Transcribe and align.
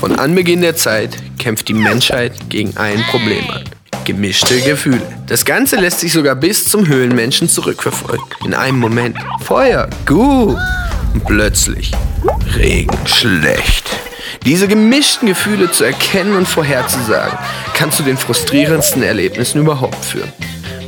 Von 0.00 0.18
Anbeginn 0.18 0.62
der 0.62 0.76
Zeit 0.76 1.10
kämpft 1.38 1.68
die 1.68 1.74
Menschheit 1.74 2.32
gegen 2.48 2.74
ein 2.78 3.02
Problem 3.10 3.44
an. 3.50 3.64
Gemischte 4.06 4.58
Gefühle. 4.62 5.02
Das 5.26 5.44
Ganze 5.44 5.76
lässt 5.76 6.00
sich 6.00 6.14
sogar 6.14 6.36
bis 6.36 6.64
zum 6.64 6.88
Höhlenmenschen 6.88 7.50
zurückverfolgen. 7.50 8.24
In 8.42 8.54
einem 8.54 8.78
Moment 8.78 9.18
Feuer, 9.42 9.90
gut. 10.06 10.56
Und 11.12 11.26
plötzlich 11.26 11.92
Regen, 12.56 12.96
schlecht. 13.04 13.90
Diese 14.46 14.68
gemischten 14.68 15.28
Gefühle 15.28 15.70
zu 15.70 15.84
erkennen 15.84 16.34
und 16.34 16.48
vorherzusagen, 16.48 17.38
kann 17.74 17.92
zu 17.92 18.02
den 18.02 18.16
frustrierendsten 18.16 19.02
Erlebnissen 19.02 19.60
überhaupt 19.60 20.02
führen. 20.02 20.32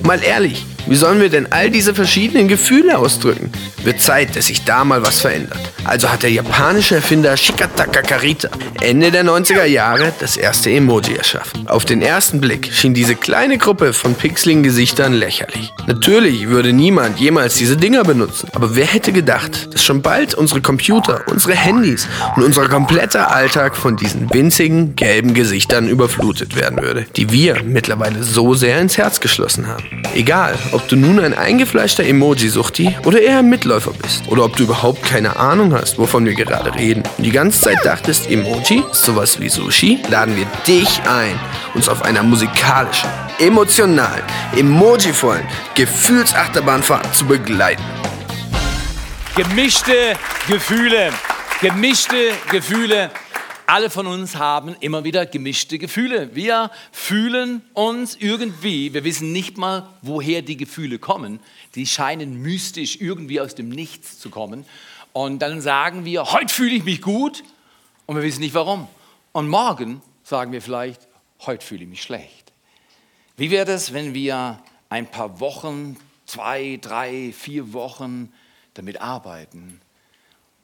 Mal 0.05 0.23
ehrlich, 0.23 0.65
wie 0.87 0.97
sollen 0.97 1.21
wir 1.21 1.29
denn 1.29 1.51
all 1.51 1.71
diese 1.71 1.95
verschiedenen 1.95 2.49
Gefühle 2.49 2.99
ausdrücken? 2.99 3.51
Wird 3.85 4.01
Zeit, 4.01 4.37
dass 4.37 4.47
sich 4.47 4.65
da 4.65 4.85
mal 4.85 5.03
was 5.05 5.21
verändert. 5.21 5.59
Also 5.85 6.11
hat 6.11 6.23
der 6.23 6.31
japanische 6.31 6.97
Erfinder 6.97 7.37
Shikataka 7.37 8.03
Karita 8.03 8.49
Ende 8.81 9.11
der 9.11 9.25
90er 9.25 9.65
Jahre 9.65 10.13
das 10.21 10.37
erste 10.37 10.71
Emoji 10.71 11.17
erschaffen. 11.17 11.69
Auf 11.69 11.85
den 11.85 12.03
ersten 12.03 12.41
Blick 12.41 12.71
schien 12.73 12.95
diese 12.95 13.15
kleine 13.15 13.59
Gruppe 13.59 13.93
von 13.93 14.15
pixeligen 14.15 14.63
Gesichtern 14.63 15.13
lächerlich. 15.13 15.73
Natürlich 15.87 16.49
würde 16.49 16.73
niemand 16.73 17.19
jemals 17.21 17.55
diese 17.57 17.77
Dinger 17.77 18.05
benutzen. 18.05 18.49
Aber 18.55 18.77
wer 18.77 18.87
hätte 18.87 19.13
gedacht, 19.13 19.73
dass 19.73 19.85
schon 19.85 20.03
bald 20.03 20.35
unsere 20.35 20.61
Computer, 20.61 21.23
unsere 21.31 21.55
Handys 21.55 22.09
und 22.37 22.43
unser 22.43 22.69
kompletter 22.69 23.35
Alltag 23.35 23.77
von 23.77 23.97
diesen 23.97 24.33
winzigen 24.33 24.97
gelben 24.97 25.35
Gesichtern 25.35 25.89
überflutet 25.89 26.57
werden 26.57 26.81
würde, 26.83 27.07
die 27.17 27.31
wir 27.31 27.63
mittlerweile 27.63 28.23
so 28.23 28.55
sehr 28.55 28.81
ins 28.81 28.99
Herz 28.99 29.21
geschlossen 29.21 29.67
haben. 29.67 29.85
Egal, 30.15 30.55
ob 30.73 30.89
du 30.89 30.97
nun 30.97 31.21
ein 31.21 31.35
eingefleischter 31.35 32.05
Emoji-Suchti 32.05 32.97
oder 33.05 33.21
eher 33.21 33.39
ein 33.39 33.49
Mitläufer 33.49 33.93
bist. 33.93 34.23
Oder 34.29 34.45
ob 34.45 34.57
du 34.57 34.65
überhaupt 34.65 35.03
keine 35.03 35.37
Ahnung 35.37 35.75
hast, 35.75 35.99
wovon 35.99 36.25
wir 36.25 36.35
gerade 36.35 36.75
reden. 36.75 37.03
Und 37.19 37.25
die 37.25 37.31
ganze 37.31 37.61
Zeit 37.61 37.79
dachtest, 37.85 38.31
Emoji 38.31 38.83
sowas 38.93 39.41
wie 39.41 39.49
Sushi, 39.49 40.01
laden 40.11 40.37
wir 40.37 40.47
dich 40.67 41.01
ein, 41.09 41.39
uns 41.75 41.89
auf 41.89 42.03
einer 42.03 42.23
musikalischen, 42.23 43.11
emotionalen, 43.39 44.23
emojivollen 44.57 45.47
Gefühlsachterbahnfahrt 45.75 47.15
zu 47.15 47.27
begleiten. 47.27 47.83
Gemischte 49.35 50.15
Gefühle. 50.49 51.11
Gemischte 51.61 52.33
Gefühle. 52.51 53.11
Alle 53.67 53.91
von 53.91 54.07
uns 54.07 54.37
haben 54.37 54.75
immer 54.81 55.05
wieder 55.05 55.25
gemischte 55.25 55.79
Gefühle. 55.79 56.35
Wir 56.35 56.71
fühlen 56.91 57.63
uns 57.75 58.17
irgendwie, 58.17 58.93
wir 58.93 59.05
wissen 59.05 59.33
nicht 59.33 59.57
mal, 59.57 59.89
woher 60.03 60.43
die 60.43 60.57
Gefühle 60.57 60.99
kommen. 60.99 61.41
Die 61.75 61.87
scheinen 61.87 62.43
mystisch 62.43 63.01
irgendwie 63.01 63.41
aus 63.41 63.55
dem 63.55 63.69
Nichts 63.69 64.19
zu 64.19 64.31
kommen. 64.31 64.65
Und 65.13 65.41
dann 65.41 65.61
sagen 65.61 66.05
wir, 66.05 66.33
heute 66.33 66.53
fühle 66.53 66.75
ich 66.75 66.85
mich 66.85 67.03
gut 67.03 67.45
und 68.07 68.17
wir 68.17 68.23
wissen 68.23 68.41
nicht 68.41 68.55
warum. 68.55 68.89
Und 69.33 69.49
morgen 69.49 70.03
sagen 70.25 70.53
wir 70.53 70.61
vielleicht, 70.61 71.07
heute 71.41 71.65
fühle 71.65 71.85
ich 71.85 71.89
mich 71.89 72.03
schlecht. 72.03 72.53
Wie 73.37 73.51
wäre 73.51 73.73
es, 73.73 73.93
wenn 73.93 74.13
wir 74.13 74.63
ein 74.89 75.11
paar 75.11 75.41
Wochen, 75.41 75.97
zwei, 76.27 76.79
drei, 76.83 77.33
vier 77.33 77.73
Wochen 77.73 78.33
damit 78.75 79.01
arbeiten, 79.01 79.81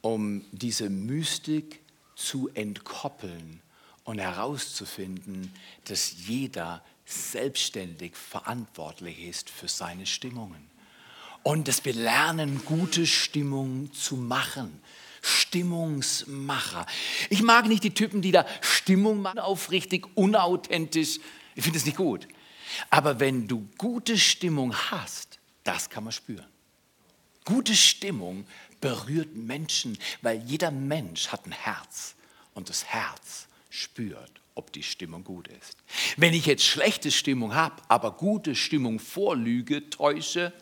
um 0.02 0.44
diese 0.52 0.90
Mystik 0.90 1.80
zu 2.18 2.50
entkoppeln 2.54 3.60
und 4.02 4.18
herauszufinden, 4.18 5.52
dass 5.84 6.26
jeder 6.26 6.82
selbstständig 7.04 8.16
verantwortlich 8.16 9.20
ist 9.20 9.48
für 9.48 9.68
seine 9.68 10.04
Stimmungen. 10.04 10.68
Und 11.44 11.68
dass 11.68 11.84
wir 11.84 11.94
lernen, 11.94 12.60
gute 12.64 13.06
Stimmung 13.06 13.92
zu 13.92 14.16
machen. 14.16 14.82
Stimmungsmacher. 15.22 16.86
Ich 17.30 17.42
mag 17.42 17.66
nicht 17.66 17.84
die 17.84 17.94
Typen, 17.94 18.20
die 18.20 18.32
da 18.32 18.44
Stimmung 18.60 19.22
machen, 19.22 19.38
aufrichtig, 19.38 20.06
unauthentisch. 20.14 21.20
Ich 21.54 21.62
finde 21.62 21.78
es 21.78 21.86
nicht 21.86 21.96
gut. 21.96 22.26
Aber 22.90 23.20
wenn 23.20 23.46
du 23.46 23.68
gute 23.78 24.18
Stimmung 24.18 24.74
hast, 24.74 25.38
das 25.64 25.88
kann 25.88 26.04
man 26.04 26.12
spüren. 26.12 26.46
Gute 27.44 27.74
Stimmung 27.74 28.44
berührt 28.80 29.34
Menschen, 29.34 29.98
weil 30.22 30.42
jeder 30.42 30.70
Mensch 30.70 31.28
hat 31.28 31.46
ein 31.46 31.52
Herz 31.52 32.14
und 32.54 32.68
das 32.68 32.84
Herz 32.84 33.48
spürt, 33.70 34.40
ob 34.54 34.72
die 34.72 34.82
Stimmung 34.82 35.24
gut 35.24 35.48
ist. 35.48 35.76
Wenn 36.16 36.34
ich 36.34 36.46
jetzt 36.46 36.64
schlechte 36.64 37.10
Stimmung 37.10 37.54
habe, 37.54 37.82
aber 37.88 38.12
gute 38.12 38.54
Stimmung 38.54 38.98
vorlüge, 38.98 39.90
täusche, 39.90 40.52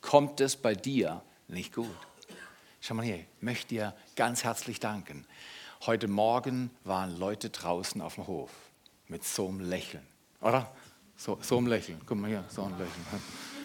kommt 0.00 0.40
es 0.40 0.56
bei 0.56 0.74
dir 0.74 1.22
nicht 1.48 1.74
gut. 1.74 1.88
Schau 2.80 2.94
mal 2.94 3.04
hier, 3.04 3.16
ich 3.16 3.26
möchte 3.40 3.68
dir 3.68 3.94
ganz 4.16 4.44
herzlich 4.44 4.80
danken. 4.80 5.26
Heute 5.86 6.08
Morgen 6.08 6.70
waren 6.84 7.16
Leute 7.16 7.50
draußen 7.50 8.00
auf 8.00 8.16
dem 8.16 8.26
Hof 8.26 8.50
mit 9.08 9.24
so 9.24 9.48
einem 9.48 9.60
Lächeln, 9.60 10.06
oder? 10.40 10.70
So, 11.16 11.38
so 11.40 11.58
einem 11.58 11.68
Lächeln. 11.68 12.00
Guck 12.06 12.18
mal 12.18 12.28
hier, 12.28 12.44
so 12.48 12.62
ein 12.62 12.72
Lächeln 12.72 13.04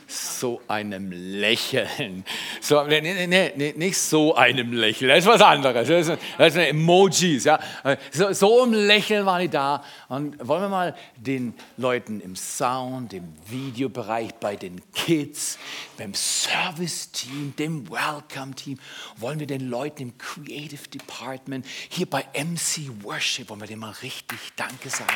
so 0.09 0.61
einem 0.67 1.11
Lächeln. 1.11 2.25
So, 2.61 2.83
nee, 2.83 2.99
nee, 3.01 3.27
nee, 3.27 3.73
nicht 3.77 3.97
so 3.97 4.35
einem 4.35 4.73
Lächeln, 4.73 5.09
das 5.09 5.19
ist 5.19 5.27
was 5.27 5.41
anderes. 5.41 5.87
Das 5.87 6.05
sind, 6.05 6.19
das 6.37 6.53
sind 6.53 6.63
Emojis. 6.63 7.43
Ja. 7.45 7.59
So, 8.11 8.33
so 8.33 8.63
ein 8.63 8.73
Lächeln 8.73 9.25
waren 9.25 9.41
die 9.41 9.49
da. 9.49 9.83
Und 10.07 10.35
wollen 10.45 10.63
wir 10.63 10.69
mal 10.69 10.95
den 11.15 11.53
Leuten 11.77 12.21
im 12.21 12.35
Sound, 12.35 13.13
im 13.13 13.33
Videobereich, 13.47 14.33
bei 14.35 14.55
den 14.55 14.81
Kids, 14.93 15.57
beim 15.97 16.13
Service-Team, 16.13 17.53
dem 17.57 17.89
Welcome-Team, 17.89 18.79
wollen 19.17 19.39
wir 19.39 19.47
den 19.47 19.69
Leuten 19.69 20.03
im 20.03 20.17
Creative 20.17 20.87
Department, 20.87 21.65
hier 21.89 22.07
bei 22.07 22.25
MC 22.33 22.89
Worship, 23.03 23.49
wollen 23.49 23.61
wir 23.61 23.67
denen 23.67 23.81
mal 23.81 23.93
richtig 24.01 24.39
Danke 24.55 24.89
sagen. 24.89 25.13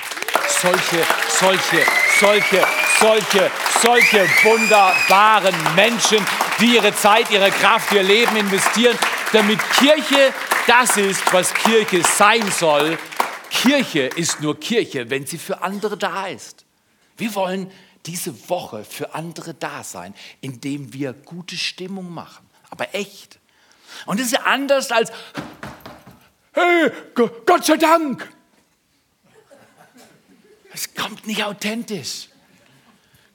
Solche, 0.62 1.04
solche, 1.40 1.86
solche, 2.20 2.64
solche, 3.00 3.52
solche 3.82 4.28
wunderbaren 4.84 5.76
Menschen, 5.76 6.26
die 6.60 6.76
ihre 6.76 6.94
Zeit, 6.94 7.32
ihre 7.32 7.52
Kraft, 7.52 7.92
ihr 7.94 8.04
Leben 8.04 8.36
investieren, 8.36 8.98
damit 9.32 9.60
Kirche 9.78 10.34
das 10.68 10.98
ist, 10.98 11.22
was 11.34 11.54
Kirche 11.54 12.04
sein 12.04 12.50
soll. 12.52 12.98
Kirche 13.50 14.02
ist 14.02 14.42
nur 14.42 14.60
Kirche, 14.60 15.10
wenn 15.10 15.26
sie 15.26 15.38
für 15.38 15.62
andere 15.62 15.98
da 15.98 16.28
ist. 16.28 16.66
Wir 17.18 17.34
wollen 17.36 17.72
diese 18.06 18.50
Woche 18.50 18.84
für 18.84 19.14
andere 19.14 19.54
da 19.54 19.84
sein, 19.84 20.14
indem 20.42 20.92
wir 20.94 21.14
gute 21.14 21.56
Stimmung 21.56 22.14
machen, 22.14 22.46
aber 22.70 22.94
echt. 22.94 23.40
Und 24.06 24.20
das 24.20 24.28
ist 24.28 24.34
ja 24.34 24.42
anders 24.44 24.92
als, 24.92 25.12
hey, 26.54 26.92
Gott 27.14 27.66
sei 27.66 27.78
Dank. 27.78 28.28
Es 30.74 30.94
kommt 30.96 31.28
nicht 31.28 31.44
authentisch. 31.44 32.30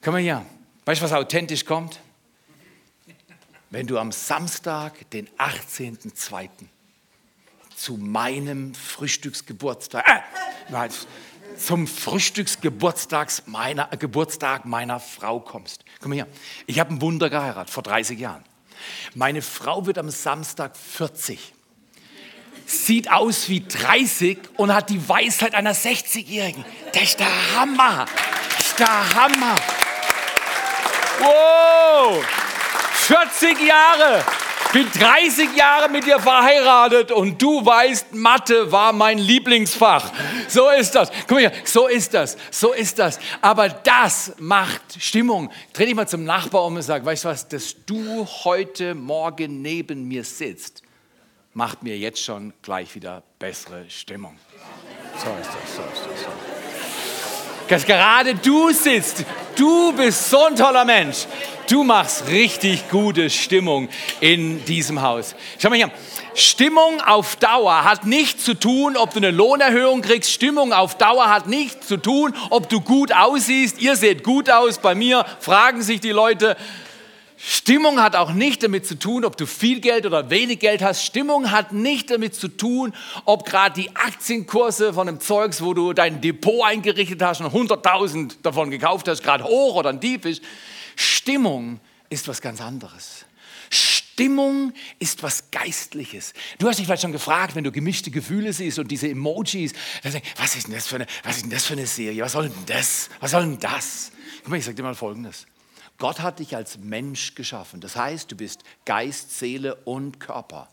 Komm 0.01 0.13
mal 0.13 0.21
hier. 0.21 0.45
Weißt 0.89 1.01
du, 1.01 1.05
was 1.05 1.13
authentisch 1.13 1.65
kommt? 1.65 1.99
Wenn 3.69 3.85
du 3.85 3.99
am 3.99 4.11
Samstag, 4.11 5.07
den 5.11 5.29
18.02. 5.37 6.49
zu 7.75 7.97
meinem 7.97 8.73
Frühstücksgeburtstag, 8.73 10.03
äh, 10.07 10.89
zum 11.59 11.85
Frühstücksgeburtstag 11.85 13.31
meiner, 13.45 13.93
äh, 13.93 13.97
Geburtstag 13.97 14.65
meiner 14.65 14.99
Frau 14.99 15.39
kommst. 15.39 15.85
Komm 16.01 16.13
hier. 16.13 16.25
Ich 16.65 16.79
habe 16.79 16.91
ein 16.95 17.01
Wunder 17.01 17.29
geheiratet 17.29 17.71
vor 17.71 17.83
30 17.83 18.17
Jahren. 18.17 18.43
Meine 19.13 19.43
Frau 19.43 19.85
wird 19.85 19.99
am 19.99 20.09
Samstag 20.09 20.75
40 20.75 21.53
sieht 22.65 23.11
aus 23.11 23.47
wie 23.47 23.61
30 23.61 24.39
und 24.57 24.73
hat 24.73 24.89
die 24.89 25.07
Weisheit 25.07 25.53
einer 25.53 25.75
60-Jährigen. 25.75 26.65
Das 26.93 27.03
ist 27.03 27.19
der 27.19 27.55
Hammer. 27.55 28.07
Das 28.57 28.67
ist 28.67 28.79
der 28.79 29.13
Hammer. 29.13 29.55
Wow! 31.19 32.23
40 32.93 33.59
Jahre. 33.61 34.23
Bin 34.71 34.87
30 34.91 35.55
Jahre 35.55 35.89
mit 35.89 36.05
dir 36.05 36.19
verheiratet 36.19 37.11
und 37.11 37.41
du 37.41 37.65
weißt, 37.65 38.13
Mathe 38.13 38.71
war 38.71 38.93
mein 38.93 39.17
Lieblingsfach. 39.17 40.11
So 40.47 40.69
ist 40.69 40.93
das. 40.93 41.09
Guck 41.21 41.31
mal 41.31 41.39
hier, 41.39 41.51
so 41.63 41.87
ist 41.87 42.13
das. 42.13 42.37
So 42.51 42.73
ist 42.73 42.99
das. 42.99 43.19
Aber 43.41 43.67
das 43.69 44.33
macht 44.37 45.01
Stimmung. 45.01 45.51
Dreh 45.73 45.87
dich 45.87 45.95
mal 45.95 46.07
zum 46.07 46.23
Nachbar 46.23 46.65
um 46.65 46.75
und 46.75 46.83
sag, 46.83 47.03
weißt 47.03 47.25
du 47.25 47.29
was, 47.29 47.47
dass 47.47 47.83
du 47.87 48.27
heute 48.43 48.93
Morgen 48.93 49.63
neben 49.63 50.07
mir 50.07 50.23
sitzt, 50.23 50.83
macht 51.53 51.81
mir 51.81 51.97
jetzt 51.97 52.23
schon 52.23 52.53
gleich 52.61 52.93
wieder 52.93 53.23
bessere 53.39 53.89
Stimmung. 53.89 54.37
So 55.17 55.29
ist 55.41 55.49
das, 55.49 55.75
so 55.75 55.81
ist 55.81 56.05
das. 56.05 56.21
So. 56.25 56.48
Dass 57.69 57.85
gerade 57.85 58.33
du 58.33 58.71
sitzt, 58.71 59.23
du 59.55 59.93
bist 59.93 60.31
so 60.31 60.45
ein 60.45 60.55
toller 60.55 60.85
Mensch. 60.85 61.27
Du 61.69 61.83
machst 61.83 62.27
richtig 62.27 62.89
gute 62.89 63.29
Stimmung 63.29 63.89
in 64.21 64.65
diesem 64.65 65.03
Haus. 65.03 65.35
Schau 65.59 65.69
mal 65.69 65.75
hier. 65.75 65.91
Stimmung 66.33 66.99
auf 66.99 67.35
Dauer 67.35 67.83
hat 67.83 68.07
nichts 68.07 68.43
zu 68.43 68.55
tun, 68.55 68.97
ob 68.97 69.11
du 69.13 69.17
eine 69.17 69.29
Lohnerhöhung 69.29 70.01
kriegst. 70.01 70.31
Stimmung 70.31 70.73
auf 70.73 70.97
Dauer 70.97 71.29
hat 71.29 71.45
nichts 71.45 71.85
zu 71.85 71.97
tun, 71.97 72.33
ob 72.49 72.69
du 72.69 72.81
gut 72.81 73.13
aussiehst. 73.13 73.79
Ihr 73.79 73.95
seht 73.95 74.23
gut 74.23 74.49
aus. 74.49 74.79
Bei 74.79 74.95
mir 74.95 75.23
fragen 75.39 75.83
sich 75.83 75.99
die 75.99 76.09
Leute, 76.09 76.57
Stimmung 77.41 78.01
hat 78.01 78.17
auch 78.17 78.33
nicht 78.33 78.63
damit 78.63 78.85
zu 78.85 78.99
tun, 78.99 79.23
ob 79.23 79.37
du 79.37 79.45
viel 79.45 79.79
Geld 79.79 80.05
oder 80.05 80.29
wenig 80.29 80.59
Geld 80.59 80.81
hast. 80.81 81.05
Stimmung 81.05 81.51
hat 81.51 81.71
nicht 81.71 82.11
damit 82.11 82.35
zu 82.35 82.49
tun, 82.49 82.93
ob 83.23 83.45
gerade 83.45 83.81
die 83.81 83.95
Aktienkurse 83.95 84.93
von 84.93 85.07
dem 85.07 85.21
Zeugs, 85.21 85.61
wo 85.61 85.73
du 85.73 85.93
dein 85.93 86.19
Depot 86.19 86.65
eingerichtet 86.65 87.21
hast 87.21 87.39
und 87.39 87.47
100.000 87.47 88.35
davon 88.43 88.69
gekauft 88.69 89.07
hast, 89.07 89.23
gerade 89.23 89.45
hoch 89.45 89.75
oder 89.75 89.89
ein 89.89 90.01
Tief 90.01 90.25
ist. 90.25 90.43
Stimmung 90.97 91.79
ist 92.09 92.27
was 92.27 92.41
ganz 92.41 92.59
anderes. 92.59 93.23
Stimmung 93.69 94.73
ist 94.99 95.23
was 95.23 95.49
Geistliches. 95.49 96.33
Du 96.57 96.67
hast 96.67 96.77
dich 96.77 96.87
vielleicht 96.87 97.03
schon 97.03 97.13
gefragt, 97.13 97.55
wenn 97.55 97.63
du 97.63 97.71
gemischte 97.71 98.11
Gefühle 98.11 98.51
siehst 98.51 98.79
und 98.79 98.89
diese 98.91 99.07
Emojis, 99.07 99.71
was 100.35 100.57
ist 100.57 100.67
denn 100.67 100.73
das 100.73 100.87
für 100.87 100.95
eine, 100.95 101.07
was 101.23 101.37
ist 101.37 101.43
denn 101.43 101.51
das 101.51 101.65
für 101.65 101.73
eine 101.73 101.87
Serie? 101.87 102.21
Was 102.21 102.33
soll 102.33 102.49
denn 102.49 102.65
das? 102.65 103.09
Was 103.21 103.31
soll 103.31 103.43
denn 103.43 103.59
das? 103.59 104.11
Guck 104.41 104.49
mal, 104.49 104.57
ich 104.57 104.65
sage 104.65 104.75
dir 104.75 104.83
mal 104.83 104.93
Folgendes. 104.93 105.45
Gott 105.99 106.21
hat 106.21 106.39
dich 106.39 106.55
als 106.55 106.77
Mensch 106.77 107.35
geschaffen. 107.35 107.81
Das 107.81 107.95
heißt, 107.95 108.31
du 108.31 108.35
bist 108.35 108.63
Geist, 108.85 109.37
Seele 109.37 109.75
und 109.75 110.19
Körper. 110.19 110.69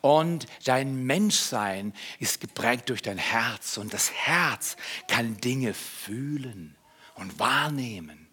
Und 0.00 0.46
dein 0.64 1.04
Menschsein 1.04 1.94
ist 2.18 2.40
geprägt 2.40 2.88
durch 2.88 3.02
dein 3.02 3.18
Herz. 3.18 3.78
Und 3.78 3.94
das 3.94 4.10
Herz 4.10 4.76
kann 5.06 5.36
Dinge 5.36 5.74
fühlen 5.74 6.74
und 7.14 7.38
wahrnehmen. 7.38 8.26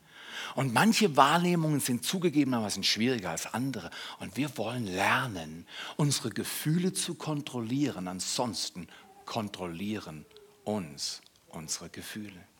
Und 0.56 0.74
manche 0.74 1.16
Wahrnehmungen 1.16 1.80
sind 1.80 2.04
zugegebenermaßen 2.04 2.84
schwieriger 2.84 3.30
als 3.30 3.54
andere. 3.54 3.89
Und 4.19 4.36
wir 4.38 4.57
wollen 4.57 4.86
lernen, 4.86 5.66
unsere 5.95 6.30
Gefühle 6.30 6.94
zu 6.94 7.16
kontrollieren. 7.16 8.07
Ansonsten 8.07 8.88
kontrollieren 9.25 10.25
uns 10.63 11.22
unsere 11.50 11.89
Gefühle. 11.89 12.50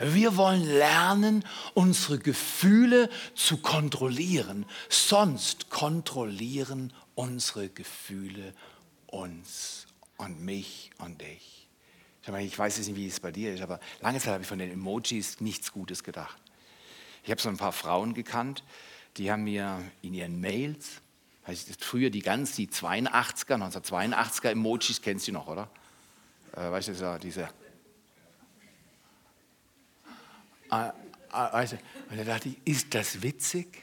Wir 0.00 0.36
wollen 0.36 0.64
lernen, 0.64 1.44
unsere 1.74 2.18
Gefühle 2.18 3.10
zu 3.34 3.58
kontrollieren. 3.58 4.66
Sonst 4.88 5.70
kontrollieren 5.70 6.92
unsere 7.14 7.68
Gefühle 7.68 8.54
uns 9.06 9.86
und 10.16 10.40
mich 10.40 10.90
und 10.98 11.20
dich. 11.20 11.68
Ich 12.40 12.58
weiß 12.58 12.76
jetzt 12.76 12.88
nicht, 12.88 12.96
wie 12.96 13.06
es 13.06 13.20
bei 13.20 13.32
dir 13.32 13.54
ist, 13.54 13.62
aber 13.62 13.80
lange 14.00 14.18
Zeit 14.18 14.34
habe 14.34 14.42
ich 14.42 14.48
von 14.48 14.58
den 14.58 14.70
Emojis 14.70 15.40
nichts 15.40 15.72
Gutes 15.72 16.04
gedacht. 16.04 16.38
Ich 17.24 17.30
habe 17.30 17.40
so 17.40 17.48
ein 17.48 17.56
paar 17.56 17.72
Frauen 17.72 18.12
gekannt, 18.12 18.62
die 19.16 19.32
haben 19.32 19.44
mir 19.44 19.82
in 20.02 20.14
ihren 20.14 20.38
Mails, 20.40 21.00
früher 21.80 22.10
die 22.10 22.20
ganz, 22.20 22.52
die 22.52 22.68
82er, 22.68 23.56
1982er 23.56 24.50
Emojis, 24.50 25.00
kennst 25.00 25.26
du 25.28 25.32
noch, 25.32 25.46
oder? 25.46 25.70
Äh, 26.52 26.70
weißt 26.70 26.88
du, 26.88 27.18
diese 27.22 27.48
also, 30.68 31.76
und 32.10 32.18
da 32.18 32.24
dachte 32.24 32.48
ich, 32.48 32.56
ist 32.64 32.94
das 32.94 33.22
witzig? 33.22 33.82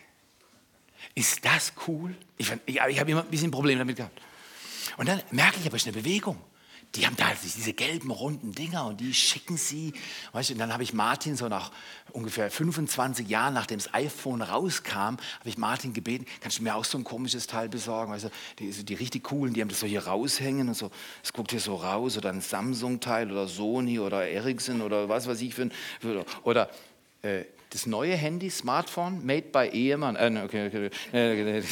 Ist 1.13 1.45
das 1.45 1.73
cool? 1.87 2.15
Ich, 2.37 2.51
ich, 2.65 2.79
ich 2.87 2.99
habe 2.99 3.11
immer 3.11 3.23
ein 3.23 3.29
bisschen 3.29 3.51
Probleme 3.51 3.79
damit 3.79 3.97
gehabt. 3.97 4.19
Und 4.97 5.07
dann 5.07 5.21
merke 5.31 5.59
ich 5.59 5.65
aber, 5.65 5.75
es 5.75 5.83
ist 5.83 5.87
eine 5.87 6.01
Bewegung 6.01 6.39
die 6.93 7.05
haben 7.05 7.15
da 7.17 7.25
diese 7.43 7.73
gelben 7.73 8.11
runden 8.11 8.53
Dinger 8.53 8.85
und 8.85 9.01
die 9.01 9.13
schicken 9.13 9.57
sie. 9.57 9.93
Weißt 10.31 10.49
du, 10.49 10.53
und 10.53 10.59
dann 10.59 10.71
habe 10.71 10.83
ich 10.83 10.93
Martin 10.93 11.35
so 11.35 11.47
nach 11.47 11.71
ungefähr 12.11 12.51
25 12.51 13.27
Jahren, 13.27 13.53
nachdem 13.53 13.79
das 13.79 13.93
iPhone 13.93 14.41
rauskam, 14.41 15.17
habe 15.17 15.19
ich 15.45 15.57
Martin 15.57 15.93
gebeten, 15.93 16.25
kannst 16.41 16.59
du 16.59 16.63
mir 16.63 16.75
auch 16.75 16.85
so 16.85 16.97
ein 16.97 17.03
komisches 17.03 17.47
Teil 17.47 17.69
besorgen? 17.69 18.11
Weißt 18.11 18.25
du, 18.25 18.29
die, 18.59 18.71
die 18.71 18.93
richtig 18.93 19.23
coolen, 19.23 19.53
die 19.53 19.61
haben 19.61 19.69
das 19.69 19.79
so 19.79 19.87
hier 19.87 20.05
raushängen 20.05 20.67
und 20.67 20.75
so, 20.75 20.91
es 21.23 21.33
guckt 21.33 21.51
hier 21.51 21.59
so 21.59 21.75
raus 21.75 22.17
oder 22.17 22.29
ein 22.29 22.41
Samsung-Teil 22.41 23.31
oder 23.31 23.47
Sony 23.47 23.99
oder 23.99 24.27
Ericsson 24.27 24.81
oder 24.81 25.09
was 25.09 25.27
weiß 25.27 25.41
ich 25.41 25.53
für 25.53 25.63
ein, 25.63 25.71
oder 26.43 26.69
äh, 27.21 27.45
das 27.71 27.85
neue 27.88 28.15
Handy, 28.15 28.49
Smartphone, 28.49 29.25
made 29.25 29.47
by 29.51 29.67
Ehemann. 29.67 30.15
Äh, 30.15 30.41
okay, 30.45 30.67
okay, 30.67 30.89
okay, 31.09 31.63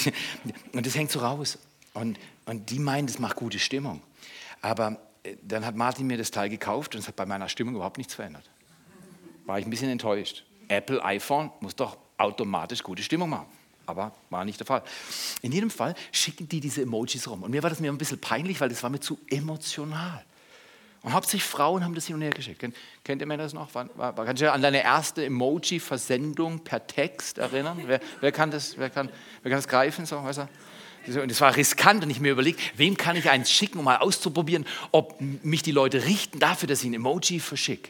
und 0.74 0.86
das 0.86 0.96
hängt 0.96 1.12
so 1.12 1.20
raus. 1.20 1.58
Und, 1.94 2.20
und 2.46 2.70
die 2.72 2.80
meinen, 2.80 3.08
das 3.08 3.20
macht 3.20 3.38
gute 3.38 3.60
Stimmung. 3.60 4.02
Aber 4.64 4.98
dann 5.44 5.66
hat 5.66 5.76
Martin 5.76 6.08
mir 6.08 6.18
das 6.18 6.32
Teil 6.32 6.50
gekauft 6.50 6.96
und 6.96 7.02
es 7.02 7.08
hat 7.08 7.18
bei 7.18 7.26
meiner 7.26 7.50
Stimmung 7.50 7.76
überhaupt 7.76 7.98
nichts 7.98 8.16
verändert. 8.16 8.50
War 9.46 9.60
ich 9.60 9.66
ein 9.66 9.70
bisschen 9.70 9.90
enttäuscht. 9.90 10.46
Apple 10.70 11.04
iPhone 11.04 11.52
muss 11.60 11.76
doch 11.76 11.98
automatisch 12.18 12.82
gute 12.82 13.04
Stimmung 13.04 13.30
machen. 13.30 13.48
Aber 13.86 14.14
war 14.30 14.46
nicht 14.46 14.62
der 14.62 14.66
Fall. 14.66 14.82
In 15.42 15.52
jedem 15.52 15.70
Fall 15.70 15.94
schicken 16.14 16.48
die 16.48 16.62
diese 16.62 16.82
Emojis 16.82 17.28
rum. 17.28 17.44
Und 17.44 17.52
mir 17.52 17.62
war 17.62 17.70
das 17.70 17.82
mir 17.82 17.92
ein 17.92 17.98
bisschen 17.98 18.22
peinlich, 18.22 18.62
weil 18.62 18.70
das 18.70 18.82
war 18.82 18.90
mir 18.90 19.02
zu 19.02 19.20
emotional. 19.30 20.24
Und 21.02 21.12
hauptsächlich 21.12 21.44
Frauen 21.44 21.84
haben 21.84 21.94
das 21.94 22.06
hin 22.08 22.16
und 22.16 22.22
her 22.22 22.30
geschickt. 22.30 22.64
Kennt, 23.04 23.22
ihr 23.22 23.28
mir 23.28 23.36
das 23.36 23.54
noch? 23.54 23.76
War, 23.76 23.90
war, 23.98 24.14
kannst 24.16 24.42
du 24.42 24.46
dich 24.46 24.54
an 24.54 24.62
deine 24.62 24.82
erste 24.82 25.26
Emoji-Versendung 25.26 26.64
per 26.64 26.88
Text 26.88 27.38
erinnern? 27.38 27.82
Wer, 27.86 28.00
wer, 28.22 28.32
kann 28.32 28.50
das, 28.50 28.78
wer, 28.78 28.90
kann, 28.90 29.10
wer 29.42 29.52
kann 29.52 29.58
das 29.58 29.68
greifen? 29.68 30.06
So, 30.06 30.24
weißt 30.24 30.40
du? 30.40 30.50
Und 31.08 31.32
es 31.32 31.42
war 31.42 31.56
riskant 31.56 32.04
und 32.04 32.10
ich 32.10 32.20
mir 32.20 32.32
überlegt, 32.32 32.60
wem 32.78 32.96
kann 32.96 33.16
ich 33.16 33.30
eins 33.30 33.52
schicken, 33.52 33.80
um 33.80 33.86
mal 33.86 33.98
auszuprobieren, 33.98 34.66
ob 34.92 35.20
mich 35.20 35.62
die 35.62 35.72
Leute 35.72 36.06
richten 36.06 36.40
dafür, 36.40 36.68
dass 36.68 36.82
ich 36.82 36.90
ein 36.90 36.94
Emoji 36.94 37.40
verschicke. 37.40 37.90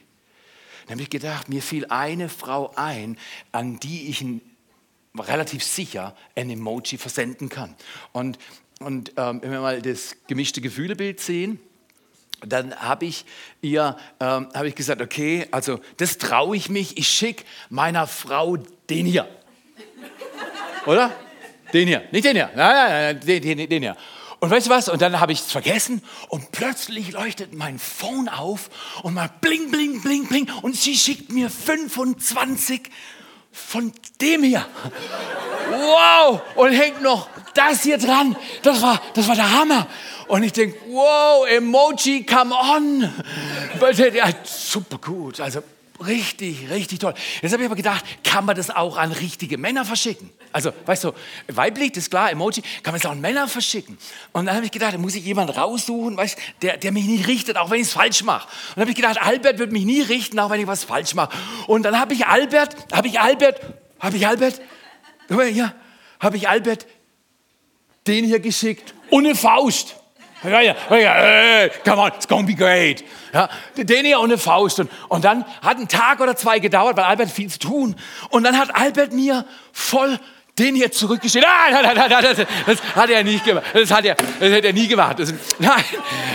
Dann 0.86 0.94
habe 0.94 1.04
ich 1.04 1.10
gedacht, 1.10 1.48
mir 1.48 1.62
fiel 1.62 1.86
eine 1.90 2.28
Frau 2.28 2.74
ein, 2.76 3.18
an 3.52 3.80
die 3.80 4.10
ich 4.10 4.22
ein, 4.22 4.42
relativ 5.18 5.64
sicher 5.64 6.16
ein 6.36 6.50
Emoji 6.50 6.98
versenden 6.98 7.50
kann. 7.50 7.76
Und, 8.12 8.40
und 8.80 9.14
ähm, 9.16 9.42
wenn 9.42 9.52
wir 9.52 9.62
mal 9.62 9.82
das 9.82 10.16
gemischte 10.28 10.60
Gefühlebild 10.60 11.20
sehen, 11.20 11.60
dann 12.46 12.76
habe 12.76 13.06
ich 13.06 13.26
ihr 13.62 13.96
ähm, 14.20 14.50
hab 14.54 14.66
ich 14.66 14.76
gesagt, 14.76 15.02
okay, 15.02 15.48
also 15.52 15.80
das 15.98 16.18
traue 16.18 16.58
ich 16.58 16.70
mich, 16.70 16.98
ich 16.98 17.08
schicke 17.08 17.46
meiner 17.70 18.08
Frau 18.08 18.58
den 18.90 19.06
hier. 19.06 19.30
Oder? 20.86 21.12
Den 21.74 21.88
hier, 21.88 22.04
nicht 22.12 22.24
den 22.26 22.36
hier. 22.36 22.52
Nein, 22.56 22.76
nein, 22.76 22.92
nein, 22.92 23.20
den, 23.42 23.58
den, 23.58 23.70
den 23.70 23.82
hier. 23.82 23.98
Und 24.40 24.50
weißt 24.50 24.68
du 24.68 24.72
was? 24.72 24.90
Und 24.90 25.02
dann 25.02 25.20
habe 25.20 25.32
ich 25.32 25.40
es 25.40 25.52
vergessen 25.52 26.02
und 26.28 26.52
plötzlich 26.52 27.14
leuchtet 27.14 27.54
mein 27.54 27.80
Phone 27.80 28.28
auf 28.28 28.70
und 29.02 29.14
mal 29.14 29.30
bling, 29.42 29.72
bling, 29.72 30.02
bling, 30.02 30.28
bling 30.28 30.52
und 30.62 30.76
sie 30.76 30.96
schickt 30.96 31.32
mir 31.32 31.50
25 31.50 32.90
von 33.54 33.94
dem 34.20 34.44
hier. 34.44 34.66
Wow! 35.72 36.42
Und 36.56 36.74
hängt 36.74 37.02
noch 37.02 37.30
das 37.54 37.84
hier 37.84 37.98
dran. 37.98 38.36
Das 38.64 38.82
war, 38.82 39.02
das 39.14 39.28
war 39.28 39.36
der 39.36 39.50
Hammer. 39.50 39.88
Und 40.28 40.44
ich 40.44 40.52
denke, 40.52 40.78
wow, 40.90 41.48
Emoji, 41.48 42.26
come 42.26 42.54
on. 42.54 43.14
Super 44.44 44.98
gut. 44.98 45.40
Also 45.40 45.62
Richtig, 46.08 46.70
richtig 46.70 47.00
toll. 47.00 47.14
Jetzt 47.42 47.52
habe 47.54 47.64
ich 47.64 47.68
aber 47.68 47.76
gedacht, 47.76 48.04
kann 48.24 48.46
man 48.46 48.56
das 48.56 48.70
auch 48.70 48.98
an 48.98 49.12
richtige 49.12 49.58
Männer 49.58 49.86
verschicken? 49.86 50.30
Also, 50.52 50.72
weißt 50.86 51.04
du, 51.06 51.14
weiblich, 51.48 51.92
das 51.92 52.06
ist 52.06 52.10
klar, 52.10 52.32
Emoji, 52.32 52.62
kann 52.82 52.94
man 52.94 52.96
es 52.96 53.06
auch 53.06 53.12
an 53.12 53.22
Männer 53.22 53.48
verschicken? 53.48 53.98
Und 54.32 54.46
dann 54.46 54.56
habe 54.56 54.66
ich 54.66 54.72
gedacht, 54.72 54.94
da 54.94 54.98
muss 54.98 55.16
ich 55.16 55.24
jemanden 55.24 55.54
raussuchen, 55.54 56.18
weißt, 56.18 56.38
der, 56.62 56.78
der 56.78 56.92
mich 56.92 57.06
nicht 57.06 57.28
richtet, 57.28 57.58
auch 57.58 57.70
wenn 57.70 57.80
ich 57.80 57.88
es 57.88 57.94
falsch 57.94 58.24
mache. 58.24 58.48
Und 58.48 58.76
dann 58.76 58.82
habe 58.82 58.92
ich 58.92 58.98
gedacht, 58.98 59.22
Albert 59.22 59.60
wird 59.60 59.72
mich 59.72 59.86
nie 59.86 60.02
richten, 60.02 60.40
auch 60.40 60.50
wenn 60.50 60.60
ich 60.60 60.68
was 60.68 60.84
falsch 60.84 61.14
mache. 61.16 61.36
Und 61.68 61.84
dann 61.84 62.00
habe 62.00 62.14
ich 62.14 62.26
Albert, 62.26 62.76
habe 62.92 63.08
ich 63.08 63.20
Albert, 63.20 63.60
habe 64.00 64.18
ich 64.18 64.28
Albert, 64.28 64.62
ja, 65.30 65.74
habe 66.20 66.38
ich 66.38 66.50
Albert 66.50 66.86
den 68.08 68.26
hier 68.26 68.40
geschickt, 68.40 68.94
ohne 69.10 69.36
Faust. 69.36 69.96
Hey, 70.44 71.72
come 71.86 72.02
on, 72.02 72.12
it's 72.14 72.28
gonna 72.28 72.46
be 72.46 72.54
great. 72.54 73.04
Ja, 73.34 73.50
den 73.78 74.06
hier 74.06 74.20
ohne 74.20 74.38
Faust. 74.38 74.80
Und, 74.82 74.92
und 75.08 75.24
dann 75.24 75.46
hat 75.62 75.78
ein 75.78 75.88
Tag 75.88 76.20
oder 76.20 76.36
zwei 76.36 76.60
gedauert, 76.60 76.98
weil 76.98 77.06
Albert 77.06 77.30
viel 77.30 77.50
zu 77.50 77.60
tun. 77.60 77.96
Und 78.30 78.44
dann 78.44 78.58
hat 78.58 78.76
Albert 78.76 79.14
mir 79.14 79.46
voll 79.72 80.20
den 80.60 80.76
hier 80.76 80.92
zurückgestellt. 80.92 81.46
Ah, 81.48 81.72
nein, 81.72 81.96
nein, 81.96 82.10
nein, 82.10 82.24
das, 82.24 82.48
das, 82.68 82.96
hat 82.96 83.10
er 83.10 83.24
nicht 83.24 83.44
gemacht. 83.44 83.66
Das 83.74 83.90
hat 83.90 84.06
er, 84.06 84.16
das 84.16 84.54
hat 84.54 84.64
er 84.64 84.74
nie 84.74 84.88
gemacht. 84.88 85.18
Das, 85.18 85.34
nein, 85.58 85.84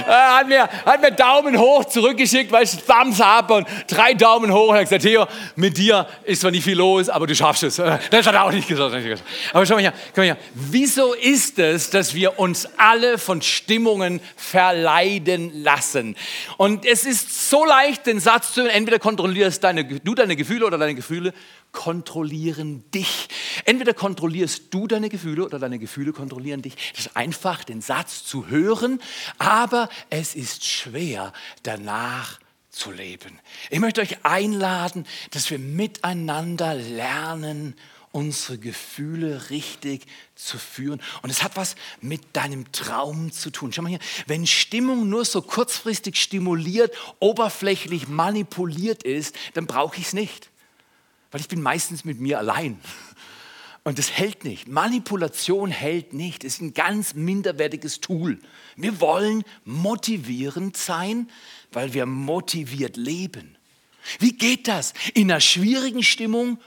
er 0.06 0.36
hat 0.38 0.48
mir, 0.48 0.68
hat 0.84 1.00
mir 1.00 1.12
Daumen 1.12 1.56
hoch 1.56 1.84
zurückgeschickt, 1.84 2.50
weil 2.50 2.64
ich 2.64 2.72
Thumbs 2.82 3.20
up 3.20 3.50
und 3.52 3.68
drei 3.86 4.14
Daumen 4.14 4.52
hoch. 4.52 4.70
Und 4.70 4.74
er 4.74 4.80
hat 4.80 4.88
gesagt, 4.88 5.02
Theo, 5.02 5.26
mit 5.54 5.78
dir 5.78 6.08
ist 6.24 6.40
zwar 6.40 6.50
nicht 6.50 6.64
viel 6.64 6.76
los, 6.76 7.08
aber 7.08 7.28
du 7.28 7.34
schaffst 7.34 7.62
es. 7.62 7.76
Das 7.76 8.26
hat 8.26 8.34
er 8.34 8.44
auch 8.44 8.50
nicht 8.50 8.66
gesagt. 8.66 8.92
Aber 9.52 9.64
schau 9.64 9.74
mal 9.74 9.80
hier, 9.80 9.92
komm 10.14 10.24
hier. 10.24 10.36
Wieso 10.52 11.14
ist 11.14 11.60
es, 11.60 11.90
dass 11.90 12.12
wir 12.12 12.40
uns 12.40 12.68
alle 12.76 13.18
von 13.18 13.40
Stimmungen 13.40 14.20
verleiden 14.36 15.62
lassen? 15.62 16.16
Und 16.56 16.84
es 16.84 17.04
ist 17.04 17.50
so 17.50 17.64
leicht, 17.64 18.06
den 18.06 18.18
Satz 18.18 18.52
zu, 18.52 18.68
entweder 18.68 18.98
kontrollierst 18.98 19.62
deine, 19.62 19.84
du 19.84 20.14
deine 20.16 20.34
Gefühle 20.34 20.66
oder 20.66 20.76
deine 20.76 20.96
Gefühle 20.96 21.32
kontrollieren 21.72 22.84
dich. 22.90 23.28
Entweder 23.64 23.94
kontrollierst 23.94 24.64
du 24.70 24.86
deine 24.86 25.08
Gefühle 25.08 25.44
oder 25.44 25.58
deine 25.58 25.78
Gefühle 25.78 26.12
kontrollieren 26.12 26.62
dich. 26.62 26.76
Es 26.94 27.06
ist 27.06 27.16
einfach, 27.16 27.64
den 27.64 27.80
Satz 27.80 28.24
zu 28.24 28.48
hören, 28.48 29.00
aber 29.38 29.88
es 30.10 30.34
ist 30.34 30.64
schwer, 30.64 31.32
danach 31.62 32.40
zu 32.70 32.90
leben. 32.90 33.38
Ich 33.70 33.80
möchte 33.80 34.00
euch 34.00 34.24
einladen, 34.24 35.06
dass 35.30 35.50
wir 35.50 35.58
miteinander 35.58 36.74
lernen, 36.74 37.74
unsere 38.10 38.58
Gefühle 38.58 39.50
richtig 39.50 40.06
zu 40.34 40.58
führen. 40.58 41.00
Und 41.22 41.30
es 41.30 41.42
hat 41.42 41.56
was 41.56 41.76
mit 42.00 42.22
deinem 42.34 42.72
Traum 42.72 43.32
zu 43.32 43.50
tun. 43.50 43.72
Schau 43.72 43.82
mal 43.82 43.90
hier, 43.90 43.98
wenn 44.26 44.46
Stimmung 44.46 45.08
nur 45.08 45.24
so 45.24 45.42
kurzfristig 45.42 46.16
stimuliert, 46.16 46.94
oberflächlich 47.20 48.08
manipuliert 48.08 49.02
ist, 49.02 49.36
dann 49.54 49.66
brauche 49.66 49.98
ich 49.98 50.06
es 50.06 50.12
nicht 50.12 50.50
weil 51.30 51.40
ich 51.40 51.48
bin 51.48 51.62
meistens 51.62 52.04
mit 52.04 52.20
mir 52.20 52.38
allein. 52.38 52.80
Und 53.84 53.98
das 53.98 54.10
hält 54.10 54.44
nicht. 54.44 54.68
Manipulation 54.68 55.70
hält 55.70 56.12
nicht. 56.12 56.44
Es 56.44 56.54
ist 56.54 56.60
ein 56.60 56.74
ganz 56.74 57.14
minderwertiges 57.14 58.00
Tool. 58.00 58.38
Wir 58.76 59.00
wollen 59.00 59.44
motivierend 59.64 60.76
sein, 60.76 61.30
weil 61.72 61.94
wir 61.94 62.04
motiviert 62.04 62.96
leben. 62.96 63.56
Wie 64.18 64.32
geht 64.32 64.68
das? 64.68 64.92
In 65.14 65.30
einer 65.30 65.40
schwierigen 65.40 66.02
Stimmung 66.02 66.58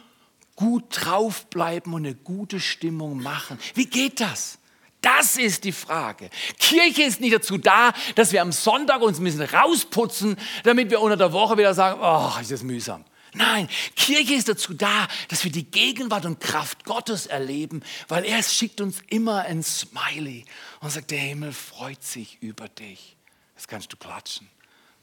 gut 0.56 0.86
draufbleiben 0.90 1.94
und 1.94 2.06
eine 2.06 2.16
gute 2.16 2.60
Stimmung 2.60 3.22
machen. 3.22 3.60
Wie 3.74 3.86
geht 3.86 4.20
das? 4.20 4.58
Das 5.02 5.38
ist 5.38 5.64
die 5.64 5.72
Frage. 5.72 6.30
Kirche 6.60 7.04
ist 7.04 7.22
nicht 7.22 7.34
dazu 7.34 7.58
da, 7.58 7.92
dass 8.16 8.32
wir 8.32 8.42
am 8.42 8.52
Sonntag 8.52 9.02
uns 9.02 9.20
ein 9.20 9.24
bisschen 9.24 9.42
rausputzen, 9.42 10.38
damit 10.64 10.92
wir 10.92 11.02
unter 11.02 11.18
der 11.18 11.34
Woche 11.34 11.58
wieder 11.58 11.74
sagen, 11.74 12.00
oh, 12.02 12.40
ist 12.40 12.52
das 12.52 12.62
mühsam. 12.62 13.04
Nein, 13.34 13.70
Kirche 13.96 14.34
ist 14.34 14.50
dazu 14.50 14.74
da, 14.74 15.08
dass 15.30 15.44
wir 15.44 15.52
die 15.52 15.64
Gegenwart 15.64 16.26
und 16.26 16.40
Kraft 16.40 16.84
Gottes 16.84 17.28
erleben, 17.28 17.82
weil 18.10 18.26
er 18.26 18.44
schickt 18.44 18.82
uns 18.82 19.02
immer 19.08 19.44
ein 19.44 19.64
Smiley 19.64 20.46
und 20.82 20.90
sagt, 20.92 21.12
der 21.12 21.20
Himmel 21.20 21.54
freut 21.54 22.04
sich 22.04 22.38
über 22.42 22.68
dich. 22.68 23.16
Das 23.56 23.68
kannst 23.68 23.94
du 23.94 23.98
klatschen. 23.98 24.50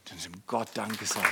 Dann 0.05 0.19
dem 0.19 0.43
Gott 0.45 0.69
Danke 0.73 1.05
sagen. 1.05 1.27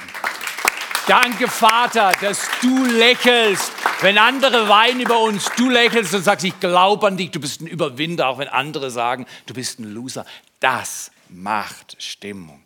Danke, 1.08 1.48
Vater, 1.48 2.12
dass 2.20 2.48
du 2.62 2.86
lächelst. 2.86 3.72
Wenn 4.02 4.18
andere 4.18 4.68
weinen 4.68 5.02
über 5.02 5.20
uns, 5.20 5.50
du 5.56 5.70
lächelst 5.70 6.14
und 6.14 6.24
sagst, 6.24 6.46
ich 6.46 6.60
glaube 6.60 7.08
an 7.08 7.16
dich, 7.16 7.32
du 7.32 7.40
bist 7.40 7.62
ein 7.62 7.68
Überwinder, 7.68 8.28
auch 8.28 8.40
wenn 8.40 8.50
andere 8.50 8.92
sagen, 8.92 9.26
du 9.46 9.54
bist 9.54 9.80
ein 9.80 9.86
Loser. 9.86 10.26
Das 10.60 11.12
macht 11.30 11.96
Stimmung. 12.02 12.62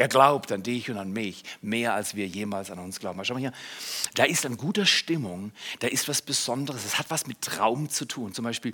Er 0.00 0.08
glaubt 0.08 0.50
an 0.50 0.62
dich 0.62 0.90
und 0.90 0.96
an 0.96 1.12
mich 1.12 1.44
mehr, 1.60 1.92
als 1.92 2.14
wir 2.14 2.26
jemals 2.26 2.70
an 2.70 2.78
uns 2.78 3.00
glauben. 3.00 3.22
Schau 3.22 3.34
mal 3.34 3.40
hier, 3.40 3.52
da 4.14 4.24
ist 4.24 4.46
an 4.46 4.56
guter 4.56 4.86
Stimmung, 4.86 5.52
da 5.80 5.88
ist 5.88 6.08
was 6.08 6.22
Besonderes. 6.22 6.86
Es 6.86 6.98
hat 6.98 7.10
was 7.10 7.26
mit 7.26 7.42
Traum 7.42 7.90
zu 7.90 8.06
tun. 8.06 8.32
Zum 8.32 8.46
Beispiel, 8.46 8.72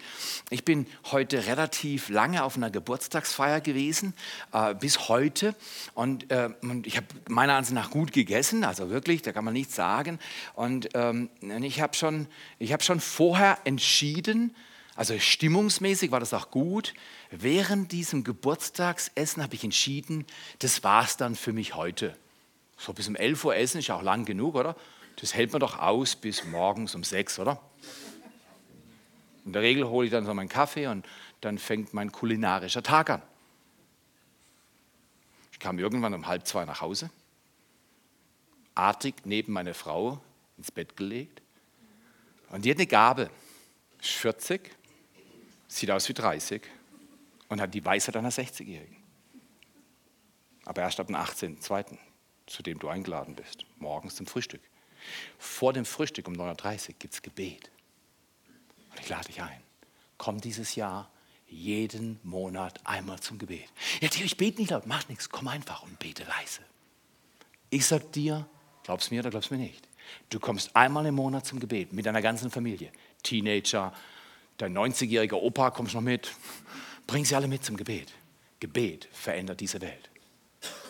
ich 0.51 0.65
bin 0.65 0.87
heute 1.11 1.49
relativ 1.49 2.11
lange 2.11 2.45
auf 2.45 2.57
einer 2.57 2.71
Geburtstagsfeier 2.71 3.61
gewesen, 3.61 4.15
äh, 4.53 4.77
bis 4.77 5.09
heute. 5.09 5.57
Und, 5.95 6.31
äh, 6.31 6.51
ich 6.85 6.97
habe 6.97 7.09
meiner 7.29 7.57
Ansicht 7.57 7.75
nach 7.75 7.91
gut 7.91 8.13
gegessen, 8.13 8.63
also 8.63 8.89
wirklich, 8.91 9.23
da 9.23 9.33
kann 9.33 9.45
man 9.45 9.55
nichts 9.55 9.75
sagen. 9.75 10.21
Und 10.55 10.91
ähm, 10.95 11.29
ich 11.41 11.81
habe 11.81 11.97
schon, 11.97 12.29
hab 12.63 12.85
schon 12.85 13.01
vorher 13.01 13.59
entschieden, 13.65 14.55
also 14.97 15.19
stimmungsmäßig 15.19 16.11
war 16.11 16.21
das 16.21 16.33
auch 16.33 16.51
gut. 16.51 16.95
Während 17.31 17.93
diesem 17.93 18.25
Geburtstagsessen 18.25 19.43
habe 19.43 19.55
ich 19.55 19.63
entschieden, 19.63 20.27
das 20.59 20.83
war 20.83 21.05
es 21.05 21.17
dann 21.17 21.37
für 21.37 21.53
mich 21.53 21.75
heute. 21.75 22.17
So 22.79 22.93
bis 22.93 23.07
um 23.09 23.15
11 23.15 23.45
Uhr 23.45 23.57
essen 23.57 23.79
ist 23.79 23.89
ja 23.89 23.97
auch 23.97 24.03
lang 24.03 24.25
genug, 24.25 24.55
oder? 24.55 24.75
Das 25.17 25.35
hält 25.35 25.53
man 25.53 25.61
doch 25.61 25.79
aus 25.79 26.17
bis 26.17 26.45
morgens 26.45 26.95
um 26.95 27.05
6, 27.05 27.39
oder? 27.39 27.61
In 29.45 29.53
der 29.53 29.63
Regel 29.63 29.87
hole 29.87 30.07
ich 30.07 30.13
dann 30.13 30.27
so 30.27 30.35
meinen 30.35 30.49
Kaffee 30.49 30.89
und 30.89 31.07
dann 31.41 31.59
fängt 31.59 31.95
mein 31.95 32.11
kulinarischer 32.11 32.83
Tag 32.83 33.11
an. 33.11 33.23
Ich 35.53 35.59
kam 35.59 35.79
irgendwann 35.79 36.13
um 36.13 36.27
halb 36.27 36.47
zwei 36.47 36.65
nach 36.65 36.81
Hause, 36.81 37.11
artig 38.75 39.15
neben 39.25 39.53
meine 39.53 39.73
Frau 39.73 40.21
ins 40.59 40.71
Bett 40.71 40.97
gelegt 40.97 41.41
und 42.51 42.65
die 42.65 42.71
hat 42.71 42.79
eine 42.79 42.87
Gabe. 42.87 43.31
Ist 44.01 44.11
40, 44.11 44.76
sieht 45.69 45.91
aus 45.91 46.09
wie 46.09 46.15
30 46.15 46.63
und 47.49 47.61
hat 47.61 47.75
die 47.75 47.85
Weisheit 47.85 48.17
einer 48.17 48.31
60-Jährigen. 48.31 48.97
Aber 50.65 50.83
erst 50.83 50.99
ab 51.01 51.07
dem 51.07 51.17
18.02., 51.17 51.99
zu 52.47 52.63
dem 52.63 52.79
du 52.79 52.89
eingeladen 52.89 53.35
bist, 53.35 53.65
morgens 53.79 54.17
zum 54.17 54.27
Frühstück. 54.27 54.61
Vor 55.39 55.73
dem 55.73 55.85
Frühstück 55.85 56.29
um 56.29 56.35
9.30 56.35 56.89
Uhr 56.89 56.95
gibt 56.99 57.15
es 57.15 57.23
Gebet. 57.23 57.71
Und 58.91 59.01
ich 59.01 59.09
lade 59.09 59.27
dich 59.27 59.43
ein. 59.43 59.61
Komm 60.19 60.41
dieses 60.41 60.75
Jahr 60.75 61.11
jeden 61.49 62.19
Monat 62.23 62.81
einmal 62.85 63.21
zum 63.21 63.39
Gebet. 63.39 63.69
Ja, 64.01 64.09
ich 64.13 64.37
bete 64.37 64.61
nicht 64.61 64.71
laut, 64.71 64.87
mach 64.87 65.09
nichts, 65.09 65.29
komm 65.29 65.49
einfach 65.49 65.83
und 65.83 65.99
bete 65.99 66.25
leise. 66.25 66.63
Ich 67.71 67.87
sag 67.87 68.13
dir, 68.13 68.49
glaubst 68.83 69.11
mir 69.11 69.21
oder 69.21 69.31
glaubst 69.31 69.51
mir 69.51 69.59
nicht, 69.59 69.89
du 70.31 70.41
kommst 70.41 70.75
einmal 70.75 71.07
im 71.07 71.15
Monat 71.15 71.47
zum 71.47 71.61
Gebet 71.61 71.93
mit 71.93 72.07
deiner 72.07 72.23
ganzen 72.23 72.51
Familie. 72.51 72.91
Teenager, 73.23 73.93
dein 74.59 74.77
90-jähriger 74.77 75.35
Opa, 75.35 75.71
kommst 75.71 75.95
noch 75.95 76.01
mit. 76.01 76.33
Bring 77.07 77.25
sie 77.25 77.35
alle 77.35 77.49
mit 77.49 77.65
zum 77.65 77.77
Gebet. 77.77 78.13
Gebet 78.61 79.09
verändert 79.13 79.61
diese 79.61 79.81
Welt. 79.81 80.11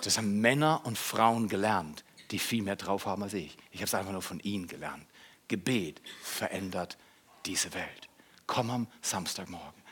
Das 0.04 0.16
haben 0.16 0.40
Männer 0.40 0.80
und 0.84 0.96
Frauen 0.96 1.48
gelernt, 1.48 2.04
die 2.30 2.38
viel 2.38 2.62
mehr 2.62 2.76
drauf 2.76 3.06
haben 3.06 3.22
als 3.22 3.34
ich. 3.34 3.56
Ich 3.70 3.80
habe 3.80 3.86
es 3.86 3.94
einfach 3.94 4.12
nur 4.12 4.22
von 4.22 4.40
ihnen 4.40 4.66
gelernt. 4.66 5.04
Gebet 5.48 6.00
verändert 6.22 6.96
diese 7.44 7.72
Welt. 7.74 8.08
Komm 8.46 8.70
am 8.70 8.86
Samstagmorgen. 9.02 9.82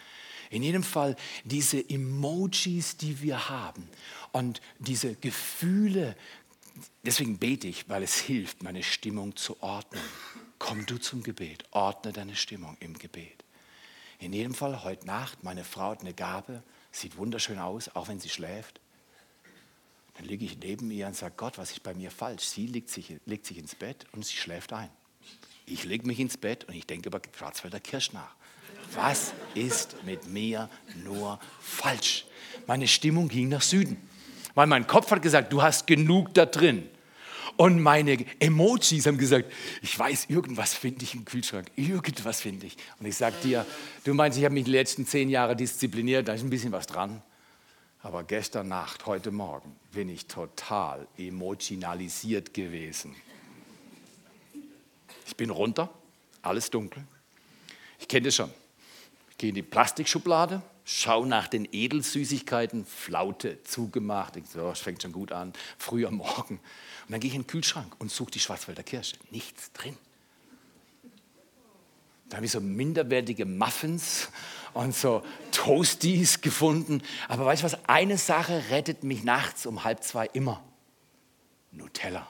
In 0.50 0.62
jedem 0.62 0.84
Fall 0.84 1.16
diese 1.44 1.88
Emojis, 1.88 2.96
die 2.96 3.20
wir 3.20 3.48
haben 3.48 3.88
und 4.32 4.60
diese 4.78 5.16
Gefühle, 5.16 6.16
deswegen 7.04 7.38
bete 7.38 7.66
ich, 7.66 7.88
weil 7.88 8.02
es 8.02 8.20
hilft, 8.20 8.62
meine 8.62 8.82
Stimmung 8.82 9.34
zu 9.36 9.60
ordnen. 9.62 10.02
Komm 10.58 10.86
du 10.86 10.98
zum 10.98 11.22
Gebet, 11.22 11.64
ordne 11.72 12.12
deine 12.12 12.36
Stimmung 12.36 12.76
im 12.80 12.96
Gebet. 12.96 13.43
In 14.18 14.32
jedem 14.32 14.54
Fall 14.54 14.84
heute 14.84 15.06
Nacht, 15.06 15.42
meine 15.42 15.64
Frau 15.64 15.90
hat 15.90 16.00
eine 16.00 16.14
Gabe, 16.14 16.62
sieht 16.92 17.16
wunderschön 17.16 17.58
aus, 17.58 17.88
auch 17.94 18.08
wenn 18.08 18.20
sie 18.20 18.28
schläft. 18.28 18.80
Dann 20.14 20.26
liege 20.26 20.44
ich 20.44 20.58
neben 20.58 20.90
ihr 20.90 21.06
und 21.06 21.16
sage, 21.16 21.34
Gott, 21.36 21.58
was 21.58 21.72
ist 21.72 21.82
bei 21.82 21.94
mir 21.94 22.10
falsch? 22.10 22.44
Sie 22.44 22.66
legt 22.66 22.88
sich, 22.88 23.16
legt 23.26 23.46
sich 23.46 23.58
ins 23.58 23.74
Bett 23.74 24.06
und 24.12 24.24
sie 24.24 24.36
schläft 24.36 24.72
ein. 24.72 24.90
Ich 25.66 25.84
lege 25.84 26.06
mich 26.06 26.20
ins 26.20 26.36
Bett 26.36 26.64
und 26.64 26.74
ich 26.74 26.86
denke 26.86 27.08
über 27.08 27.20
Schwarzwälder 27.36 27.80
Kirsch 27.80 28.12
nach. 28.12 28.34
Was 28.92 29.32
ist 29.54 29.96
mit 30.04 30.26
mir 30.26 30.68
nur 31.02 31.40
falsch? 31.60 32.26
Meine 32.66 32.86
Stimmung 32.86 33.28
ging 33.28 33.48
nach 33.48 33.62
Süden, 33.62 33.96
weil 34.54 34.66
mein 34.66 34.86
Kopf 34.86 35.10
hat 35.10 35.22
gesagt, 35.22 35.52
du 35.52 35.62
hast 35.62 35.86
genug 35.86 36.32
da 36.34 36.46
drin. 36.46 36.88
Und 37.56 37.80
meine 37.80 38.24
Emojis 38.40 39.06
haben 39.06 39.18
gesagt, 39.18 39.52
ich 39.82 39.98
weiß, 39.98 40.26
irgendwas 40.28 40.74
finde 40.74 41.04
ich 41.04 41.14
im 41.14 41.24
Kühlschrank, 41.24 41.70
irgendwas 41.76 42.40
finde 42.40 42.66
ich. 42.66 42.76
Und 42.98 43.06
ich 43.06 43.16
sage 43.16 43.36
dir, 43.42 43.66
du 44.04 44.14
meinst, 44.14 44.38
ich 44.38 44.44
habe 44.44 44.54
mich 44.54 44.64
die 44.64 44.70
letzten 44.70 45.06
zehn 45.06 45.28
Jahre 45.28 45.54
diszipliniert, 45.54 46.28
da 46.28 46.34
ist 46.34 46.42
ein 46.42 46.50
bisschen 46.50 46.72
was 46.72 46.86
dran. 46.86 47.22
Aber 48.02 48.22
gestern 48.22 48.68
Nacht, 48.68 49.06
heute 49.06 49.30
Morgen 49.30 49.76
bin 49.92 50.10
ich 50.10 50.26
total 50.26 51.06
emotionalisiert 51.16 52.52
gewesen. 52.52 53.14
Ich 55.26 55.36
bin 55.36 55.50
runter, 55.50 55.88
alles 56.42 56.70
dunkel. 56.70 57.02
Ich 57.98 58.08
kenne 58.08 58.26
das 58.26 58.34
schon. 58.34 58.50
Ich 59.30 59.38
gehe 59.38 59.48
in 59.48 59.54
die 59.54 59.62
Plastikschublade, 59.62 60.60
schaue 60.84 61.26
nach 61.26 61.48
den 61.48 61.66
Edelsüßigkeiten, 61.70 62.84
Flaute 62.84 63.62
zugemacht. 63.64 64.36
Ich 64.36 64.46
so, 64.48 64.70
es 64.70 64.80
fängt 64.80 65.02
schon 65.02 65.12
gut 65.12 65.32
an, 65.32 65.52
früh 65.78 66.06
am 66.06 66.16
Morgen. 66.16 66.56
Und 67.06 67.12
dann 67.12 67.20
gehe 67.20 67.28
ich 67.28 67.34
in 67.34 67.42
den 67.42 67.46
Kühlschrank 67.46 67.94
und 67.98 68.10
suche 68.10 68.32
die 68.32 68.40
Schwarzwälder 68.40 68.82
Kirsche. 68.82 69.16
Nichts 69.30 69.72
drin. 69.72 69.96
Da 72.28 72.36
habe 72.36 72.46
ich 72.46 72.52
so 72.52 72.60
minderwertige 72.60 73.44
Muffins 73.44 74.28
und 74.72 74.94
so 74.94 75.22
Toasties 75.52 76.40
gefunden. 76.40 77.02
Aber 77.28 77.46
weißt 77.46 77.62
du 77.62 77.66
was? 77.66 77.78
Eine 77.88 78.18
Sache 78.18 78.64
rettet 78.70 79.04
mich 79.04 79.24
nachts 79.24 79.66
um 79.66 79.84
halb 79.84 80.02
zwei 80.02 80.26
immer. 80.26 80.62
Nutella. 81.70 82.26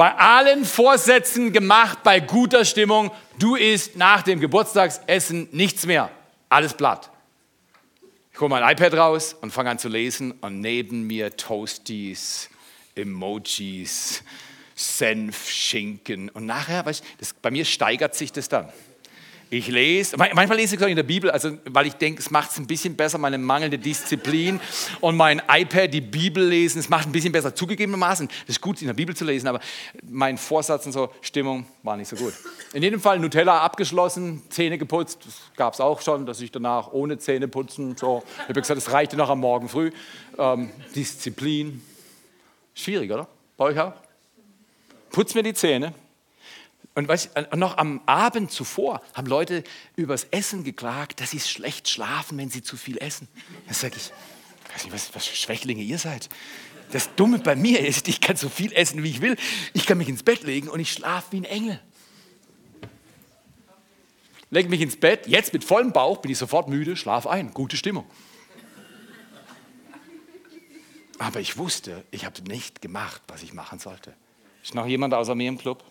Bei 0.00 0.14
allen 0.14 0.64
Vorsätzen 0.64 1.52
gemacht, 1.52 2.02
bei 2.02 2.20
guter 2.20 2.64
Stimmung, 2.64 3.10
du 3.38 3.54
isst 3.54 3.96
nach 3.96 4.22
dem 4.22 4.40
Geburtstagsessen 4.40 5.50
nichts 5.52 5.84
mehr. 5.84 6.10
Alles 6.48 6.72
platt. 6.72 7.10
Ich 8.32 8.40
hole 8.40 8.48
mein 8.48 8.62
iPad 8.62 8.94
raus 8.94 9.36
und 9.42 9.50
fange 9.50 9.68
an 9.68 9.78
zu 9.78 9.90
lesen 9.90 10.32
und 10.40 10.62
neben 10.62 11.06
mir 11.06 11.36
Toasties, 11.36 12.48
Emojis, 12.94 14.22
Senf, 14.74 15.50
Schinken 15.50 16.30
und 16.30 16.46
nachher, 16.46 16.86
weißt, 16.86 17.04
das, 17.18 17.34
bei 17.34 17.50
mir 17.50 17.66
steigert 17.66 18.14
sich 18.14 18.32
das 18.32 18.48
dann. 18.48 18.72
Ich 19.52 19.66
lese, 19.66 20.16
manchmal 20.16 20.58
lese 20.58 20.76
ich 20.76 20.80
in 20.80 20.94
der 20.94 21.02
Bibel, 21.02 21.28
also, 21.28 21.58
weil 21.64 21.88
ich 21.88 21.94
denke, 21.94 22.20
es 22.20 22.30
macht 22.30 22.52
es 22.52 22.58
ein 22.58 22.68
bisschen 22.68 22.94
besser, 22.94 23.18
meine 23.18 23.36
mangelnde 23.36 23.78
Disziplin 23.78 24.60
und 25.00 25.16
mein 25.16 25.42
iPad, 25.50 25.92
die 25.92 26.00
Bibel 26.00 26.46
lesen, 26.46 26.78
es 26.78 26.88
macht 26.88 27.08
ein 27.08 27.12
bisschen 27.12 27.32
besser, 27.32 27.52
zugegebenermaßen. 27.52 28.28
Es 28.44 28.50
ist 28.50 28.60
gut, 28.60 28.80
in 28.80 28.86
der 28.86 28.94
Bibel 28.94 29.16
zu 29.16 29.24
lesen, 29.24 29.48
aber 29.48 29.58
mein 30.08 30.38
Vorsatz 30.38 30.86
und 30.86 30.92
so, 30.92 31.10
Stimmung 31.20 31.66
war 31.82 31.96
nicht 31.96 32.06
so 32.06 32.14
gut. 32.14 32.32
In 32.74 32.84
jedem 32.84 33.00
Fall 33.00 33.18
Nutella 33.18 33.58
abgeschlossen, 33.58 34.40
Zähne 34.50 34.78
geputzt, 34.78 35.18
das 35.26 35.34
gab 35.56 35.74
es 35.74 35.80
auch 35.80 36.00
schon, 36.00 36.26
dass 36.26 36.40
ich 36.40 36.52
danach 36.52 36.92
ohne 36.92 37.18
Zähne 37.18 37.48
putzen, 37.48 37.96
so, 37.96 38.22
ich 38.36 38.50
habe 38.50 38.60
gesagt, 38.60 38.78
es 38.78 38.92
reichte 38.92 39.16
noch 39.16 39.30
am 39.30 39.40
Morgen 39.40 39.68
früh. 39.68 39.90
Ähm, 40.38 40.70
Disziplin, 40.94 41.82
schwierig, 42.72 43.10
oder? 43.10 43.26
Bei 43.56 43.64
euch 43.64 43.80
auch? 43.80 43.94
Putz 45.10 45.34
mir 45.34 45.42
die 45.42 45.54
Zähne, 45.54 45.92
und 46.94 47.08
weißt, 47.08 47.54
noch 47.56 47.76
am 47.76 48.00
Abend 48.06 48.50
zuvor 48.50 49.00
haben 49.14 49.26
Leute 49.26 49.62
übers 49.96 50.24
Essen 50.24 50.64
geklagt, 50.64 51.20
dass 51.20 51.30
sie 51.30 51.40
schlecht 51.40 51.88
schlafen, 51.88 52.36
wenn 52.38 52.50
sie 52.50 52.62
zu 52.62 52.76
viel 52.76 52.98
essen. 52.98 53.28
Da 53.68 53.74
sage 53.74 53.94
ich, 53.96 54.10
weiß 54.72 54.84
nicht, 54.84 54.92
was, 54.92 55.14
was 55.14 55.26
für 55.26 55.36
Schwächlinge 55.36 55.82
ihr 55.82 55.98
seid. 55.98 56.28
Das 56.90 57.14
Dumme 57.14 57.38
bei 57.38 57.54
mir 57.54 57.86
ist, 57.86 58.08
ich 58.08 58.20
kann 58.20 58.36
so 58.36 58.48
viel 58.48 58.72
essen, 58.72 59.02
wie 59.04 59.10
ich 59.10 59.20
will. 59.20 59.36
Ich 59.72 59.86
kann 59.86 59.98
mich 59.98 60.08
ins 60.08 60.24
Bett 60.24 60.42
legen 60.42 60.68
und 60.68 60.80
ich 60.80 60.92
schlafe 60.92 61.32
wie 61.32 61.36
ein 61.38 61.44
Engel. 61.44 61.80
Lege 64.50 64.68
mich 64.68 64.80
ins 64.80 64.96
Bett, 64.96 65.28
jetzt 65.28 65.52
mit 65.52 65.62
vollem 65.62 65.92
Bauch 65.92 66.18
bin 66.18 66.32
ich 66.32 66.38
sofort 66.38 66.68
müde, 66.68 66.96
schlafe 66.96 67.30
ein, 67.30 67.54
gute 67.54 67.76
Stimmung. 67.76 68.04
Aber 71.20 71.38
ich 71.38 71.56
wusste, 71.56 72.04
ich 72.10 72.24
habe 72.24 72.42
nicht 72.42 72.82
gemacht, 72.82 73.22
was 73.28 73.44
ich 73.44 73.52
machen 73.52 73.78
sollte. 73.78 74.14
Ist 74.62 74.74
noch 74.74 74.86
jemand 74.86 75.14
außer 75.14 75.36
mir 75.36 75.48
im 75.48 75.58
Club? 75.58 75.84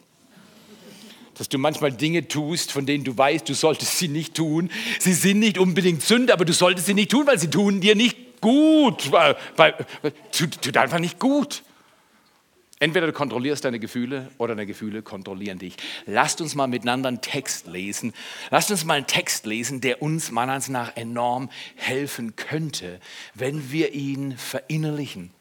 Dass 1.39 1.48
du 1.48 1.58
manchmal 1.58 1.93
Dinge 1.93 2.27
tust, 2.27 2.74
von 2.74 2.86
denen 2.86 3.05
du 3.05 3.17
weißt, 3.17 3.48
du 3.48 3.53
solltest 3.53 3.98
sie 3.98 4.10
nicht 4.10 4.36
tun. 4.36 4.69
Sie 5.00 5.13
sind 5.13 5.39
nicht 5.39 5.58
unbedingt 5.58 6.03
Sünde, 6.03 6.34
aber 6.34 6.43
du 6.43 6.51
solltest 6.51 6.88
sie 6.88 6.93
nicht 6.93 7.12
tun, 7.12 7.25
weil 7.25 7.39
sie 7.39 7.50
tun 7.50 7.79
dir 7.79 7.96
nicht 7.96 8.41
gut. 8.41 9.10
Tut 10.31 10.77
einfach 10.77 11.00
nicht 11.00 11.17
gut. 11.17 11.63
Entweder 12.79 13.08
du 13.08 13.13
kontrollierst 13.13 13.63
deine 13.63 13.79
Gefühle 13.79 14.29
oder 14.38 14.53
deine 14.53 14.65
Gefühle 14.65 15.01
kontrollieren 15.01 15.60
dich. 15.60 15.77
Lasst 16.05 16.41
uns 16.41 16.55
mal 16.55 16.67
miteinander 16.67 17.08
einen 17.08 17.22
Text 17.22 17.67
lesen. 17.67 18.12
Lasst 18.51 18.69
uns 18.69 18.84
mal 18.84 18.96
einen 18.96 19.08
Text 19.08 19.46
lesen, 19.46 19.79
der 19.79 20.01
uns 20.01 20.31
meiner 20.31 20.51
Ansicht 20.51 20.72
nach 20.72 20.98
enorm 20.98 21.50
helfen 21.75 22.36
könnte, 22.36 23.00
wenn 23.34 23.72
wir 23.72 23.93
ihn 23.93 24.38
verinnerlichen. 24.38 25.31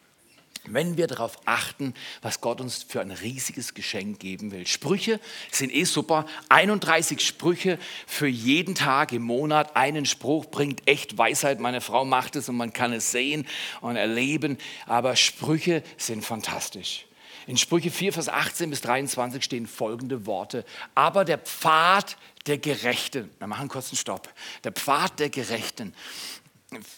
Wenn 0.73 0.97
wir 0.97 1.07
darauf 1.07 1.39
achten, 1.45 1.95
was 2.23 2.41
Gott 2.41 2.61
uns 2.61 2.83
für 2.83 3.01
ein 3.01 3.11
riesiges 3.11 3.75
Geschenk 3.75 4.21
geben 4.21 4.53
will. 4.53 4.67
Sprüche 4.67 5.21
sind 5.51 5.75
eh 5.75 5.85
super. 5.85 6.27
31 6.49 7.21
Sprüche 7.21 7.79
für 8.07 8.27
jeden 8.27 8.75
Tag 8.75 9.13
im 9.13 9.23
Monat. 9.23 9.77
Einen 9.77 10.07
Spruch 10.07 10.47
bringt 10.47 10.87
echt 10.87 11.17
Weisheit. 11.17 11.61
Meine 11.61 11.81
Frau 11.81 12.05
macht 12.05 12.37
es 12.37 12.49
und 12.49 12.57
man 12.57 12.73
kann 12.73 12.93
es 12.93 13.11
sehen 13.11 13.47
und 13.81 13.97
erleben. 13.97 14.59
Aber 14.87 15.17
Sprüche 15.17 15.83
sind 15.97 16.25
fantastisch. 16.25 17.07
In 17.47 17.57
Sprüche 17.57 17.91
4, 17.91 18.13
Vers 18.13 18.29
18 18.29 18.69
bis 18.69 18.83
23 18.83 19.43
stehen 19.43 19.67
folgende 19.67 20.27
Worte. 20.27 20.67
Aber 20.95 21.25
der 21.25 21.39
Pfad 21.39 22.19
der 22.47 22.59
Gerechten, 22.59 23.31
wir 23.39 23.47
machen 23.47 23.69
kurz 23.69 23.89
einen 23.89 23.97
Stopp. 23.97 24.29
Der 24.65 24.73
Pfad 24.73 25.19
der 25.19 25.31
Gerechten. 25.31 25.95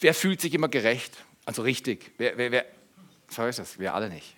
Wer 0.00 0.12
fühlt 0.12 0.40
sich 0.40 0.52
immer 0.52 0.68
gerecht? 0.68 1.12
Also 1.44 1.62
richtig. 1.62 2.10
Wer, 2.18 2.36
wer, 2.36 2.50
wer? 2.50 2.66
So 3.30 3.46
ist 3.46 3.58
es, 3.58 3.78
wir 3.78 3.94
alle 3.94 4.10
nicht. 4.10 4.34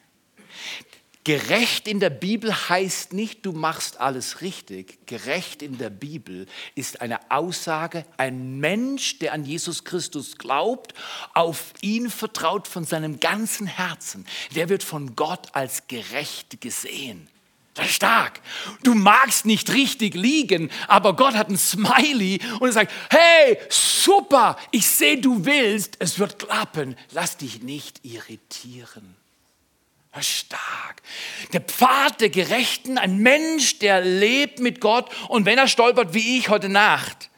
Gerecht 1.25 1.87
in 1.87 2.00
der 2.00 2.11
Bibel 2.11 2.52
heißt 2.68 3.12
nicht, 3.12 3.46
du 3.46 3.52
machst 3.52 4.00
alles 4.00 4.40
richtig. 4.40 5.06
Gerecht 5.06 5.62
in 5.62 5.78
der 5.78 5.88
Bibel 5.88 6.46
ist 6.75 7.00
eine 7.00 7.30
Aussage, 7.30 8.04
ein 8.16 8.58
Mensch, 8.58 9.20
der 9.20 9.32
an 9.32 9.44
Jesus 9.44 9.84
Christus 9.84 10.37
glaubt, 10.37 10.94
auf 11.32 11.75
ihn 11.80 12.11
vertraut 12.11 12.66
von 12.66 12.84
seinem 12.84 13.20
ganzen 13.20 13.68
Herzen, 13.68 14.26
der 14.56 14.68
wird 14.68 14.82
von 14.82 15.14
Gott 15.14 15.54
als 15.54 15.87
gerecht 15.87 16.61
gesehen. 16.61 17.28
Das 17.74 17.86
ist 17.86 17.94
stark. 17.94 18.40
Du 18.82 18.94
magst 18.94 19.46
nicht 19.46 19.72
richtig 19.72 20.14
liegen, 20.14 20.70
aber 20.88 21.16
Gott 21.16 21.34
hat 21.34 21.48
ein 21.48 21.56
Smiley 21.56 22.38
und 22.60 22.70
sagt, 22.72 22.92
hey, 23.10 23.58
super, 23.70 24.58
ich 24.70 24.86
sehe, 24.86 25.18
du 25.18 25.46
willst, 25.46 25.96
es 25.98 26.18
wird 26.18 26.38
klappen. 26.38 26.96
Lass 27.12 27.38
dich 27.38 27.62
nicht 27.62 28.04
irritieren. 28.04 29.16
Stark. 30.20 31.00
Der 31.54 31.62
Pfad 31.62 32.20
der 32.20 32.28
Gerechten, 32.28 32.98
ein 32.98 33.18
Mensch, 33.18 33.78
der 33.78 34.02
lebt 34.02 34.58
mit 34.58 34.80
Gott 34.80 35.10
und 35.28 35.46
wenn 35.46 35.56
er 35.56 35.68
stolpert 35.68 36.12
wie 36.12 36.36
ich 36.38 36.50
heute 36.50 36.68
Nacht, 36.68 37.30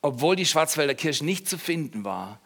obwohl 0.00 0.36
die 0.36 0.46
Schwarzwälder 0.46 0.94
Kirche 0.94 1.24
nicht 1.24 1.48
zu 1.48 1.58
finden 1.58 2.04
war, 2.04 2.38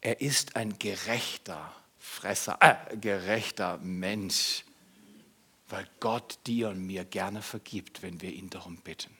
er 0.00 0.20
ist 0.20 0.56
ein 0.56 0.76
gerechter 0.80 1.72
Fresser, 2.00 2.58
äh, 2.60 2.96
gerechter 2.96 3.78
Mensch, 3.82 4.64
weil 5.72 5.88
Gott 6.00 6.38
dir 6.46 6.68
und 6.68 6.86
mir 6.86 7.06
gerne 7.06 7.40
vergibt, 7.40 8.02
wenn 8.02 8.20
wir 8.20 8.30
ihn 8.30 8.50
darum 8.50 8.76
bitten. 8.76 9.16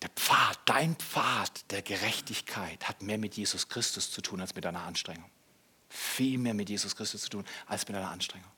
Der 0.00 0.10
Pfad, 0.10 0.60
dein 0.64 0.94
Pfad 0.94 1.68
der 1.72 1.82
Gerechtigkeit 1.82 2.88
hat 2.88 3.02
mehr 3.02 3.18
mit 3.18 3.34
Jesus 3.34 3.68
Christus 3.68 4.12
zu 4.12 4.22
tun 4.22 4.40
als 4.40 4.54
mit 4.54 4.64
deiner 4.64 4.84
Anstrengung. 4.84 5.28
Viel 5.88 6.38
mehr 6.38 6.54
mit 6.54 6.68
Jesus 6.68 6.94
Christus 6.94 7.22
zu 7.22 7.30
tun 7.30 7.44
als 7.66 7.86
mit 7.88 7.96
deiner 7.96 8.10
Anstrengung. 8.10 8.50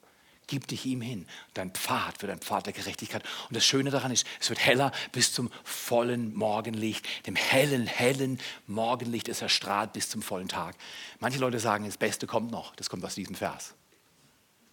Gib 0.48 0.68
dich 0.68 0.84
ihm 0.84 1.00
hin. 1.00 1.26
Dein 1.54 1.70
Pfad 1.70 2.20
wird 2.20 2.30
ein 2.30 2.40
Pfad 2.40 2.66
der 2.66 2.74
Gerechtigkeit. 2.74 3.24
Und 3.48 3.56
das 3.56 3.64
Schöne 3.64 3.90
daran 3.90 4.12
ist, 4.12 4.26
es 4.38 4.50
wird 4.50 4.60
heller 4.60 4.92
bis 5.12 5.32
zum 5.32 5.50
vollen 5.64 6.34
Morgenlicht. 6.34 7.06
Dem 7.26 7.36
hellen, 7.36 7.86
hellen 7.86 8.38
Morgenlicht 8.66 9.28
ist 9.28 9.40
erstrahlt 9.40 9.94
bis 9.94 10.10
zum 10.10 10.20
vollen 10.20 10.48
Tag. 10.48 10.76
Manche 11.20 11.38
Leute 11.38 11.58
sagen, 11.58 11.86
das 11.86 11.96
Beste 11.96 12.26
kommt 12.26 12.50
noch. 12.50 12.76
Das 12.76 12.90
kommt 12.90 13.02
aus 13.02 13.14
diesem 13.14 13.34
Vers. 13.34 13.74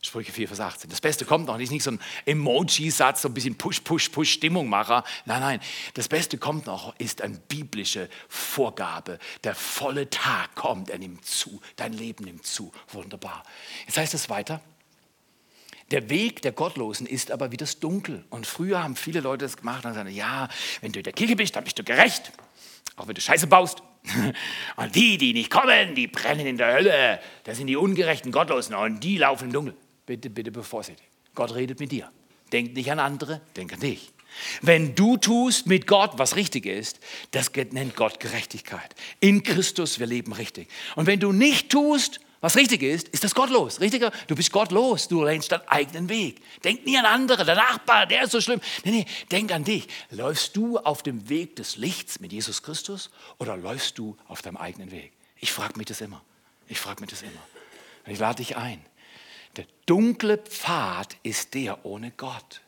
Sprüche 0.01 0.31
4, 0.31 0.47
Vers 0.47 0.61
18. 0.61 0.89
Das 0.89 1.01
Beste 1.01 1.25
kommt 1.25 1.47
noch. 1.47 1.59
Ist 1.59 1.71
nicht 1.71 1.83
so 1.83 1.91
ein 1.91 1.99
Emoji-Satz, 2.25 3.21
so 3.21 3.27
ein 3.27 3.33
bisschen 3.33 3.55
Push, 3.55 3.81
Push, 3.81 4.09
Push, 4.09 4.31
Stimmungmacher. 4.31 5.03
Nein, 5.25 5.41
nein. 5.41 5.59
Das 5.93 6.07
Beste 6.07 6.37
kommt 6.37 6.67
noch, 6.67 6.97
ist 6.99 7.21
eine 7.21 7.37
biblische 7.37 8.09
Vorgabe. 8.29 9.19
Der 9.43 9.55
volle 9.55 10.09
Tag 10.09 10.55
kommt, 10.55 10.89
er 10.89 10.99
nimmt 10.99 11.25
zu. 11.25 11.59
Dein 11.75 11.91
Leben 11.91 12.23
nimmt 12.23 12.45
zu. 12.45 12.71
Wunderbar. 12.93 13.43
Jetzt 13.87 13.97
heißt 13.97 14.13
es 14.13 14.29
weiter. 14.29 14.61
Der 15.91 16.09
Weg 16.09 16.43
der 16.43 16.53
Gottlosen 16.53 17.05
ist 17.05 17.31
aber 17.31 17.51
wie 17.51 17.57
das 17.57 17.79
Dunkel. 17.79 18.23
Und 18.29 18.47
früher 18.47 18.81
haben 18.81 18.95
viele 18.95 19.19
Leute 19.19 19.45
das 19.45 19.57
gemacht 19.57 19.83
und 19.83 19.91
gesagt, 19.91 20.11
ja, 20.11 20.47
wenn 20.79 20.93
du 20.93 20.99
in 20.99 21.03
der 21.03 21.13
Kirche 21.13 21.35
bist, 21.35 21.57
dann 21.57 21.65
bist 21.65 21.77
du 21.77 21.83
gerecht. 21.83 22.31
Auch 22.95 23.07
wenn 23.07 23.15
du 23.15 23.21
Scheiße 23.21 23.47
baust. 23.47 23.83
Und 24.77 24.95
die, 24.95 25.17
die 25.17 25.33
nicht 25.33 25.51
kommen, 25.51 25.93
die 25.93 26.07
brennen 26.07 26.47
in 26.47 26.57
der 26.57 26.73
Hölle. 26.73 27.19
Das 27.43 27.57
sind 27.57 27.67
die 27.67 27.75
ungerechten 27.75 28.31
Gottlosen 28.31 28.73
und 28.73 29.01
die 29.01 29.17
laufen 29.17 29.45
im 29.45 29.53
Dunkel 29.53 29.75
bitte, 30.09 30.31
bitte 30.31 30.49
bevorsichtig. 30.49 31.05
Gott 31.35 31.53
redet 31.53 31.79
mit 31.79 31.91
dir. 31.91 32.11
Denk 32.51 32.73
nicht 32.73 32.91
an 32.91 32.97
andere, 32.97 33.41
denk 33.55 33.71
an 33.73 33.79
dich. 33.79 34.11
Wenn 34.63 34.95
du 34.95 35.17
tust 35.17 35.67
mit 35.67 35.85
Gott, 35.85 36.13
was 36.15 36.35
richtig 36.35 36.65
ist, 36.65 36.99
das 37.29 37.51
nennt 37.53 37.95
Gott 37.95 38.19
Gerechtigkeit. 38.19 38.95
In 39.19 39.43
Christus, 39.43 39.99
wir 39.99 40.07
leben 40.07 40.33
richtig. 40.33 40.67
Und 40.95 41.05
wenn 41.05 41.19
du 41.19 41.31
nicht 41.31 41.69
tust, 41.69 42.19
was 42.41 42.55
richtig 42.55 42.81
ist, 42.81 43.07
ist 43.09 43.23
das 43.23 43.35
gottlos. 43.35 43.81
Richtiger, 43.81 44.11
du 44.25 44.35
bist 44.35 44.51
gottlos, 44.51 45.07
du 45.09 45.23
lehnst 45.23 45.51
deinen 45.51 45.67
eigenen 45.67 46.09
Weg. 46.09 46.41
Denk 46.63 46.87
nie 46.87 46.97
an 46.97 47.05
andere, 47.05 47.45
der 47.45 47.55
Nachbar, 47.55 48.07
der 48.07 48.23
ist 48.23 48.31
so 48.31 48.41
schlimm. 48.41 48.61
Nee, 48.83 48.91
nee, 48.91 49.05
denk 49.31 49.51
an 49.51 49.63
dich. 49.63 49.87
Läufst 50.09 50.55
du 50.55 50.79
auf 50.79 51.03
dem 51.03 51.29
Weg 51.29 51.55
des 51.55 51.75
Lichts 51.75 52.19
mit 52.19 52.33
Jesus 52.33 52.63
Christus 52.63 53.11
oder 53.37 53.55
läufst 53.55 53.99
du 53.99 54.17
auf 54.27 54.41
deinem 54.41 54.57
eigenen 54.57 54.89
Weg? 54.89 55.11
Ich 55.39 55.51
frage 55.51 55.77
mich 55.77 55.85
das 55.85 56.01
immer. 56.01 56.23
Ich 56.67 56.79
frage 56.79 57.01
mich 57.01 57.11
das 57.11 57.21
immer. 57.21 57.43
Und 58.07 58.13
ich 58.13 58.19
lade 58.19 58.37
dich 58.37 58.57
ein. 58.57 58.83
Der 59.57 59.65
dunkle 59.85 60.37
Pfad 60.37 61.17
ist 61.23 61.53
der 61.53 61.85
ohne 61.85 62.11
Gott. 62.11 62.61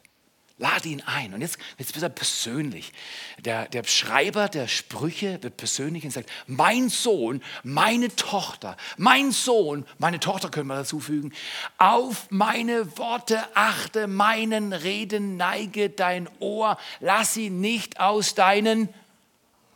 Lade 0.61 0.89
ihn 0.89 1.01
ein. 1.07 1.33
Und 1.33 1.41
jetzt, 1.41 1.57
jetzt 1.79 1.95
wird 1.95 2.03
er 2.03 2.09
persönlich. 2.09 2.93
Der, 3.39 3.67
der 3.67 3.83
Schreiber 3.83 4.47
der 4.47 4.67
Sprüche 4.67 5.41
wird 5.41 5.57
persönlich 5.57 6.03
und 6.03 6.11
sagt, 6.11 6.29
mein 6.45 6.89
Sohn, 6.89 7.41
meine 7.63 8.15
Tochter, 8.15 8.77
mein 8.95 9.31
Sohn, 9.31 9.87
meine 9.97 10.19
Tochter 10.19 10.49
können 10.49 10.67
wir 10.67 10.75
dazu 10.75 10.99
fügen, 10.99 11.33
auf 11.79 12.27
meine 12.29 12.95
Worte 12.99 13.43
achte, 13.55 14.05
meinen 14.05 14.71
Reden 14.71 15.35
neige 15.35 15.89
dein 15.89 16.29
Ohr, 16.39 16.77
lass 16.99 17.33
sie 17.33 17.49
nicht 17.49 17.99
aus 17.99 18.35
deinen 18.35 18.87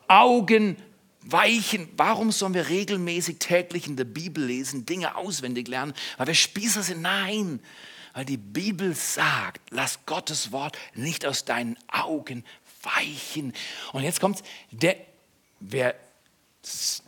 Augen 0.08 0.78
weichen. 1.26 1.90
Warum 1.98 2.32
sollen 2.32 2.54
wir 2.54 2.70
regelmäßig 2.70 3.40
täglich 3.40 3.88
in 3.88 3.96
der 3.96 4.06
Bibel 4.06 4.44
lesen, 4.44 4.86
Dinge 4.86 5.16
auswendig 5.16 5.68
lernen? 5.68 5.94
Weil 6.18 6.28
wir 6.28 6.34
Spießer 6.36 6.84
sind? 6.84 7.02
Nein, 7.02 7.60
weil 8.14 8.26
die 8.26 8.38
Bibel 8.38 8.96
sagt, 8.96 9.62
lass 9.72 10.06
Gottes 10.06 10.52
Wort 10.52 10.78
nicht 10.94 11.26
aus 11.26 11.46
deinen 11.46 11.78
Augen 11.88 12.46
weichen. 12.82 13.54
Und 13.92 14.04
jetzt 14.04 14.22
kommt 14.22 14.44
der, 14.72 14.96
wer 15.60 15.96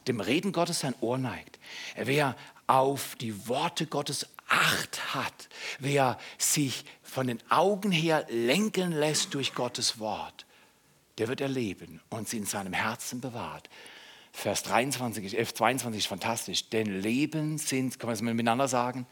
dem 0.07 0.19
Reden 0.19 0.51
Gottes 0.51 0.81
sein 0.81 0.95
Ohr 1.01 1.17
neigt, 1.17 1.59
wer 1.95 2.35
auf 2.67 3.15
die 3.15 3.47
Worte 3.47 3.87
Gottes 3.87 4.27
Acht 4.49 5.13
hat, 5.13 5.49
wer 5.79 6.17
sich 6.37 6.85
von 7.03 7.27
den 7.27 7.39
Augen 7.49 7.91
her 7.91 8.25
lenken 8.29 8.93
lässt 8.93 9.33
durch 9.33 9.53
Gottes 9.53 9.99
Wort, 9.99 10.45
der 11.17 11.27
wird 11.27 11.41
erleben 11.41 11.99
und 12.09 12.29
sie 12.29 12.37
in 12.37 12.45
seinem 12.45 12.71
Herzen 12.71 13.19
bewahrt, 13.19 13.69
Vers 14.37 14.61
23, 14.61 15.35
F 15.35 15.55
22 15.55 15.97
ist 15.97 16.05
fantastisch. 16.05 16.69
Denn 16.69 17.01
Leben 17.01 17.57
sind, 17.57 17.97
kann 17.97 18.05
man 18.07 18.13
das 18.13 18.21
miteinander 18.21 18.67
sagen? 18.67 19.07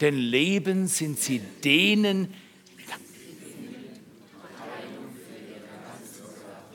Denn 0.00 0.14
Leben 0.14 0.86
sind 0.86 1.18
sie 1.18 1.40
denen, 1.40 2.32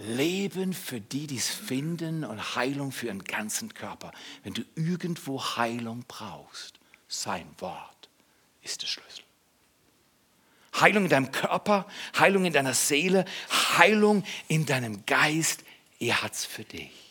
Leben 0.07 0.73
für 0.73 0.99
die, 0.99 1.25
die 1.25 1.37
es 1.37 1.47
finden 1.47 2.25
und 2.25 2.57
Heilung 2.57 2.91
für 2.91 3.05
ihren 3.05 3.23
ganzen 3.23 3.73
Körper. 3.73 4.11
Wenn 4.43 4.53
du 4.53 4.63
irgendwo 4.75 5.41
Heilung 5.41 6.03
brauchst, 6.05 6.77
sein 7.07 7.47
Wort 7.59 8.09
ist 8.61 8.81
der 8.81 8.87
Schlüssel. 8.87 9.23
Heilung 10.81 11.05
in 11.05 11.09
deinem 11.09 11.31
Körper, 11.31 11.87
Heilung 12.19 12.43
in 12.43 12.51
deiner 12.51 12.73
Seele, 12.73 13.23
Heilung 13.77 14.25
in 14.49 14.65
deinem 14.65 15.05
Geist, 15.05 15.63
er 15.97 16.21
hat 16.21 16.33
es 16.33 16.43
für 16.43 16.65
dich. 16.65 17.04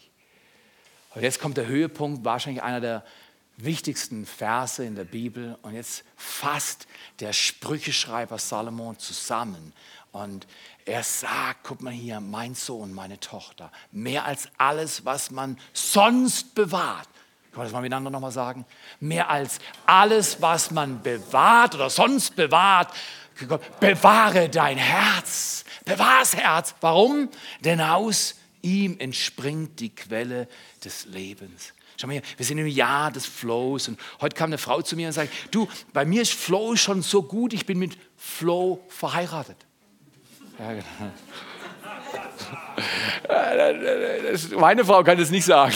Und 1.15 1.23
jetzt 1.23 1.41
kommt 1.41 1.57
der 1.57 1.67
Höhepunkt, 1.67 2.25
wahrscheinlich 2.25 2.63
einer 2.63 2.81
der 2.81 3.05
wichtigsten 3.57 4.27
Verse 4.27 4.85
in 4.85 4.97
der 4.97 5.05
Bibel. 5.05 5.57
Und 5.63 5.75
jetzt 5.75 6.05
fasst 6.17 6.87
der 7.21 7.33
Sprücheschreiber 7.33 8.39
Salomon 8.39 8.99
zusammen. 8.99 9.73
Und 10.11 10.47
er 10.85 11.03
sagt, 11.03 11.61
guck 11.65 11.81
mal 11.81 11.93
hier, 11.93 12.21
mein 12.21 12.55
Sohn, 12.55 12.93
meine 12.93 13.19
Tochter, 13.19 13.71
mehr 13.91 14.25
als 14.25 14.49
alles, 14.59 15.05
was 15.05 15.31
man 15.31 15.59
sonst 15.73 16.55
bewahrt. 16.55 17.09
Können 17.51 17.63
wir 17.63 17.65
das 17.65 17.73
mal 17.73 17.83
miteinander 17.83 18.11
nochmal 18.11 18.33
sagen? 18.33 18.67
Mehr 18.99 19.31
als 19.31 19.59
alles, 19.87 20.43
was 20.43 20.73
man 20.73 21.03
bewahrt 21.03 21.77
oder 21.77 21.91
sonst 21.91 22.35
bewahrt, 22.35 22.93
bewahre 23.79 24.49
dein 24.49 24.79
Herz. 24.79 25.65
Bewahre 25.85 26.21
das 26.21 26.37
Herz. 26.37 26.75
Warum? 26.81 27.29
Denn 27.61 27.81
aus 27.81 28.35
ihm 28.65 28.97
entspringt 28.99 29.79
die 29.79 29.95
Quelle 29.95 30.49
des 30.85 31.07
Lebens. 31.07 31.73
Schau 31.97 32.09
mal 32.09 32.15
hier, 32.15 32.23
wir 32.37 32.45
sind 32.45 32.59
im 32.59 32.67
Jahr 32.67 33.13
des 33.13 33.27
Flows 33.27 33.87
und 33.89 34.01
heute 34.21 34.35
kam 34.35 34.47
eine 34.47 34.59
Frau 34.59 34.83
zu 34.83 34.97
mir 34.97 35.07
und 35.07 35.13
sagt, 35.13 35.31
du, 35.53 35.69
bei 35.93 36.05
mir 36.05 36.23
ist 36.23 36.33
Flow 36.33 36.75
schon 36.75 37.03
so 37.03 37.23
gut, 37.23 37.53
ich 37.53 37.67
bin 37.67 37.79
mit 37.79 37.97
Flow 38.17 38.83
verheiratet. 38.89 39.57
Ja, 40.59 40.73
genau. 40.73 40.85
Meine 44.59 44.85
Frau 44.85 45.05
kann 45.05 45.19
das 45.19 45.31
nicht 45.31 45.45
sagen. 45.45 45.75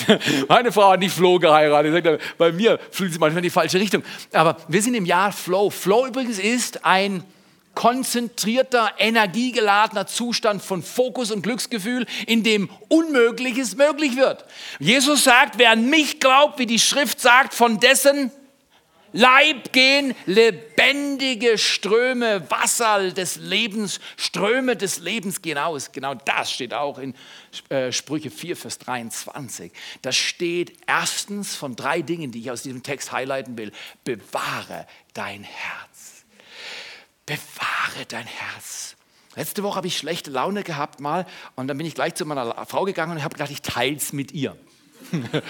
Meine 0.48 0.72
Frau 0.72 0.90
hat 0.90 1.00
nicht 1.00 1.14
Flow 1.14 1.38
geheiratet. 1.38 2.20
Bei 2.36 2.52
mir 2.52 2.78
fühlt 2.90 3.12
sie 3.12 3.18
manchmal 3.18 3.38
in 3.38 3.44
die 3.44 3.50
falsche 3.50 3.78
Richtung. 3.78 4.02
Aber 4.32 4.56
wir 4.66 4.82
sind 4.82 4.94
im 4.94 5.04
Jahr 5.04 5.32
Flow. 5.32 5.70
Flow 5.70 6.06
übrigens 6.06 6.38
ist 6.38 6.84
ein 6.84 7.22
konzentrierter, 7.78 8.94
energiegeladener 8.98 10.08
Zustand 10.08 10.64
von 10.64 10.82
Fokus 10.82 11.30
und 11.30 11.42
Glücksgefühl, 11.42 12.06
in 12.26 12.42
dem 12.42 12.70
Unmögliches 12.88 13.76
möglich 13.76 14.16
wird. 14.16 14.44
Jesus 14.80 15.22
sagt, 15.22 15.58
wer 15.58 15.70
an 15.70 15.88
mich 15.88 16.18
glaubt, 16.18 16.58
wie 16.58 16.66
die 16.66 16.80
Schrift 16.80 17.20
sagt, 17.20 17.54
von 17.54 17.78
dessen 17.78 18.32
Leib 19.12 19.72
gehen 19.72 20.16
lebendige 20.26 21.56
Ströme, 21.56 22.50
Wasser 22.50 23.12
des 23.12 23.36
Lebens, 23.36 24.00
Ströme 24.16 24.74
des 24.74 24.98
Lebens 24.98 25.40
gehen 25.40 25.56
aus. 25.56 25.92
Genau 25.92 26.16
das 26.16 26.50
steht 26.50 26.74
auch 26.74 26.98
in 26.98 27.14
äh, 27.68 27.92
Sprüche 27.92 28.32
4, 28.32 28.56
Vers 28.56 28.78
23. 28.80 29.70
Das 30.02 30.16
steht 30.16 30.76
erstens 30.88 31.54
von 31.54 31.76
drei 31.76 32.02
Dingen, 32.02 32.32
die 32.32 32.40
ich 32.40 32.50
aus 32.50 32.64
diesem 32.64 32.82
Text 32.82 33.12
highlighten 33.12 33.56
will. 33.56 33.70
Bewahre 34.02 34.84
dein 35.14 35.44
Herz. 35.44 35.87
Bewahre 37.28 38.06
dein 38.08 38.26
Herz. 38.26 38.96
Letzte 39.36 39.62
Woche 39.62 39.76
habe 39.76 39.86
ich 39.86 39.98
schlechte 39.98 40.30
Laune 40.30 40.62
gehabt 40.62 40.98
mal 40.98 41.26
und 41.56 41.68
dann 41.68 41.76
bin 41.76 41.86
ich 41.86 41.94
gleich 41.94 42.14
zu 42.14 42.24
meiner 42.24 42.64
Frau 42.66 42.84
gegangen 42.84 43.12
und 43.12 43.22
habe 43.22 43.34
gedacht, 43.34 43.50
ich 43.50 43.60
teile 43.60 43.96
es 43.96 44.12
mit 44.12 44.32
ihr. 44.32 44.56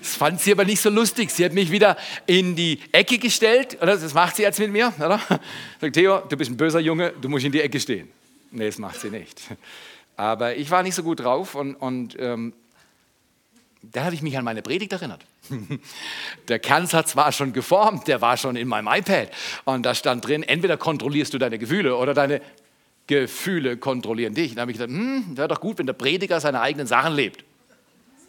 Das 0.00 0.16
fand 0.16 0.40
sie 0.40 0.50
aber 0.50 0.64
nicht 0.64 0.80
so 0.80 0.88
lustig. 0.88 1.30
Sie 1.30 1.44
hat 1.44 1.52
mich 1.52 1.70
wieder 1.70 1.94
in 2.24 2.56
die 2.56 2.80
Ecke 2.90 3.18
gestellt. 3.18 3.76
Oder? 3.82 3.98
Das 3.98 4.14
macht 4.14 4.36
sie 4.36 4.40
jetzt 4.40 4.58
mit 4.58 4.72
mir. 4.72 4.94
Oder? 4.96 5.20
Sagt 5.78 5.92
Theo, 5.92 6.20
du 6.20 6.38
bist 6.38 6.50
ein 6.50 6.56
böser 6.56 6.80
Junge, 6.80 7.12
du 7.20 7.28
musst 7.28 7.44
in 7.44 7.52
die 7.52 7.60
Ecke 7.60 7.78
stehen. 7.78 8.08
Nee, 8.50 8.64
das 8.64 8.78
macht 8.78 8.98
sie 8.98 9.10
nicht. 9.10 9.42
Aber 10.16 10.56
ich 10.56 10.70
war 10.70 10.82
nicht 10.82 10.94
so 10.94 11.02
gut 11.02 11.20
drauf 11.20 11.54
und, 11.54 11.74
und 11.74 12.16
ähm, 12.18 12.54
da 13.82 14.04
habe 14.04 14.14
ich 14.14 14.22
mich 14.22 14.36
an 14.36 14.44
meine 14.44 14.62
Predigt 14.62 14.92
erinnert. 14.92 15.24
Der 16.48 16.58
Kernsatz 16.58 17.16
war 17.16 17.32
schon 17.32 17.52
geformt, 17.52 18.08
der 18.08 18.20
war 18.20 18.36
schon 18.36 18.56
in 18.56 18.68
meinem 18.68 18.88
iPad. 18.88 19.30
Und 19.64 19.84
da 19.84 19.94
stand 19.94 20.26
drin, 20.26 20.42
entweder 20.42 20.76
kontrollierst 20.76 21.32
du 21.32 21.38
deine 21.38 21.58
Gefühle 21.58 21.96
oder 21.96 22.14
deine 22.14 22.42
Gefühle 23.06 23.76
kontrollieren 23.76 24.34
dich. 24.34 24.54
Da 24.54 24.62
habe 24.62 24.70
ich 24.70 24.78
gedacht, 24.78 24.96
hm, 24.96 25.36
wäre 25.36 25.48
doch 25.48 25.60
gut, 25.60 25.78
wenn 25.78 25.86
der 25.86 25.94
Prediger 25.94 26.40
seine 26.40 26.60
eigenen 26.60 26.86
Sachen 26.86 27.14
lebt. 27.14 27.44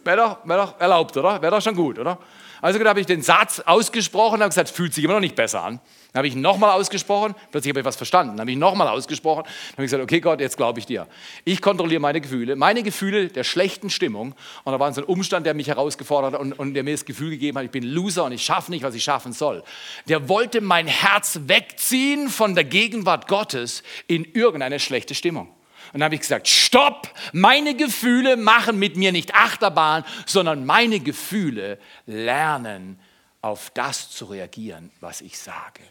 Wäre 0.04 0.16
doch, 0.16 0.48
wär 0.48 0.56
doch 0.56 0.80
erlaubt, 0.80 1.16
oder? 1.16 1.40
Wäre 1.40 1.54
doch 1.54 1.62
schon 1.62 1.76
gut, 1.76 1.98
oder? 1.98 2.18
Also 2.62 2.82
habe 2.84 3.00
ich 3.00 3.06
den 3.06 3.22
Satz 3.22 3.60
ausgesprochen 3.60 4.40
habe 4.40 4.48
gesagt, 4.48 4.70
fühlt 4.70 4.94
sich 4.94 5.02
immer 5.02 5.14
noch 5.14 5.20
nicht 5.20 5.34
besser 5.34 5.64
an. 5.64 5.80
Dann 6.12 6.20
habe 6.20 6.28
ich 6.28 6.36
nochmal 6.36 6.70
ausgesprochen, 6.70 7.34
plötzlich 7.50 7.70
habe 7.70 7.80
ich 7.80 7.84
was 7.84 7.96
verstanden. 7.96 8.36
Dann 8.36 8.42
habe 8.42 8.52
ich 8.52 8.56
nochmal 8.56 8.86
ausgesprochen, 8.86 9.42
dann 9.42 9.72
habe 9.72 9.84
ich 9.84 9.90
gesagt, 9.90 10.02
okay 10.02 10.20
Gott, 10.20 10.40
jetzt 10.40 10.56
glaube 10.56 10.78
ich 10.78 10.86
dir. 10.86 11.08
Ich 11.44 11.60
kontrolliere 11.60 12.00
meine 12.00 12.20
Gefühle, 12.20 12.54
meine 12.54 12.84
Gefühle 12.84 13.28
der 13.28 13.42
schlechten 13.42 13.90
Stimmung. 13.90 14.34
Und 14.62 14.72
da 14.72 14.78
war 14.78 14.92
so 14.92 15.00
ein 15.00 15.06
Umstand, 15.06 15.44
der 15.44 15.54
mich 15.54 15.66
herausgefordert 15.66 16.34
hat 16.34 16.40
und, 16.40 16.52
und 16.52 16.74
der 16.74 16.84
mir 16.84 16.92
das 16.92 17.04
Gefühl 17.04 17.30
gegeben 17.30 17.58
hat, 17.58 17.64
ich 17.64 17.70
bin 17.72 17.82
Loser 17.82 18.24
und 18.24 18.32
ich 18.32 18.44
schaffe 18.44 18.70
nicht, 18.70 18.84
was 18.84 18.94
ich 18.94 19.02
schaffen 19.02 19.32
soll. 19.32 19.64
Der 20.06 20.28
wollte 20.28 20.60
mein 20.60 20.86
Herz 20.86 21.40
wegziehen 21.46 22.28
von 22.28 22.54
der 22.54 22.64
Gegenwart 22.64 23.26
Gottes 23.26 23.82
in 24.06 24.24
irgendeine 24.24 24.78
schlechte 24.78 25.16
Stimmung. 25.16 25.48
Und 25.92 26.00
dann 26.00 26.04
habe 26.04 26.14
ich 26.14 26.22
gesagt, 26.22 26.48
stopp, 26.48 27.12
meine 27.32 27.74
Gefühle 27.74 28.36
machen 28.36 28.78
mit 28.78 28.96
mir 28.96 29.12
nicht 29.12 29.34
Achterbahn, 29.34 30.04
sondern 30.24 30.64
meine 30.64 31.00
Gefühle 31.00 31.78
lernen 32.06 32.98
auf 33.42 33.70
das 33.70 34.10
zu 34.10 34.26
reagieren, 34.26 34.90
was 35.00 35.20
ich 35.20 35.38
sage. 35.38 35.82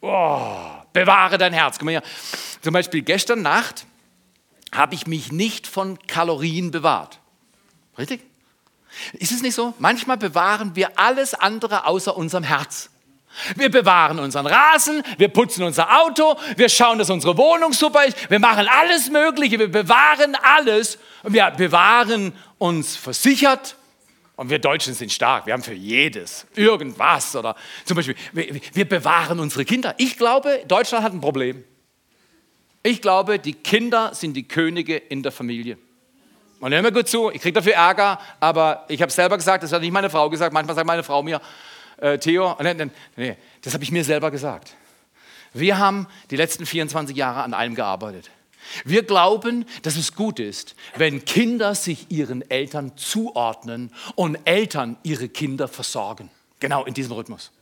Oh, 0.00 0.68
bewahre 0.92 1.38
dein 1.38 1.52
Herz. 1.52 1.78
Guck 1.78 1.86
mal 1.86 1.90
hier. 1.92 2.02
Zum 2.60 2.72
Beispiel 2.72 3.02
gestern 3.02 3.42
Nacht 3.42 3.86
habe 4.74 4.94
ich 4.94 5.06
mich 5.06 5.30
nicht 5.30 5.66
von 5.66 5.98
Kalorien 6.06 6.70
bewahrt. 6.70 7.20
Richtig? 7.98 8.22
Ist 9.12 9.32
es 9.32 9.42
nicht 9.42 9.54
so? 9.54 9.74
Manchmal 9.78 10.16
bewahren 10.16 10.74
wir 10.74 10.98
alles 10.98 11.34
andere 11.34 11.86
außer 11.86 12.16
unserem 12.16 12.44
Herz. 12.44 12.90
Wir 13.56 13.70
bewahren 13.70 14.18
unseren 14.18 14.46
Rasen, 14.46 15.02
wir 15.18 15.28
putzen 15.28 15.62
unser 15.62 16.00
Auto, 16.00 16.36
wir 16.56 16.68
schauen, 16.68 16.98
dass 16.98 17.10
unsere 17.10 17.36
Wohnung 17.36 17.72
super 17.72 18.04
ist, 18.04 18.30
wir 18.30 18.38
machen 18.38 18.66
alles 18.68 19.10
Mögliche, 19.10 19.58
wir 19.58 19.70
bewahren 19.70 20.36
alles 20.40 20.98
und 21.22 21.32
wir 21.32 21.50
bewahren 21.50 22.32
uns 22.58 22.96
versichert. 22.96 23.76
Und 24.36 24.50
wir 24.50 24.58
Deutschen 24.58 24.92
sind 24.92 25.10
stark, 25.10 25.46
wir 25.46 25.54
haben 25.54 25.62
für 25.62 25.72
jedes 25.72 26.46
irgendwas 26.54 27.34
oder 27.34 27.56
zum 27.86 27.96
Beispiel, 27.96 28.16
wir, 28.32 28.60
wir 28.74 28.86
bewahren 28.86 29.40
unsere 29.40 29.64
Kinder. 29.64 29.94
Ich 29.96 30.18
glaube, 30.18 30.62
Deutschland 30.68 31.02
hat 31.02 31.14
ein 31.14 31.22
Problem. 31.22 31.64
Ich 32.82 33.00
glaube, 33.00 33.38
die 33.38 33.54
Kinder 33.54 34.14
sind 34.14 34.34
die 34.34 34.46
Könige 34.46 34.96
in 34.96 35.22
der 35.22 35.32
Familie. 35.32 35.78
Und 36.60 36.72
hör 36.72 36.82
mir 36.82 36.92
gut 36.92 37.08
zu, 37.08 37.30
ich 37.30 37.40
kriege 37.40 37.54
dafür 37.54 37.74
Ärger, 37.74 38.18
aber 38.40 38.84
ich 38.88 39.02
habe 39.02 39.10
selber 39.12 39.36
gesagt, 39.36 39.62
das 39.62 39.72
hat 39.72 39.80
nicht 39.80 39.92
meine 39.92 40.08
Frau 40.08 40.30
gesagt, 40.30 40.52
manchmal 40.52 40.74
sagt 40.74 40.86
meine 40.86 41.02
Frau 41.02 41.22
mir, 41.22 41.40
äh, 41.98 42.18
Theo, 42.18 42.56
nee, 42.62 42.90
nee, 43.16 43.36
das 43.62 43.74
habe 43.74 43.84
ich 43.84 43.90
mir 43.90 44.04
selber 44.04 44.30
gesagt. 44.30 44.74
Wir 45.52 45.78
haben 45.78 46.06
die 46.30 46.36
letzten 46.36 46.66
24 46.66 47.16
Jahre 47.16 47.42
an 47.42 47.54
allem 47.54 47.74
gearbeitet. 47.74 48.30
Wir 48.84 49.04
glauben, 49.04 49.64
dass 49.82 49.96
es 49.96 50.14
gut 50.14 50.38
ist, 50.40 50.74
wenn 50.96 51.24
Kinder 51.24 51.74
sich 51.74 52.10
ihren 52.10 52.48
Eltern 52.50 52.96
zuordnen 52.96 53.92
und 54.16 54.38
Eltern 54.44 54.96
ihre 55.02 55.28
Kinder 55.28 55.68
versorgen. 55.68 56.30
Genau 56.60 56.84
in 56.84 56.94
diesem 56.94 57.12
Rhythmus. 57.12 57.52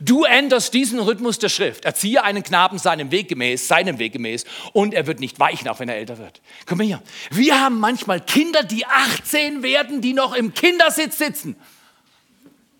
Du 0.00 0.24
änderst 0.24 0.72
diesen 0.72 1.00
Rhythmus 1.00 1.38
der 1.40 1.48
Schrift. 1.48 1.84
Erziehe 1.84 2.22
einen 2.22 2.42
Knaben 2.42 2.78
seinem 2.78 3.10
Weg 3.10 3.28
gemäß, 3.28 3.66
seinem 3.66 3.98
Weg 3.98 4.12
gemäß, 4.12 4.44
und 4.72 4.94
er 4.94 5.06
wird 5.06 5.18
nicht 5.18 5.40
weichen, 5.40 5.68
auch 5.68 5.80
wenn 5.80 5.88
er 5.88 5.96
älter 5.96 6.18
wird. 6.18 6.40
Komm 6.64 6.80
hier. 6.80 7.02
Wir 7.30 7.60
haben 7.60 7.80
manchmal 7.80 8.20
Kinder, 8.20 8.62
die 8.62 8.86
18 8.86 9.62
werden, 9.62 10.00
die 10.00 10.14
noch 10.14 10.34
im 10.34 10.54
Kindersitz 10.54 11.18
sitzen 11.18 11.56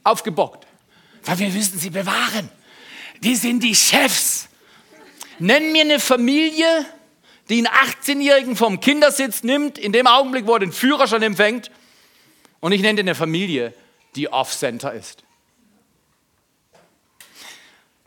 aufgebockt. 0.05 0.67
Weil 1.25 1.39
wir 1.39 1.55
wissen, 1.55 1.79
sie 1.79 1.91
bewahren. 1.91 2.49
Die 3.21 3.35
sind 3.35 3.63
die 3.63 3.75
Chefs. 3.75 4.49
Nenn 5.39 5.73
mir 5.73 5.83
eine 5.83 5.99
Familie, 5.99 6.87
die 7.49 7.59
einen 7.59 7.67
18-Jährigen 7.67 8.57
vom 8.57 8.81
Kindersitz 8.81 9.43
nimmt, 9.43 9.79
in 9.79 9.93
dem 9.93 10.07
Augenblick, 10.07 10.47
wo 10.47 10.55
er 10.55 10.61
den 10.61 10.73
Führer 10.73 11.09
schon 11.09 11.23
empfängt. 11.23 11.71
Und 12.61 12.73
ich 12.73 12.83
nenne 12.83 12.97
dir 12.97 13.01
eine 13.01 13.15
Familie, 13.15 13.75
die 14.15 14.29
off-center 14.29 14.93
ist. 14.93 15.25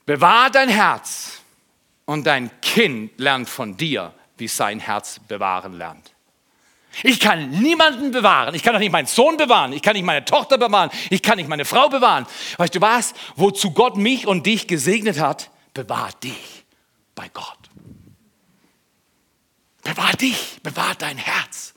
Bewahr 0.06 0.50
dein 0.50 0.70
Herz 0.70 1.42
und 2.06 2.26
dein 2.26 2.50
Kind 2.62 3.20
lernt 3.20 3.50
von 3.50 3.76
dir, 3.76 4.14
wie 4.38 4.48
sein 4.48 4.80
Herz 4.80 5.20
bewahren 5.28 5.74
lernt. 5.74 6.14
Ich 7.04 7.20
kann 7.20 7.50
niemanden 7.50 8.12
bewahren. 8.12 8.56
Ich 8.56 8.64
kann 8.64 8.74
doch 8.74 8.80
nicht 8.80 8.92
meinen 8.92 9.08
Sohn 9.08 9.38
bewahren. 9.38 9.74
Ich 9.74 9.82
kann 9.82 9.96
nicht 9.96 10.06
meine 10.06 10.26
Tochter 10.26 10.58
bewahren. 10.58 10.90
Ich 11.10 11.22
kann 11.22 11.38
nicht 11.38 11.50
meine 11.50 11.66
Frau 11.66 11.90
bewahren. 11.90 12.26
Weißt 12.58 12.76
du 12.76 12.82
was? 12.82 13.14
Wozu 13.36 13.72
Gott 13.72 13.98
mich 13.98 14.28
und 14.28 14.46
dich 14.46 14.68
gesegnet 14.68 15.20
hat, 15.20 15.52
bewahr 15.74 16.10
dich 16.24 16.66
bei 17.16 17.30
Gott. 17.34 17.58
Bewahr 19.84 20.14
dich, 20.14 20.60
bewahr 20.64 20.96
dein 20.98 21.18
Herz. 21.18 21.74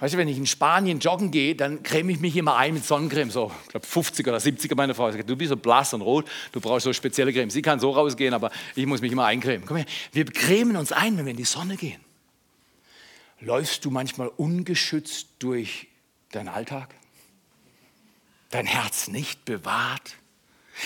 Weißt 0.00 0.14
du, 0.14 0.18
wenn 0.18 0.28
ich 0.28 0.36
in 0.36 0.46
Spanien 0.46 0.98
joggen 0.98 1.30
gehe, 1.30 1.54
dann 1.54 1.82
creme 1.82 2.10
ich 2.10 2.20
mich 2.20 2.36
immer 2.36 2.56
ein 2.56 2.74
mit 2.74 2.84
Sonnencreme, 2.84 3.30
so, 3.30 3.50
ich 3.64 3.70
glaube 3.70 3.86
50 3.86 4.26
oder 4.26 4.38
70er 4.38 4.74
meine 4.76 4.94
Frau. 4.94 5.10
Sagt, 5.10 5.30
du 5.30 5.36
bist 5.36 5.50
so 5.50 5.56
blass 5.56 5.94
und 5.94 6.02
rot, 6.02 6.26
du 6.52 6.60
brauchst 6.60 6.84
so 6.84 6.92
spezielle 6.92 7.32
Creme. 7.32 7.48
Sie 7.48 7.62
kann 7.62 7.80
so 7.80 7.90
rausgehen, 7.90 8.34
aber 8.34 8.50
ich 8.74 8.86
muss 8.86 9.00
mich 9.00 9.12
immer 9.12 9.24
eincremen. 9.24 9.66
Komm 9.66 9.78
her, 9.78 9.86
wir 10.12 10.24
cremen 10.26 10.76
uns 10.76 10.92
ein, 10.92 11.16
wenn 11.16 11.24
wir 11.24 11.30
in 11.30 11.36
die 11.36 11.44
Sonne 11.44 11.76
gehen. 11.76 12.00
Läufst 13.44 13.84
du 13.84 13.90
manchmal 13.90 14.28
ungeschützt 14.28 15.26
durch 15.38 15.88
deinen 16.32 16.48
Alltag? 16.48 16.94
Dein 18.48 18.64
Herz 18.64 19.08
nicht 19.08 19.44
bewahrt? 19.44 20.14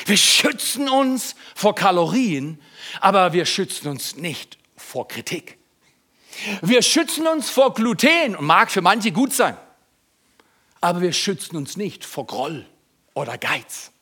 Wir 0.06 0.16
schützen 0.16 0.88
uns 0.88 1.36
vor 1.54 1.76
Kalorien, 1.76 2.60
aber 3.00 3.32
wir 3.32 3.46
schützen 3.46 3.86
uns 3.86 4.16
nicht 4.16 4.58
vor 4.76 5.06
Kritik. 5.06 5.56
Wir 6.60 6.82
schützen 6.82 7.28
uns 7.28 7.48
vor 7.48 7.74
Gluten 7.74 8.34
und 8.34 8.44
mag 8.44 8.72
für 8.72 8.82
manche 8.82 9.12
gut 9.12 9.32
sein. 9.32 9.56
Aber 10.80 11.00
wir 11.00 11.12
schützen 11.12 11.56
uns 11.56 11.76
nicht 11.76 12.04
vor 12.04 12.26
Groll 12.26 12.66
oder 13.14 13.38
Geiz. 13.38 13.92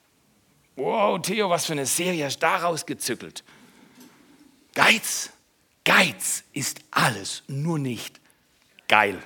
Wow, 0.77 1.21
Theo, 1.21 1.51
was 1.51 1.67
für 1.67 1.73
eine 1.73 1.87
Serie 1.87 2.25
hast 2.25 2.39
du 2.39 2.47
daraus 2.47 2.87
gezückelt? 2.87 3.45
Geiz, 4.75 5.31
Geiz 5.85 6.43
ist 6.55 6.81
alles, 6.91 7.43
nur 7.49 7.79
nicht 7.79 8.19
geil. 8.89 9.23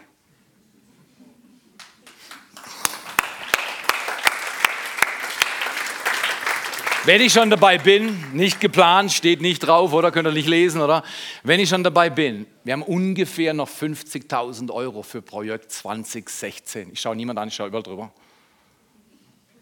Wenn 7.07 7.23
ich 7.23 7.33
schon 7.33 7.49
dabei 7.49 7.79
bin, 7.79 8.15
nicht 8.35 8.61
geplant, 8.61 9.11
steht 9.11 9.41
nicht 9.41 9.61
drauf, 9.61 9.95
oder 9.95 10.13
könnt 10.13 10.29
ihr 10.29 10.33
nicht 10.33 10.49
lesen, 10.49 10.83
oder? 10.83 11.03
Wenn 11.43 11.59
ich 11.59 11.71
schon 11.71 11.83
dabei 11.83 12.11
bin, 12.11 12.45
wir 12.63 12.75
haben 12.75 12.83
ungefähr 12.83 13.55
noch 13.55 13.71
50.000 13.71 14.71
Euro 14.71 15.03
für 15.03 15.23
Projekt 15.23 15.73
2016. 15.73 16.91
Ich 16.93 17.01
schaue 17.01 17.17
niemand 17.17 17.39
an, 17.39 17.49
ich 17.49 17.55
schaue 17.55 17.69
überall 17.69 17.83
drüber. 17.83 18.13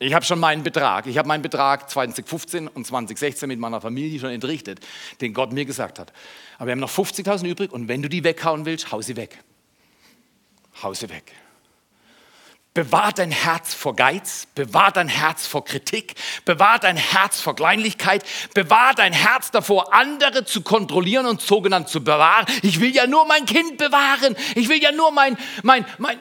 Ich 0.00 0.14
habe 0.14 0.24
schon 0.24 0.40
meinen 0.40 0.64
Betrag. 0.64 1.06
Ich 1.06 1.16
habe 1.16 1.28
meinen 1.28 1.42
Betrag 1.42 1.88
2015 1.88 2.66
und 2.66 2.86
2016 2.86 3.48
mit 3.48 3.60
meiner 3.60 3.80
Familie 3.80 4.18
schon 4.18 4.30
entrichtet, 4.30 4.80
den 5.20 5.32
Gott 5.32 5.52
mir 5.52 5.64
gesagt 5.64 6.00
hat. 6.00 6.12
Aber 6.56 6.66
wir 6.66 6.72
haben 6.72 6.80
noch 6.80 6.90
50.000 6.90 7.46
übrig 7.48 7.72
und 7.72 7.86
wenn 7.86 8.02
du 8.02 8.08
die 8.08 8.24
weghauen 8.24 8.66
willst, 8.66 8.90
hau 8.90 9.00
sie 9.00 9.16
weg. 9.16 9.38
Hau 10.82 10.94
sie 10.94 11.08
weg. 11.08 11.32
Bewahr 12.74 13.12
dein 13.12 13.32
Herz 13.32 13.74
vor 13.74 13.96
Geiz, 13.96 14.46
bewahr 14.54 14.92
dein 14.92 15.08
Herz 15.08 15.48
vor 15.48 15.64
Kritik, 15.64 16.14
bewahr 16.44 16.78
dein 16.78 16.96
Herz 16.96 17.40
vor 17.40 17.56
Kleinlichkeit, 17.56 18.24
bewahr 18.54 18.94
dein 18.94 19.12
Herz 19.12 19.50
davor, 19.50 19.92
andere 19.92 20.44
zu 20.44 20.62
kontrollieren 20.62 21.26
und 21.26 21.40
sogenannt 21.40 21.88
zu 21.88 22.04
bewahren. 22.04 22.46
Ich 22.62 22.78
will 22.78 22.94
ja 22.94 23.08
nur 23.08 23.26
mein 23.26 23.46
Kind 23.46 23.78
bewahren. 23.78 24.36
Ich 24.54 24.68
will 24.68 24.80
ja 24.80 24.92
nur 24.92 25.10
mein, 25.10 25.36
mein, 25.64 25.84
mein. 25.98 26.20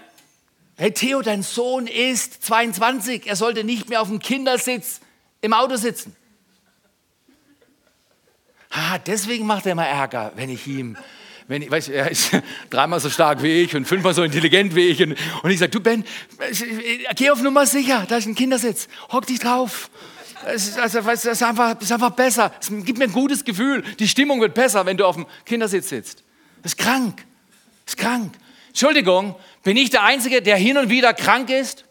Hey 0.78 0.92
Theo, 0.92 1.22
dein 1.22 1.44
Sohn 1.44 1.86
ist 1.86 2.44
22. 2.44 3.28
Er 3.28 3.36
sollte 3.36 3.64
nicht 3.64 3.90
mehr 3.90 4.02
auf 4.02 4.08
dem 4.08 4.20
Kindersitz 4.20 5.02
im 5.42 5.54
Auto 5.54 5.76
sitzen. 5.76 6.16
Ah, 8.72 8.98
deswegen 8.98 9.46
macht 9.46 9.68
er 9.68 9.74
immer 9.74 9.88
Ärger, 9.88 10.32
wenn 10.36 10.50
ich 10.50 10.66
ihm 10.66 10.98
wenn 11.48 11.62
ich, 11.62 11.72
weißt, 11.72 11.90
er 11.90 12.12
ist 12.12 12.32
dreimal 12.70 13.00
so 13.00 13.10
stark 13.10 13.42
wie 13.42 13.62
ich 13.62 13.76
und 13.76 13.86
fünfmal 13.86 14.14
so 14.14 14.24
intelligent 14.24 14.76
wie 14.76 14.88
ich. 14.88 15.02
Und, 15.02 15.16
und 15.44 15.50
ich 15.50 15.60
sage, 15.60 15.72
du 15.72 15.80
Ben, 15.80 16.04
geh 17.16 17.30
auf 17.30 17.42
Nummer 17.42 17.66
sicher, 17.66 18.06
da 18.08 18.18
ist 18.18 18.26
ein 18.26 18.36
Kindersitz, 18.36 18.88
hock 19.12 19.26
dich 19.26 19.40
drauf. 19.40 19.90
Es 20.46 20.68
ist, 20.68 20.80
also, 20.80 21.00
es 21.00 21.26
ist, 21.26 21.44
einfach, 21.44 21.76
es 21.78 21.86
ist 21.86 21.92
einfach 21.92 22.12
besser. 22.12 22.54
Es 22.60 22.68
gibt 22.70 23.00
mir 23.00 23.06
ein 23.06 23.12
gutes 23.12 23.44
Gefühl. 23.44 23.84
Die 24.00 24.08
Stimmung 24.08 24.40
wird 24.40 24.54
besser, 24.54 24.86
wenn 24.86 24.96
du 24.96 25.06
auf 25.06 25.16
dem 25.16 25.26
Kindersitz 25.46 25.90
sitzt. 25.90 26.24
Das 26.62 26.74
ist 26.74 26.78
krank. 26.78 27.26
Das 27.86 27.96
ist 27.96 27.98
krank. 27.98 28.34
Entschuldigung, 28.68 29.36
bin 29.64 29.76
ich 29.78 29.90
der 29.90 30.04
Einzige, 30.04 30.42
der 30.42 30.56
hin 30.58 30.78
und 30.78 30.90
wieder 30.90 31.14
krank 31.14 31.50
ist? 31.50 31.86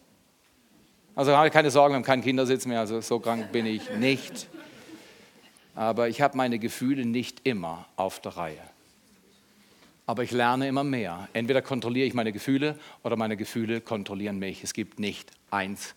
Also 1.16 1.32
keine 1.50 1.70
Sorgen, 1.70 1.94
wir 1.94 1.96
haben 1.96 2.04
keinen 2.04 2.22
Kindersitz 2.22 2.66
mehr, 2.66 2.80
also 2.80 3.00
so 3.00 3.18
krank 3.18 3.50
bin 3.50 3.66
ich 3.66 3.90
nicht. 3.98 4.48
Aber 5.74 6.08
ich 6.08 6.20
habe 6.20 6.36
meine 6.36 6.58
Gefühle 6.58 7.04
nicht 7.04 7.40
immer 7.44 7.86
auf 7.96 8.20
der 8.20 8.36
Reihe 8.36 8.75
aber 10.06 10.22
ich 10.22 10.30
lerne 10.30 10.68
immer 10.68 10.84
mehr. 10.84 11.28
Entweder 11.32 11.62
kontrolliere 11.62 12.06
ich 12.06 12.14
meine 12.14 12.32
Gefühle 12.32 12.78
oder 13.02 13.16
meine 13.16 13.36
Gefühle 13.36 13.80
kontrollieren 13.80 14.38
mich. 14.38 14.62
Es 14.62 14.72
gibt 14.72 15.00
nicht 15.00 15.30
eins 15.50 15.94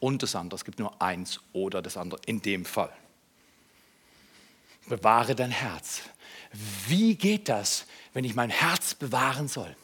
und 0.00 0.22
das 0.22 0.36
andere, 0.36 0.56
es 0.56 0.64
gibt 0.64 0.78
nur 0.78 1.00
eins 1.00 1.40
oder 1.52 1.80
das 1.80 1.96
andere 1.96 2.20
in 2.26 2.42
dem 2.42 2.64
Fall. 2.64 2.92
Bewahre 4.86 5.34
dein 5.34 5.50
Herz. 5.50 6.02
Wie 6.86 7.14
geht 7.14 7.48
das, 7.48 7.86
wenn 8.12 8.24
ich 8.24 8.34
mein 8.34 8.50
Herz 8.50 8.94
bewahren 8.94 9.48
soll? 9.48 9.74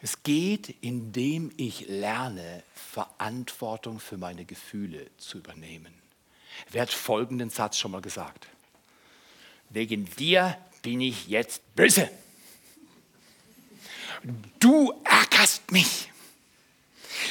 Es 0.00 0.24
geht, 0.24 0.74
indem 0.80 1.52
ich 1.56 1.86
lerne, 1.88 2.64
Verantwortung 2.74 4.00
für 4.00 4.18
meine 4.18 4.44
Gefühle 4.44 5.06
zu 5.16 5.38
übernehmen. 5.38 5.94
Wer 6.70 6.82
hat 6.82 6.90
folgenden 6.90 7.50
Satz 7.50 7.78
schon 7.78 7.92
mal 7.92 8.02
gesagt? 8.02 8.48
Wegen 9.70 10.06
dir 10.16 10.58
bin 10.82 11.00
ich 11.00 11.28
jetzt 11.28 11.62
böse. 11.74 12.10
Du 14.58 14.92
ärgerst 15.04 15.70
mich. 15.70 16.10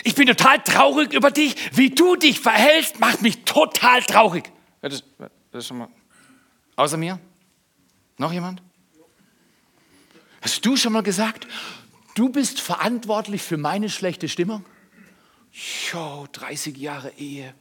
Ich 0.03 0.15
bin 0.15 0.27
total 0.27 0.61
traurig 0.63 1.13
über 1.13 1.31
dich. 1.31 1.55
Wie 1.77 1.89
du 1.89 2.15
dich 2.15 2.39
verhältst, 2.39 2.99
macht 2.99 3.21
mich 3.21 3.43
total 3.43 4.01
traurig. 4.01 4.51
Das, 4.81 5.03
das 5.51 5.67
schon 5.67 5.77
mal. 5.79 5.89
Außer 6.75 6.97
mir? 6.97 7.19
Noch 8.17 8.33
jemand? 8.33 8.61
Hast 10.41 10.65
du 10.65 10.75
schon 10.75 10.93
mal 10.93 11.03
gesagt, 11.03 11.47
du 12.15 12.29
bist 12.29 12.61
verantwortlich 12.61 13.41
für 13.41 13.57
meine 13.57 13.89
schlechte 13.89 14.27
Stimmung? 14.27 14.65
Jo, 15.91 16.27
30 16.31 16.77
Jahre 16.77 17.11
Ehe. 17.17 17.53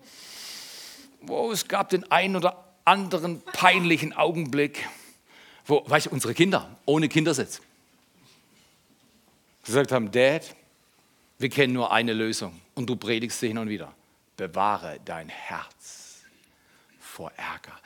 Wow, 1.21 1.53
es 1.53 1.69
gab 1.69 1.91
den 1.91 2.11
einen 2.11 2.37
oder 2.37 2.75
anderen 2.85 3.43
peinlichen 3.43 4.15
Augenblick 4.15 4.89
wo, 5.67 5.85
weißt 5.87 6.07
du, 6.07 6.11
unsere 6.11 6.35
Kinder 6.35 6.77
ohne 6.87 7.09
Kindersitz 7.09 7.61
gesagt 9.65 9.93
haben, 9.93 10.11
Dad, 10.11 10.55
wir 11.39 11.49
kennen 11.49 11.73
nur 11.73 11.93
eine 11.93 12.13
Lösung 12.13 12.61
und 12.75 12.87
du 12.89 12.97
predigst 12.97 13.41
sie 13.41 13.49
hin 13.49 13.59
und 13.59 13.69
wieder. 13.69 13.95
Bewahre 14.37 14.99
dein 15.05 15.29
Herz 15.29 16.23
vor 16.99 17.33
Ärger. 17.37 17.79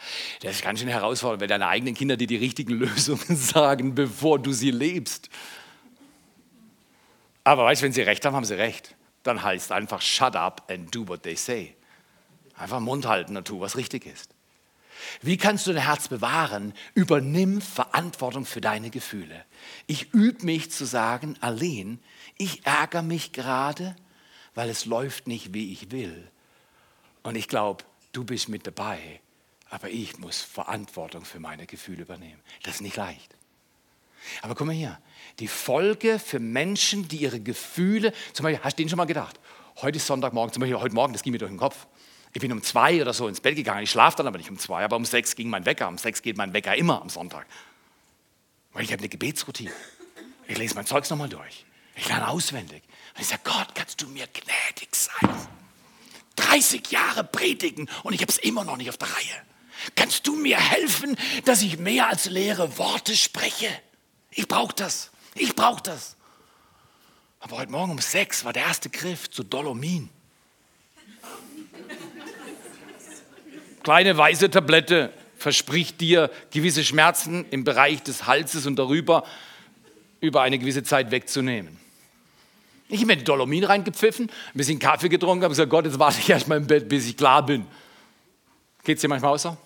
Das 0.42 0.56
ist 0.56 0.62
ganz 0.62 0.80
schön 0.80 0.88
herausfordernd, 0.88 1.40
wenn 1.40 1.48
deine 1.48 1.68
eigenen 1.68 1.94
Kinder 1.94 2.16
dir 2.16 2.26
die 2.26 2.36
richtigen 2.36 2.72
Lösungen 2.78 3.36
sagen, 3.36 3.94
bevor 3.94 4.38
du 4.38 4.52
sie 4.52 4.70
lebst. 4.70 5.30
Aber 7.44 7.64
weißt 7.64 7.82
du, 7.82 7.86
wenn 7.86 7.92
sie 7.92 8.02
recht 8.02 8.24
haben, 8.24 8.34
haben 8.34 8.44
sie 8.44 8.56
recht. 8.56 8.94
Dann 9.22 9.42
heißt 9.42 9.72
einfach, 9.72 10.00
shut 10.00 10.36
up 10.36 10.70
and 10.70 10.94
do 10.94 11.06
what 11.06 11.22
they 11.22 11.36
say. 11.36 11.74
Einfach 12.56 12.80
Mund 12.80 13.06
halten 13.06 13.36
und 13.36 13.46
tu, 13.46 13.60
was 13.60 13.76
richtig 13.76 14.06
ist. 14.06 14.33
Wie 15.22 15.36
kannst 15.36 15.66
du 15.66 15.72
dein 15.72 15.84
Herz 15.84 16.08
bewahren? 16.08 16.74
Übernimm 16.94 17.60
Verantwortung 17.60 18.44
für 18.44 18.60
deine 18.60 18.90
Gefühle. 18.90 19.44
Ich 19.86 20.12
übe 20.12 20.44
mich 20.44 20.70
zu 20.70 20.84
sagen, 20.84 21.36
Arlene, 21.40 21.98
ich 22.36 22.66
ärgere 22.66 23.02
mich 23.02 23.32
gerade, 23.32 23.96
weil 24.54 24.68
es 24.68 24.84
läuft 24.84 25.26
nicht, 25.26 25.54
wie 25.54 25.72
ich 25.72 25.90
will. 25.90 26.30
Und 27.22 27.36
ich 27.36 27.48
glaube, 27.48 27.84
du 28.12 28.24
bist 28.24 28.48
mit 28.48 28.66
dabei, 28.66 29.20
aber 29.70 29.90
ich 29.90 30.18
muss 30.18 30.40
Verantwortung 30.40 31.24
für 31.24 31.40
meine 31.40 31.66
Gefühle 31.66 32.02
übernehmen. 32.02 32.40
Das 32.62 32.76
ist 32.76 32.80
nicht 32.80 32.96
leicht. 32.96 33.34
Aber 34.42 34.54
guck 34.54 34.66
mal 34.66 34.72
hier, 34.72 34.98
die 35.38 35.48
Folge 35.48 36.18
für 36.18 36.38
Menschen, 36.38 37.08
die 37.08 37.18
ihre 37.18 37.40
Gefühle, 37.40 38.12
zum 38.32 38.44
Beispiel, 38.44 38.64
hast 38.64 38.78
du 38.78 38.82
den 38.82 38.88
schon 38.88 38.96
mal 38.96 39.04
gedacht? 39.04 39.38
Heute 39.82 39.96
ist 39.96 40.06
Sonntagmorgen, 40.06 40.52
zum 40.52 40.60
Beispiel 40.60 40.78
heute 40.78 40.94
Morgen, 40.94 41.12
das 41.12 41.22
ging 41.22 41.32
mir 41.32 41.38
durch 41.38 41.50
den 41.50 41.58
Kopf. 41.58 41.86
Ich 42.34 42.40
bin 42.40 42.50
um 42.52 42.62
zwei 42.64 43.00
oder 43.00 43.14
so 43.14 43.28
ins 43.28 43.40
Bett 43.40 43.54
gegangen. 43.54 43.84
Ich 43.84 43.90
schlafe 43.92 44.16
dann 44.16 44.26
aber 44.26 44.38
nicht 44.38 44.50
um 44.50 44.58
zwei, 44.58 44.84
aber 44.84 44.96
um 44.96 45.04
sechs 45.04 45.36
ging 45.36 45.48
mein 45.48 45.64
Wecker. 45.66 45.86
Um 45.86 45.98
sechs 45.98 46.20
geht 46.20 46.36
mein 46.36 46.52
Wecker 46.52 46.74
immer 46.74 47.00
am 47.00 47.08
Sonntag. 47.08 47.46
Weil 48.72 48.82
ich 48.82 48.90
habe 48.90 48.98
eine 48.98 49.08
Gebetsroutine. 49.08 49.70
Ich 50.48 50.58
lese 50.58 50.74
mein 50.74 50.84
Zeugs 50.84 51.08
nochmal 51.10 51.28
durch. 51.28 51.64
Ich 51.94 52.08
lerne 52.08 52.28
auswendig. 52.28 52.82
Und 53.14 53.20
ich 53.20 53.28
sage, 53.28 53.42
Gott, 53.44 53.68
kannst 53.76 54.02
du 54.02 54.08
mir 54.08 54.26
gnädig 54.26 54.88
sein? 54.96 55.30
30 56.34 56.90
Jahre 56.90 57.22
predigen 57.22 57.88
und 58.02 58.12
ich 58.14 58.20
habe 58.20 58.32
es 58.32 58.38
immer 58.38 58.64
noch 58.64 58.76
nicht 58.76 58.88
auf 58.88 58.96
der 58.96 59.08
Reihe. 59.08 59.42
Kannst 59.94 60.26
du 60.26 60.34
mir 60.34 60.58
helfen, 60.58 61.16
dass 61.44 61.62
ich 61.62 61.78
mehr 61.78 62.08
als 62.08 62.26
leere 62.26 62.78
Worte 62.78 63.16
spreche? 63.16 63.68
Ich 64.30 64.48
brauche 64.48 64.74
das. 64.74 65.12
Ich 65.36 65.54
brauche 65.54 65.82
das. 65.82 66.16
Aber 67.38 67.58
heute 67.58 67.70
Morgen 67.70 67.92
um 67.92 67.98
sechs 67.98 68.44
war 68.44 68.52
der 68.52 68.64
erste 68.64 68.90
Griff 68.90 69.30
zu 69.30 69.44
Dolomin. 69.44 70.10
Kleine 73.84 74.16
weiße 74.16 74.50
Tablette 74.50 75.12
verspricht 75.36 76.00
dir 76.00 76.30
gewisse 76.50 76.82
Schmerzen 76.84 77.44
im 77.50 77.62
Bereich 77.62 78.02
des 78.02 78.26
Halses 78.26 78.66
und 78.66 78.76
darüber 78.76 79.24
über 80.20 80.42
eine 80.42 80.58
gewisse 80.58 80.82
Zeit 80.82 81.10
wegzunehmen. 81.10 81.78
Ich 82.88 83.00
habe 83.00 83.14
mir 83.14 83.22
Dolomin 83.22 83.64
reingepfiffen, 83.64 84.26
ein 84.26 84.56
bisschen 84.58 84.78
Kaffee 84.78 85.08
getrunken, 85.08 85.44
habe 85.44 85.52
gesagt, 85.52 85.70
Gott, 85.70 85.84
jetzt 85.84 85.98
warte 85.98 86.18
ich 86.18 86.28
erstmal 86.28 86.58
im 86.58 86.66
Bett, 86.66 86.88
bis 86.88 87.06
ich 87.06 87.16
klar 87.16 87.44
bin. 87.44 87.66
Geht 88.82 88.96
es 88.96 89.02
dir 89.02 89.08
manchmal 89.08 89.38
so? 89.38 89.56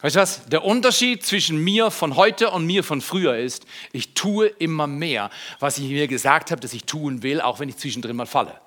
Weißt 0.00 0.16
du 0.16 0.20
was? 0.20 0.46
Der 0.46 0.64
Unterschied 0.64 1.24
zwischen 1.24 1.62
mir 1.62 1.90
von 1.90 2.16
heute 2.16 2.50
und 2.50 2.66
mir 2.66 2.82
von 2.82 3.00
früher 3.00 3.36
ist, 3.36 3.66
ich 3.92 4.14
tue 4.14 4.46
immer 4.46 4.86
mehr, 4.86 5.30
was 5.58 5.78
ich 5.78 5.88
mir 5.88 6.08
gesagt 6.08 6.50
habe, 6.50 6.60
dass 6.60 6.72
ich 6.72 6.84
tun 6.84 7.22
will, 7.22 7.40
auch 7.40 7.60
wenn 7.60 7.68
ich 7.68 7.76
zwischendrin 7.76 8.16
mal 8.16 8.26
falle. 8.26 8.58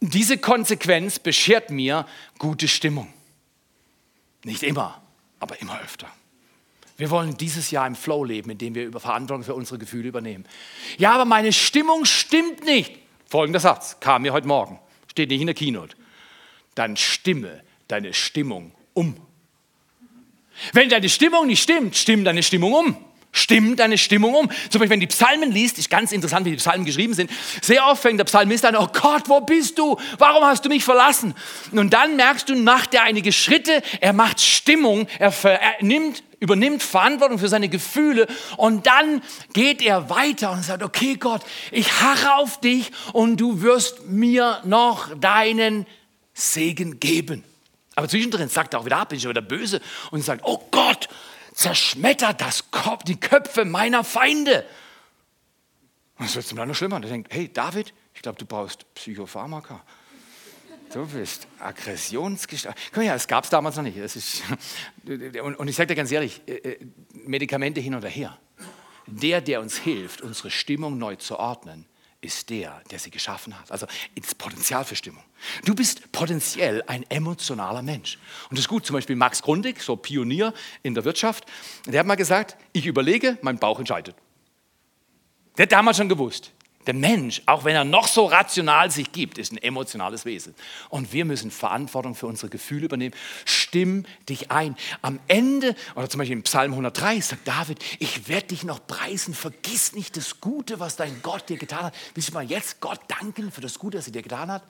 Und 0.00 0.14
diese 0.14 0.38
Konsequenz 0.38 1.18
beschert 1.18 1.70
mir 1.70 2.06
gute 2.38 2.68
Stimmung. 2.68 3.12
Nicht 4.44 4.62
immer, 4.62 5.00
aber 5.40 5.60
immer 5.60 5.80
öfter. 5.80 6.08
Wir 6.96 7.10
wollen 7.10 7.36
dieses 7.36 7.70
Jahr 7.70 7.86
im 7.86 7.94
Flow 7.94 8.24
leben, 8.24 8.50
indem 8.50 8.74
wir 8.74 8.84
über 8.84 8.98
Verantwortung 8.98 9.44
für 9.44 9.54
unsere 9.54 9.78
Gefühle 9.78 10.08
übernehmen. 10.08 10.44
Ja, 10.98 11.12
aber 11.12 11.24
meine 11.24 11.52
Stimmung 11.52 12.04
stimmt 12.04 12.64
nicht. 12.64 12.98
Folgender 13.28 13.60
Satz 13.60 14.00
kam 14.00 14.22
mir 14.22 14.32
heute 14.32 14.48
Morgen, 14.48 14.80
steht 15.06 15.30
nicht 15.30 15.40
in 15.40 15.46
der 15.46 15.54
Keynote. 15.54 15.96
Dann 16.74 16.96
stimme 16.96 17.62
deine 17.86 18.14
Stimmung 18.14 18.72
um. 18.94 19.16
Wenn 20.72 20.88
deine 20.88 21.08
Stimmung 21.08 21.46
nicht 21.46 21.62
stimmt, 21.62 21.96
stimm 21.96 22.24
deine 22.24 22.42
Stimmung 22.42 22.72
um. 22.72 22.96
Stimmt 23.30 23.78
deine 23.78 23.98
Stimmung 23.98 24.34
um. 24.34 24.48
Zum 24.48 24.80
Beispiel, 24.80 24.90
wenn 24.90 25.00
du 25.00 25.06
die 25.06 25.14
Psalmen 25.14 25.52
liest, 25.52 25.78
ist 25.78 25.90
ganz 25.90 26.12
interessant, 26.12 26.46
wie 26.46 26.50
die 26.50 26.56
Psalmen 26.56 26.86
geschrieben 26.86 27.12
sind. 27.12 27.30
Sehr 27.60 27.86
oft 27.86 28.00
fängt 28.00 28.18
der 28.18 28.24
Psalmist 28.24 28.64
an, 28.64 28.74
oh 28.74 28.88
Gott, 28.92 29.28
wo 29.28 29.40
bist 29.40 29.78
du? 29.78 29.98
Warum 30.16 30.44
hast 30.44 30.64
du 30.64 30.68
mich 30.70 30.82
verlassen? 30.82 31.34
Und 31.72 31.92
dann 31.92 32.16
merkst 32.16 32.48
du, 32.48 32.56
macht 32.56 32.94
er 32.94 33.02
einige 33.02 33.32
Schritte, 33.32 33.82
er 34.00 34.14
macht 34.14 34.40
Stimmung, 34.40 35.06
er, 35.18 35.32
er 35.44 35.60
nimmt, 35.82 36.22
übernimmt 36.40 36.82
Verantwortung 36.82 37.38
für 37.38 37.48
seine 37.48 37.68
Gefühle 37.68 38.26
und 38.56 38.86
dann 38.86 39.22
geht 39.52 39.82
er 39.82 40.08
weiter 40.08 40.52
und 40.52 40.64
sagt, 40.64 40.82
okay 40.82 41.16
Gott, 41.16 41.42
ich 41.70 42.00
harre 42.00 42.36
auf 42.36 42.60
dich 42.60 42.90
und 43.12 43.38
du 43.38 43.60
wirst 43.60 44.06
mir 44.06 44.60
noch 44.64 45.14
deinen 45.18 45.86
Segen 46.32 46.98
geben. 46.98 47.44
Aber 47.94 48.08
zwischendrin 48.08 48.48
sagt 48.48 48.74
er 48.74 48.80
auch 48.80 48.84
wieder 48.84 48.98
ab, 48.98 49.08
bin 49.08 49.18
ich 49.18 49.28
wieder 49.28 49.42
böse 49.42 49.80
und 50.12 50.24
sagt, 50.24 50.42
oh 50.44 50.62
Gott, 50.70 51.08
zerschmettert 51.58 52.40
das 52.40 52.70
Kopf, 52.70 53.02
die 53.02 53.18
Köpfe 53.18 53.64
meiner 53.64 54.04
Feinde. 54.04 54.64
Und 56.16 56.26
das 56.26 56.36
wird 56.36 56.46
zum 56.46 56.56
noch 56.56 56.74
schlimmer. 56.74 57.00
Der 57.00 57.10
denkt, 57.10 57.34
hey 57.34 57.52
David, 57.52 57.92
ich 58.14 58.22
glaube, 58.22 58.38
du 58.38 58.46
brauchst 58.46 58.92
Psychopharmaka. 58.94 59.82
Du 60.92 61.04
bist 61.06 61.48
Aggressionsgestalt. 61.58 62.76
Guck 62.92 63.04
mal, 63.04 63.12
das 63.12 63.26
gab 63.26 63.42
es 63.42 63.50
damals 63.50 63.76
noch 63.76 63.82
nicht. 63.82 63.96
Ist, 63.96 64.42
und 65.58 65.68
ich 65.68 65.74
sage 65.74 65.88
dir 65.88 65.96
ganz 65.96 66.12
ehrlich, 66.12 66.40
äh, 66.46 66.52
äh, 66.52 66.86
Medikamente 67.26 67.80
hin 67.80 67.96
oder 67.96 68.08
her. 68.08 68.38
Der, 69.06 69.40
der 69.40 69.60
uns 69.60 69.78
hilft, 69.78 70.22
unsere 70.22 70.50
Stimmung 70.50 70.96
neu 70.96 71.16
zu 71.16 71.38
ordnen, 71.38 71.86
ist 72.20 72.50
der, 72.50 72.82
der 72.90 72.98
sie 72.98 73.10
geschaffen 73.10 73.58
hat. 73.58 73.70
Also 73.70 73.86
ins 74.14 74.34
Potenzial 74.34 74.84
für 74.84 74.96
Stimmung. 74.96 75.22
Du 75.64 75.74
bist 75.74 76.10
potenziell 76.10 76.82
ein 76.86 77.08
emotionaler 77.10 77.82
Mensch. 77.82 78.18
Und 78.50 78.58
das 78.58 78.64
ist 78.64 78.68
gut. 78.68 78.84
Zum 78.84 78.94
Beispiel 78.94 79.14
Max 79.14 79.40
Grundig, 79.40 79.80
so 79.80 79.94
Pionier 79.96 80.52
in 80.82 80.94
der 80.94 81.04
Wirtschaft, 81.04 81.46
der 81.86 82.00
hat 82.00 82.06
mal 82.06 82.16
gesagt, 82.16 82.56
ich 82.72 82.86
überlege, 82.86 83.38
mein 83.42 83.58
Bauch 83.58 83.78
entscheidet. 83.78 84.16
Der 85.56 85.64
hat 85.64 85.72
damals 85.72 85.96
schon 85.96 86.08
gewusst, 86.08 86.52
der 86.88 86.94
Mensch, 86.94 87.42
auch 87.44 87.64
wenn 87.64 87.76
er 87.76 87.84
noch 87.84 88.08
so 88.08 88.24
rational 88.24 88.90
sich 88.90 89.12
gibt, 89.12 89.36
ist 89.36 89.52
ein 89.52 89.58
emotionales 89.58 90.24
Wesen. 90.24 90.54
Und 90.88 91.12
wir 91.12 91.26
müssen 91.26 91.50
Verantwortung 91.50 92.14
für 92.14 92.26
unsere 92.26 92.48
Gefühle 92.48 92.86
übernehmen. 92.86 93.14
Stimm 93.44 94.06
dich 94.26 94.50
ein. 94.50 94.74
Am 95.02 95.20
Ende, 95.28 95.76
oder 95.94 96.08
zum 96.08 96.18
Beispiel 96.18 96.38
im 96.38 96.44
Psalm 96.44 96.72
103, 96.72 97.20
sagt 97.20 97.46
David, 97.46 97.78
ich 97.98 98.28
werde 98.28 98.48
dich 98.48 98.64
noch 98.64 98.84
preisen. 98.86 99.34
Vergiss 99.34 99.92
nicht 99.92 100.16
das 100.16 100.40
Gute, 100.40 100.80
was 100.80 100.96
dein 100.96 101.20
Gott 101.22 101.50
dir 101.50 101.58
getan 101.58 101.84
hat. 101.84 101.94
Willst 102.14 102.30
du 102.30 102.32
mal 102.32 102.44
jetzt 102.44 102.80
Gott 102.80 103.00
danken 103.06 103.52
für 103.52 103.60
das 103.60 103.78
Gute, 103.78 103.98
was 103.98 104.06
er 104.06 104.12
dir 104.12 104.22
getan 104.22 104.50
hat? 104.50 104.62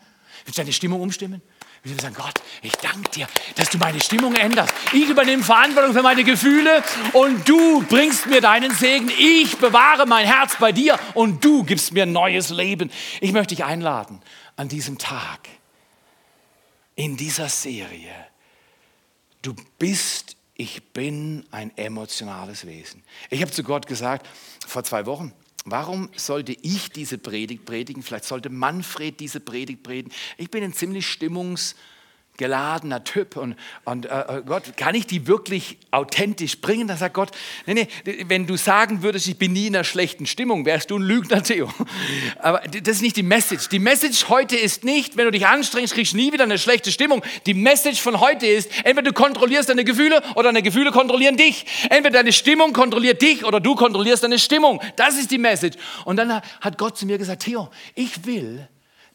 Willst 0.45 0.59
du 0.59 0.63
deine 0.63 0.73
Stimmung 0.73 1.01
umstimmen? 1.01 1.41
Wir 1.85 1.95
sagen, 2.01 2.15
Gott, 2.15 2.35
ich 2.63 2.73
danke 2.73 3.11
dir, 3.11 3.27
dass 3.55 3.71
du 3.71 3.79
meine 3.79 4.01
Stimmung 4.01 4.35
änderst. 4.35 4.75
Ich 4.93 5.09
übernehme 5.09 5.43
Verantwortung 5.43 5.93
für 5.93 6.03
meine 6.03 6.25
Gefühle 6.25 6.83
und 7.13 7.49
du 7.49 7.83
bringst 7.83 8.27
mir 8.27 8.41
deinen 8.41 8.75
Segen. 8.75 9.11
Ich 9.19 9.57
bewahre 9.59 10.07
mein 10.07 10.27
Herz 10.27 10.57
bei 10.59 10.73
dir 10.73 10.99
und 11.15 11.45
du 11.45 11.63
gibst 11.63 11.93
mir 11.93 12.05
neues 12.05 12.51
Leben. 12.51 12.91
Ich 13.21 13.33
möchte 13.33 13.55
dich 13.55 13.65
einladen 13.65 14.21
an 14.57 14.69
diesem 14.69 14.99
Tag, 14.99 15.49
in 16.97 17.17
dieser 17.17 17.49
Serie. 17.49 18.13
Du 19.41 19.55
bist, 19.79 20.37
ich 20.55 20.93
bin 20.93 21.47
ein 21.53 21.75
emotionales 21.77 22.67
Wesen. 22.67 23.05
Ich 23.31 23.41
habe 23.41 23.53
zu 23.53 23.63
Gott 23.63 23.87
gesagt, 23.87 24.27
vor 24.67 24.83
zwei 24.83 25.07
Wochen, 25.07 25.33
Warum 25.71 26.09
sollte 26.17 26.57
ich 26.63 26.91
diese 26.91 27.19
Predigt 27.19 27.65
predigen? 27.65 28.03
Vielleicht 28.03 28.25
sollte 28.25 28.51
Manfred 28.51 29.21
diese 29.21 29.41
Predigt 29.41 29.83
predigen. 29.83 30.13
Ich 30.37 30.51
bin 30.51 30.63
ein 30.65 30.73
ziemlich 30.73 31.07
stimmungs- 31.07 31.75
geladener 32.39 33.03
Typ 33.03 33.37
und, 33.37 33.57
und 33.85 34.07
äh, 34.07 34.39
äh, 34.39 34.43
Gott, 34.47 34.77
kann 34.77 34.95
ich 34.95 35.07
die 35.07 35.27
wirklich 35.27 35.77
authentisch 35.91 36.61
bringen? 36.61 36.87
Dann 36.87 36.97
sagt 36.97 37.15
Gott, 37.15 37.33
nee, 37.67 37.75
nee, 37.75 38.25
wenn 38.29 38.47
du 38.47 38.57
sagen 38.57 39.03
würdest, 39.03 39.27
ich 39.27 39.37
bin 39.37 39.53
nie 39.53 39.67
in 39.67 39.75
einer 39.75 39.85
schlechten 39.85 40.25
Stimmung, 40.25 40.65
wärst 40.65 40.91
du 40.91 40.99
ein 40.99 41.03
Lügner, 41.03 41.43
Theo. 41.49 41.69
Aber 42.39 42.61
das 42.61 42.97
ist 42.97 43.03
nicht 43.03 43.17
die 43.17 43.25
Message. 43.25 43.69
Die 43.69 43.81
Message 43.81 44.29
heute 44.29 44.57
ist 44.57 44.85
nicht, 44.85 45.17
wenn 45.17 45.25
du 45.25 45.33
dich 45.33 45.47
anstrengst, 45.47 45.95
kriegst 45.95 46.13
du 46.13 46.17
nie 46.17 46.33
wieder 46.33 46.45
eine 46.45 46.59
schlechte 46.59 46.93
Stimmung. 46.93 47.23
Die 47.45 47.55
Message 47.55 48.01
von 48.01 48.21
heute 48.21 48.47
ist, 48.47 48.71
entweder 48.85 49.11
du 49.11 49.13
kontrollierst 49.13 49.69
deine 49.69 49.85
Gefühle 49.85 50.23
oder 50.37 50.45
deine 50.45 50.63
Gefühle 50.63 50.93
kontrollieren 50.93 51.37
dich. 51.37 51.67
Entweder 51.91 52.19
deine 52.19 52.33
Stimmung 52.33 52.73
kontrolliert 52.73 53.21
dich 53.21 53.45
oder 53.45 53.59
du 53.59 53.75
kontrollierst 53.75 54.23
deine 54.23 54.39
Stimmung. 54.39 54.81
Das 54.95 55.19
ist 55.19 55.33
die 55.33 55.39
Message. 55.39 55.77
Und 56.05 56.17
dann 56.17 56.41
hat 56.61 56.79
Gott 56.79 56.97
zu 56.97 57.05
mir 57.05 57.19
gesagt, 57.19 57.43
Theo, 57.43 57.69
ich 57.97 58.25
will, 58.25 58.69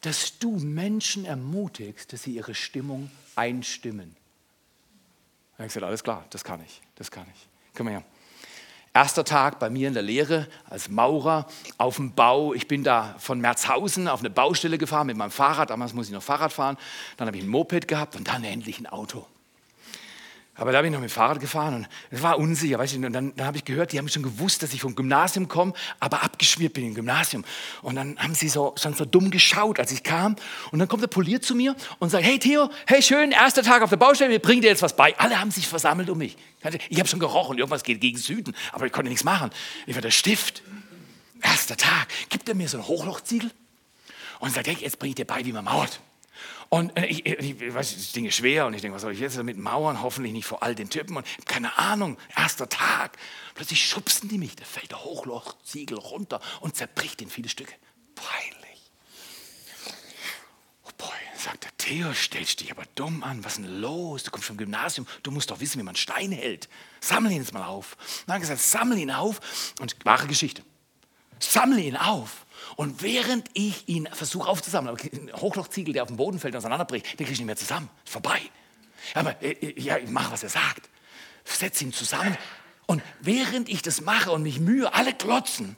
dass 0.03 0.37
du 0.37 0.57
Menschen 0.57 1.25
ermutigst, 1.25 2.13
dass 2.13 2.23
sie 2.23 2.35
ihre 2.35 2.53
Stimmung 2.53 3.09
einstimmen. 3.35 4.15
Da 5.53 5.59
habe 5.59 5.67
ich 5.67 5.73
gesagt, 5.73 5.85
alles 5.85 6.03
klar, 6.03 6.25
das 6.29 6.43
kann 6.43 6.61
ich, 6.63 6.81
das 6.95 7.09
kann 7.09 7.25
ich. 7.33 7.47
Komm 7.75 7.87
her. 7.87 8.03
Erster 8.93 9.23
Tag 9.23 9.59
bei 9.59 9.69
mir 9.71 9.87
in 9.87 9.93
der 9.95 10.03
Lehre 10.03 10.47
als 10.69 10.89
Maurer 10.89 11.47
auf 11.77 11.95
dem 11.95 12.13
Bau. 12.13 12.53
Ich 12.53 12.67
bin 12.67 12.83
da 12.83 13.15
von 13.17 13.39
Merzhausen 13.39 14.07
auf 14.07 14.19
eine 14.19 14.29
Baustelle 14.29 14.77
gefahren 14.77 15.07
mit 15.07 15.17
meinem 15.17 15.31
Fahrrad. 15.31 15.71
Damals 15.71 15.93
muss 15.93 16.07
ich 16.07 16.13
noch 16.13 16.21
Fahrrad 16.21 16.53
fahren. 16.53 16.77
Dann 17.17 17.27
habe 17.27 17.37
ich 17.37 17.43
ein 17.43 17.49
Moped 17.49 17.87
gehabt 17.87 18.15
und 18.15 18.27
dann 18.27 18.43
endlich 18.43 18.79
ein 18.79 18.85
Auto. 18.85 19.25
Aber 20.55 20.71
da 20.71 20.81
bin 20.81 20.91
ich 20.91 20.93
noch 20.93 21.01
mit 21.01 21.09
dem 21.09 21.13
Fahrrad 21.13 21.39
gefahren 21.39 21.73
und 21.73 21.87
es 22.11 22.21
war 22.21 22.37
unsicher. 22.37 22.77
Weißt 22.77 22.93
du, 22.93 22.97
und 22.97 23.11
dann, 23.11 23.35
dann 23.35 23.47
habe 23.47 23.57
ich 23.57 23.65
gehört, 23.65 23.91
die 23.91 23.97
haben 23.97 24.07
schon 24.07 24.21
gewusst, 24.21 24.61
dass 24.61 24.71
ich 24.73 24.81
vom 24.81 24.93
Gymnasium 24.93 25.47
komme, 25.47 25.73
aber 25.99 26.21
abgeschmiert 26.21 26.73
bin 26.73 26.85
im 26.85 26.93
Gymnasium. 26.93 27.43
Und 27.81 27.95
dann 27.95 28.19
haben 28.19 28.35
sie 28.35 28.49
so, 28.49 28.75
schon 28.79 28.93
so 28.93 29.03
dumm 29.03 29.31
geschaut, 29.31 29.79
als 29.79 29.91
ich 29.91 30.03
kam. 30.03 30.35
Und 30.71 30.77
dann 30.77 30.87
kommt 30.87 31.01
der 31.01 31.07
Polier 31.07 31.41
zu 31.41 31.55
mir 31.55 31.75
und 31.97 32.11
sagt, 32.11 32.23
hey 32.23 32.37
Theo, 32.37 32.69
hey 32.85 33.01
schön, 33.01 33.31
erster 33.31 33.63
Tag 33.63 33.81
auf 33.81 33.89
der 33.89 33.97
Baustelle, 33.97 34.29
wir 34.29 34.39
bringen 34.39 34.61
dir 34.61 34.67
jetzt 34.67 34.83
was 34.83 34.95
bei. 34.95 35.17
Alle 35.17 35.39
haben 35.39 35.49
sich 35.49 35.67
versammelt 35.67 36.09
um 36.11 36.19
mich. 36.19 36.37
Ich 36.89 36.99
habe 36.99 37.09
schon 37.09 37.19
gerochen, 37.19 37.57
irgendwas 37.57 37.83
geht 37.83 37.99
gegen 37.99 38.19
Süden, 38.19 38.55
aber 38.71 38.85
ich 38.85 38.91
konnte 38.91 39.09
nichts 39.09 39.23
machen. 39.23 39.49
Ich 39.87 39.95
war 39.95 40.01
der 40.03 40.11
Stift. 40.11 40.61
Erster 41.41 41.75
Tag. 41.75 42.07
Gibt 42.29 42.47
er 42.47 42.55
mir 42.55 42.69
so 42.69 42.77
ein 42.77 42.87
Hochlochziegel 42.87 43.51
und 44.39 44.53
sagt, 44.53 44.67
hey, 44.67 44.77
jetzt 44.79 44.99
bringe 44.99 45.09
ich 45.09 45.15
dir 45.15 45.25
bei, 45.25 45.43
wie 45.43 45.51
man 45.51 45.65
mauert. 45.65 45.99
Und 46.73 46.97
äh, 46.97 47.05
ich, 47.05 47.23
ich, 47.23 47.61
ich 47.61 47.73
weiß, 47.75 47.93
das 47.93 48.13
Ding 48.13 48.25
ist 48.25 48.37
schwer 48.37 48.65
und 48.65 48.73
ich 48.73 48.81
denke, 48.81 48.95
was 48.95 49.03
soll 49.03 49.13
ich 49.13 49.19
jetzt 49.19 49.37
damit 49.37 49.59
mauern? 49.59 50.01
Hoffentlich 50.01 50.33
nicht 50.33 50.47
vor 50.47 50.63
all 50.63 50.73
den 50.73 50.89
Typen. 50.89 51.15
Und 51.15 51.27
keine 51.45 51.77
Ahnung, 51.77 52.17
erster 52.35 52.67
Tag. 52.67 53.15
Plötzlich 53.53 53.87
schubsen 53.87 54.27
die 54.27 54.39
mich, 54.39 54.55
da 54.55 54.65
fällt 54.65 54.89
der 54.89 55.03
Hochlochziegel 55.03 55.99
runter 55.99 56.41
und 56.61 56.75
zerbricht 56.75 57.21
in 57.21 57.29
viele 57.29 57.47
Stücke. 57.47 57.75
Peinlich. 58.15 58.91
Oh 60.85 60.89
boy, 60.97 61.11
sagt 61.37 61.65
der 61.65 61.77
Theo, 61.77 62.11
stellst 62.11 62.61
dich 62.61 62.71
aber 62.71 62.85
dumm 62.95 63.21
an. 63.21 63.45
Was 63.45 63.59
ist 63.59 63.65
denn 63.65 63.79
los? 63.79 64.23
Du 64.23 64.31
kommst 64.31 64.47
vom 64.47 64.57
Gymnasium, 64.57 65.05
du 65.21 65.29
musst 65.29 65.51
doch 65.51 65.59
wissen, 65.59 65.79
wie 65.79 65.83
man 65.83 65.95
Steine 65.95 66.37
hält. 66.37 66.69
Sammle 67.01 67.29
ihn 67.33 67.37
jetzt 67.37 67.53
mal 67.53 67.67
auf. 67.67 67.97
Dann 68.25 68.33
hat 68.33 68.41
gesagt, 68.41 68.61
sammle 68.61 68.97
ihn 68.97 69.11
auf. 69.11 69.73
Und 69.79 69.95
wahre 70.05 70.25
Geschichte. 70.25 70.63
Sammle 71.37 71.81
ihn 71.81 71.97
auf. 71.97 72.47
Und 72.75 73.01
während 73.01 73.49
ich 73.53 73.87
ihn 73.87 74.07
versuche 74.11 74.47
aufzusammeln, 74.47 74.97
ein 74.97 75.31
Hochlochziegel, 75.33 75.93
der 75.93 76.03
auf 76.03 76.07
dem 76.07 76.17
Boden 76.17 76.39
fällt 76.39 76.53
und 76.53 76.59
auseinanderbricht, 76.59 77.05
den 77.05 77.25
kriege 77.25 77.31
ich 77.31 77.39
nicht 77.39 77.45
mehr 77.45 77.55
zusammen. 77.55 77.89
Ist 78.03 78.11
vorbei. 78.11 78.41
Aber 79.13 79.41
äh, 79.41 79.51
äh, 79.51 79.79
ja, 79.79 79.97
ich 79.97 80.09
mache, 80.09 80.31
was 80.31 80.43
er 80.43 80.49
sagt. 80.49 80.89
Setze 81.43 81.83
ihn 81.83 81.93
zusammen. 81.93 82.37
Und 82.85 83.01
während 83.19 83.69
ich 83.69 83.81
das 83.81 84.01
mache 84.01 84.31
und 84.31 84.43
mich 84.43 84.59
mühe, 84.59 84.93
alle 84.93 85.13
klotzen, 85.13 85.75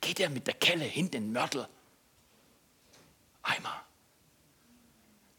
geht 0.00 0.20
er 0.20 0.30
mit 0.30 0.46
der 0.46 0.54
Kelle 0.54 0.84
hinten 0.84 1.16
in 1.16 1.22
den 1.24 1.32
Mörtel. 1.32 1.68
Eimer. 3.42 3.82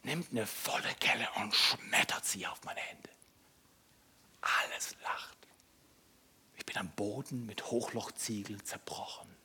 Nimmt 0.03 0.31
eine 0.31 0.47
volle 0.47 0.93
Kelle 0.99 1.27
und 1.41 1.53
schmettert 1.53 2.25
sie 2.25 2.47
auf 2.47 2.63
meine 2.63 2.79
Hände. 2.79 3.09
Alles 4.41 4.95
lacht. 5.03 5.37
Ich 6.57 6.65
bin 6.65 6.77
am 6.77 6.89
Boden 6.91 7.45
mit 7.45 7.65
Hochlochziegel 7.65 8.63
zerbrochen 8.63 9.38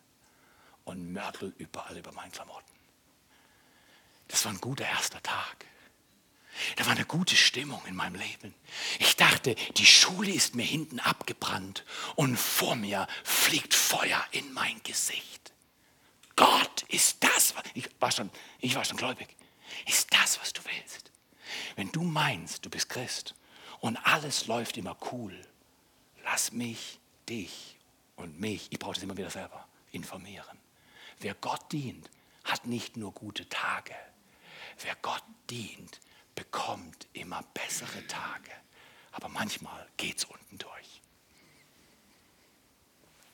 und 0.84 1.12
Mörtel 1.12 1.54
überall 1.58 1.96
über 1.96 2.12
meinen 2.12 2.32
Klamotten. 2.32 2.72
Das 4.28 4.44
war 4.44 4.52
ein 4.52 4.60
guter 4.60 4.86
erster 4.86 5.22
Tag. 5.22 5.66
Da 6.76 6.86
war 6.86 6.92
eine 6.92 7.04
gute 7.04 7.36
Stimmung 7.36 7.84
in 7.86 7.96
meinem 7.96 8.14
Leben. 8.14 8.54
Ich 9.00 9.16
dachte, 9.16 9.54
die 9.76 9.86
Schule 9.86 10.30
ist 10.30 10.54
mir 10.54 10.64
hinten 10.64 11.00
abgebrannt 11.00 11.84
und 12.14 12.36
vor 12.36 12.76
mir 12.76 13.08
fliegt 13.24 13.74
Feuer 13.74 14.24
in 14.30 14.52
mein 14.52 14.80
Gesicht. 14.82 15.52
Gott, 16.36 16.82
ist 16.88 17.22
das, 17.22 17.54
ich 17.74 17.88
war 18.00 18.10
schon, 18.10 18.30
ich 18.60 18.74
war 18.74 18.84
schon 18.84 18.96
gläubig, 18.96 19.28
ist 19.86 20.12
das, 20.12 20.40
was 20.40 20.52
du 20.52 20.62
willst? 20.64 21.10
Wenn 21.76 21.92
du 21.92 22.02
meinst, 22.02 22.64
du 22.64 22.70
bist 22.70 22.88
Christ 22.88 23.34
und 23.80 23.96
alles 23.98 24.46
läuft 24.46 24.76
immer 24.76 24.96
cool, 25.12 25.38
lass 26.24 26.52
mich, 26.52 26.98
dich 27.28 27.76
und 28.16 28.40
mich, 28.40 28.68
ich 28.70 28.78
brauche 28.78 28.94
das 28.94 29.02
immer 29.02 29.16
wieder 29.16 29.30
selber, 29.30 29.66
informieren. 29.92 30.58
Wer 31.20 31.34
Gott 31.34 31.72
dient, 31.72 32.10
hat 32.44 32.66
nicht 32.66 32.96
nur 32.96 33.12
gute 33.12 33.48
Tage. 33.48 33.94
Wer 34.82 34.96
Gott 35.02 35.22
dient, 35.50 36.00
bekommt 36.34 37.06
immer 37.12 37.42
bessere 37.54 38.06
Tage. 38.06 38.50
Aber 39.12 39.28
manchmal 39.28 39.86
geht 39.96 40.18
es 40.18 40.24
unten 40.24 40.58
durch. 40.58 41.00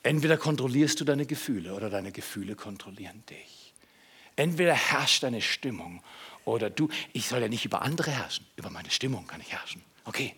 Entweder 0.02 0.36
kontrollierst 0.36 1.00
du 1.00 1.04
deine 1.04 1.26
Gefühle 1.26 1.74
oder 1.74 1.90
deine 1.90 2.12
Gefühle 2.12 2.54
kontrollieren 2.54 3.24
dich. 3.26 3.74
Entweder 4.36 4.74
herrscht 4.74 5.22
deine 5.22 5.42
Stimmung 5.42 6.02
oder 6.44 6.70
du, 6.70 6.88
ich 7.12 7.28
soll 7.28 7.40
ja 7.42 7.48
nicht 7.48 7.64
über 7.64 7.82
andere 7.82 8.10
herrschen, 8.10 8.46
über 8.56 8.70
meine 8.70 8.90
Stimmung 8.90 9.26
kann 9.26 9.40
ich 9.40 9.52
herrschen. 9.52 9.82
Okay, 10.10 10.34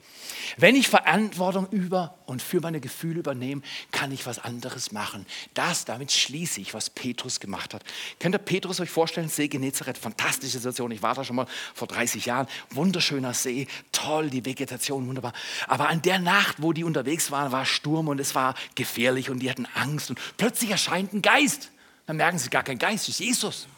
wenn 0.58 0.76
ich 0.76 0.86
Verantwortung 0.86 1.66
über 1.70 2.18
und 2.26 2.42
für 2.42 2.60
meine 2.60 2.78
Gefühle 2.78 3.20
übernehme, 3.20 3.62
kann 3.90 4.12
ich 4.12 4.26
was 4.26 4.38
anderes 4.38 4.92
machen. 4.92 5.24
Das, 5.54 5.86
damit 5.86 6.12
schließe 6.12 6.60
ich, 6.60 6.74
was 6.74 6.90
Petrus 6.90 7.40
gemacht 7.40 7.72
hat. 7.72 7.82
Könnt 8.18 8.34
ihr 8.34 8.38
Petrus 8.38 8.80
euch 8.80 8.90
vorstellen? 8.90 9.30
See 9.30 9.48
Genezareth, 9.48 9.96
fantastische 9.96 10.58
Situation. 10.58 10.90
Ich 10.90 11.02
war 11.02 11.14
da 11.14 11.24
schon 11.24 11.36
mal 11.36 11.46
vor 11.72 11.88
30 11.88 12.26
Jahren. 12.26 12.48
Wunderschöner 12.68 13.32
See, 13.32 13.66
toll, 13.92 14.28
die 14.28 14.44
Vegetation, 14.44 15.08
wunderbar. 15.08 15.32
Aber 15.68 15.88
an 15.88 16.02
der 16.02 16.18
Nacht, 16.18 16.56
wo 16.58 16.74
die 16.74 16.84
unterwegs 16.84 17.30
waren, 17.30 17.50
war 17.50 17.64
Sturm 17.64 18.08
und 18.08 18.20
es 18.20 18.34
war 18.34 18.54
gefährlich 18.74 19.30
und 19.30 19.38
die 19.38 19.48
hatten 19.48 19.66
Angst. 19.74 20.10
Und 20.10 20.18
plötzlich 20.36 20.70
erscheint 20.70 21.14
ein 21.14 21.22
Geist. 21.22 21.70
Dann 22.04 22.18
merken 22.18 22.38
sie 22.38 22.50
gar 22.50 22.62
kein 22.62 22.76
Geist, 22.76 23.08
es 23.08 23.20
ist 23.20 23.26
Jesus. 23.26 23.68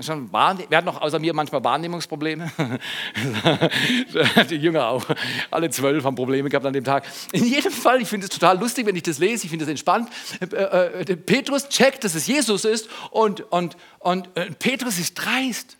Schon 0.00 0.30
Wer 0.30 0.78
hat 0.78 0.84
noch 0.84 1.00
außer 1.00 1.18
mir 1.18 1.32
manchmal 1.32 1.64
Wahrnehmungsprobleme? 1.64 2.50
Die 4.50 4.56
Jünger 4.56 4.88
auch. 4.88 5.04
Alle 5.50 5.70
zwölf 5.70 6.04
haben 6.04 6.14
Probleme 6.14 6.50
gehabt 6.50 6.66
an 6.66 6.74
dem 6.74 6.84
Tag. 6.84 7.04
In 7.32 7.46
jedem 7.46 7.72
Fall, 7.72 8.02
ich 8.02 8.08
finde 8.08 8.26
es 8.26 8.30
total 8.30 8.58
lustig, 8.58 8.84
wenn 8.86 8.94
ich 8.94 9.04
das 9.04 9.18
lese. 9.18 9.44
Ich 9.44 9.50
finde 9.50 9.64
es 9.64 9.70
entspannt. 9.70 10.10
Äh, 10.40 10.54
äh, 10.54 11.16
Petrus 11.16 11.68
checkt, 11.70 12.04
dass 12.04 12.14
es 12.14 12.26
Jesus 12.26 12.66
ist 12.66 12.90
und, 13.10 13.40
und, 13.50 13.76
und 14.00 14.28
äh, 14.34 14.50
Petrus 14.50 14.98
ist 14.98 15.14
dreist. 15.14 15.78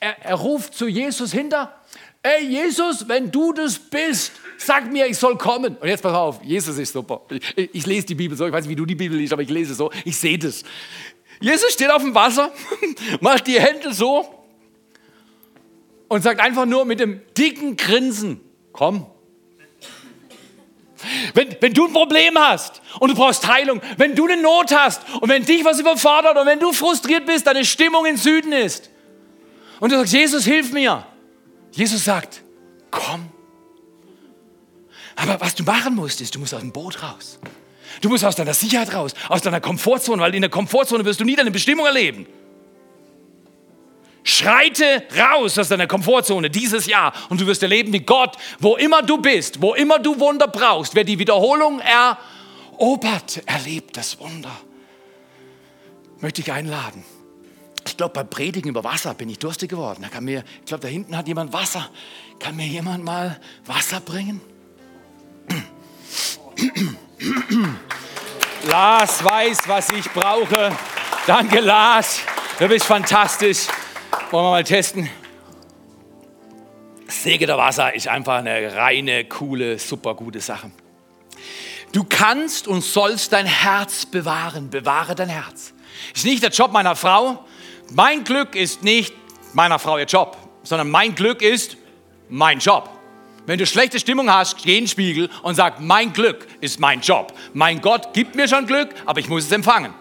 Er, 0.00 0.20
er 0.24 0.34
ruft 0.34 0.74
zu 0.74 0.88
Jesus 0.88 1.32
hinter. 1.32 1.72
Ey 2.26 2.46
Jesus, 2.46 3.06
wenn 3.06 3.30
du 3.30 3.52
das 3.52 3.78
bist, 3.78 4.32
sag 4.56 4.90
mir, 4.90 5.06
ich 5.06 5.18
soll 5.18 5.36
kommen. 5.36 5.76
Und 5.76 5.86
jetzt 5.86 6.02
pass 6.02 6.14
auf, 6.14 6.42
Jesus 6.42 6.78
ist 6.78 6.94
super. 6.94 7.20
Ich, 7.28 7.74
ich 7.74 7.86
lese 7.86 8.06
die 8.06 8.14
Bibel 8.14 8.36
so, 8.36 8.46
ich 8.46 8.52
weiß 8.52 8.64
nicht, 8.64 8.70
wie 8.70 8.76
du 8.76 8.86
die 8.86 8.94
Bibel 8.94 9.18
liest, 9.18 9.34
aber 9.34 9.42
ich 9.42 9.50
lese 9.50 9.74
so, 9.74 9.92
ich 10.06 10.16
sehe 10.16 10.38
das. 10.38 10.64
Jesus 11.44 11.74
steht 11.74 11.90
auf 11.90 12.00
dem 12.00 12.14
Wasser, 12.14 12.50
macht 13.20 13.46
die 13.46 13.60
Hände 13.60 13.92
so 13.92 14.46
und 16.08 16.22
sagt 16.22 16.40
einfach 16.40 16.64
nur 16.64 16.86
mit 16.86 17.00
dem 17.00 17.20
dicken 17.36 17.76
Grinsen, 17.76 18.40
komm. 18.72 19.06
Wenn, 21.34 21.54
wenn 21.60 21.74
du 21.74 21.84
ein 21.84 21.92
Problem 21.92 22.38
hast 22.38 22.80
und 22.98 23.10
du 23.10 23.14
brauchst 23.14 23.46
Heilung, 23.46 23.82
wenn 23.98 24.14
du 24.14 24.24
eine 24.24 24.40
Not 24.40 24.74
hast 24.74 25.02
und 25.20 25.28
wenn 25.28 25.44
dich 25.44 25.62
was 25.66 25.78
überfordert 25.78 26.38
und 26.38 26.46
wenn 26.46 26.60
du 26.60 26.72
frustriert 26.72 27.26
bist, 27.26 27.46
deine 27.46 27.66
Stimmung 27.66 28.06
im 28.06 28.16
Süden 28.16 28.52
ist 28.52 28.88
und 29.80 29.92
du 29.92 29.98
sagst, 29.98 30.14
Jesus, 30.14 30.44
hilf 30.44 30.72
mir. 30.72 31.06
Jesus 31.72 32.06
sagt, 32.06 32.42
komm. 32.90 33.28
Aber 35.14 35.38
was 35.42 35.54
du 35.54 35.62
machen 35.62 35.94
musst, 35.94 36.22
ist, 36.22 36.34
du 36.34 36.38
musst 36.38 36.54
aus 36.54 36.60
dem 36.60 36.72
Boot 36.72 37.02
raus. 37.02 37.38
Du 38.00 38.08
musst 38.08 38.24
aus 38.24 38.36
deiner 38.36 38.54
Sicherheit 38.54 38.94
raus, 38.94 39.14
aus 39.28 39.42
deiner 39.42 39.60
Komfortzone, 39.60 40.22
weil 40.22 40.34
in 40.34 40.42
der 40.42 40.50
Komfortzone 40.50 41.04
wirst 41.04 41.20
du 41.20 41.24
nie 41.24 41.36
deine 41.36 41.50
Bestimmung 41.50 41.86
erleben. 41.86 42.26
Schreite 44.24 45.04
raus 45.16 45.58
aus 45.58 45.68
deiner 45.68 45.86
Komfortzone 45.86 46.48
dieses 46.48 46.86
Jahr 46.86 47.12
und 47.28 47.40
du 47.40 47.46
wirst 47.46 47.62
erleben, 47.62 47.92
wie 47.92 48.00
Gott, 48.00 48.36
wo 48.58 48.76
immer 48.76 49.02
du 49.02 49.18
bist, 49.18 49.60
wo 49.60 49.74
immer 49.74 49.98
du 49.98 50.18
Wunder 50.18 50.48
brauchst, 50.48 50.94
wer 50.94 51.04
die 51.04 51.18
Wiederholung 51.18 51.80
erobert, 51.80 53.42
erlebt 53.44 53.98
das 53.98 54.18
Wunder. 54.18 54.50
Möchte 56.20 56.40
ich 56.40 56.50
einladen. 56.50 57.04
Ich 57.86 57.98
glaube, 57.98 58.14
beim 58.14 58.30
Predigen 58.30 58.70
über 58.70 58.82
Wasser 58.82 59.12
bin 59.12 59.28
ich 59.28 59.38
durstig 59.38 59.68
geworden. 59.68 60.00
Da 60.02 60.08
kann 60.08 60.24
mir, 60.24 60.42
ich 60.60 60.64
glaube, 60.64 60.80
da 60.80 60.88
hinten 60.88 61.14
hat 61.16 61.28
jemand 61.28 61.52
Wasser. 61.52 61.90
Kann 62.38 62.56
mir 62.56 62.66
jemand 62.66 63.04
mal 63.04 63.38
Wasser 63.66 64.00
bringen? 64.00 64.40
Lars 68.68 69.24
weiß, 69.24 69.68
was 69.68 69.90
ich 69.90 70.10
brauche. 70.10 70.76
Danke, 71.26 71.60
Lars. 71.60 72.20
Du 72.58 72.68
bist 72.68 72.84
fantastisch. 72.86 73.66
Wollen 74.30 74.44
wir 74.44 74.50
mal 74.50 74.64
testen? 74.64 75.08
Säge 77.08 77.46
der 77.46 77.56
Wasser 77.56 77.94
ist 77.94 78.08
einfach 78.08 78.38
eine 78.38 78.74
reine, 78.74 79.24
coole, 79.24 79.78
super 79.78 80.14
gute 80.14 80.40
Sache. 80.40 80.70
Du 81.92 82.04
kannst 82.04 82.66
und 82.66 82.82
sollst 82.82 83.32
dein 83.32 83.46
Herz 83.46 84.06
bewahren. 84.06 84.70
Bewahre 84.70 85.14
dein 85.14 85.28
Herz. 85.28 85.72
Ist 86.14 86.24
nicht 86.24 86.42
der 86.42 86.50
Job 86.50 86.72
meiner 86.72 86.96
Frau. 86.96 87.44
Mein 87.90 88.24
Glück 88.24 88.54
ist 88.56 88.82
nicht 88.82 89.14
meiner 89.52 89.78
Frau 89.78 89.98
ihr 89.98 90.06
Job, 90.06 90.36
sondern 90.62 90.90
mein 90.90 91.14
Glück 91.14 91.40
ist 91.42 91.76
mein 92.28 92.58
Job. 92.58 92.90
Wenn 93.46 93.58
du 93.58 93.66
schlechte 93.66 93.98
Stimmung 94.00 94.30
hast, 94.30 94.62
geh 94.62 94.78
in 94.78 94.84
den 94.84 94.88
Spiegel 94.88 95.28
und 95.42 95.54
sag, 95.54 95.80
mein 95.80 96.12
Glück 96.12 96.46
ist 96.60 96.80
mein 96.80 97.00
Job. 97.00 97.34
Mein 97.52 97.80
Gott 97.80 98.14
gibt 98.14 98.34
mir 98.34 98.48
schon 98.48 98.66
Glück, 98.66 98.90
aber 99.04 99.20
ich 99.20 99.28
muss 99.28 99.44
es 99.44 99.52
empfangen. 99.52 99.92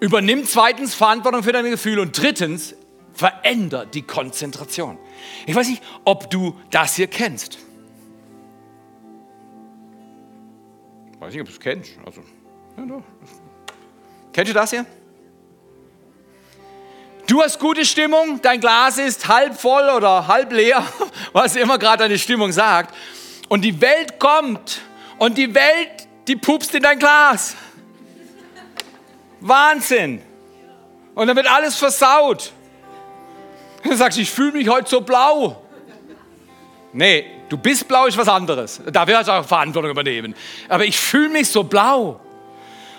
Übernimm 0.00 0.44
zweitens 0.46 0.94
Verantwortung 0.94 1.42
für 1.42 1.52
deine 1.52 1.70
Gefühle 1.70 2.02
und 2.02 2.20
drittens 2.20 2.74
veränder 3.12 3.86
die 3.86 4.02
Konzentration. 4.02 4.98
Ich 5.46 5.54
weiß 5.54 5.68
nicht, 5.68 5.82
ob 6.04 6.30
du 6.30 6.58
das 6.70 6.96
hier 6.96 7.08
kennst. 7.08 7.58
Ich 11.12 11.20
weiß 11.20 11.32
nicht, 11.32 11.42
ob 11.42 11.46
du 11.46 11.52
es 11.52 11.60
kennst. 11.60 11.90
Also, 12.04 12.22
ja. 12.78 13.02
Kennst 14.32 14.50
du 14.50 14.54
das 14.54 14.70
hier? 14.70 14.86
Du 17.26 17.42
hast 17.42 17.58
gute 17.58 17.84
Stimmung, 17.84 18.40
dein 18.42 18.60
Glas 18.60 18.98
ist 18.98 19.28
halb 19.28 19.58
voll 19.58 19.88
oder 19.90 20.26
halb 20.26 20.52
leer, 20.52 20.84
was 21.32 21.56
immer 21.56 21.78
gerade 21.78 21.98
deine 21.98 22.18
Stimmung 22.18 22.52
sagt. 22.52 22.94
Und 23.48 23.62
die 23.62 23.80
Welt 23.80 24.18
kommt 24.18 24.80
und 25.18 25.38
die 25.38 25.54
Welt, 25.54 26.08
die 26.26 26.36
pupst 26.36 26.74
in 26.74 26.82
dein 26.82 26.98
Glas. 26.98 27.54
Wahnsinn. 29.40 30.22
Und 31.14 31.26
dann 31.26 31.36
wird 31.36 31.50
alles 31.50 31.76
versaut. 31.76 32.52
Du 33.82 33.94
sagst, 33.94 34.18
ich 34.18 34.30
fühle 34.30 34.52
mich 34.52 34.68
heute 34.68 34.88
so 34.88 35.00
blau. 35.00 35.62
Nee, 36.92 37.26
du 37.48 37.56
bist 37.56 37.88
blau, 37.88 38.06
ist 38.06 38.16
was 38.16 38.28
anderes. 38.28 38.80
Da 38.90 39.06
wirst 39.06 39.28
du 39.28 39.32
auch 39.32 39.46
Verantwortung 39.46 39.90
übernehmen. 39.90 40.34
Aber 40.68 40.84
ich 40.84 40.98
fühle 40.98 41.30
mich 41.30 41.48
so 41.48 41.64
blau. 41.64 42.20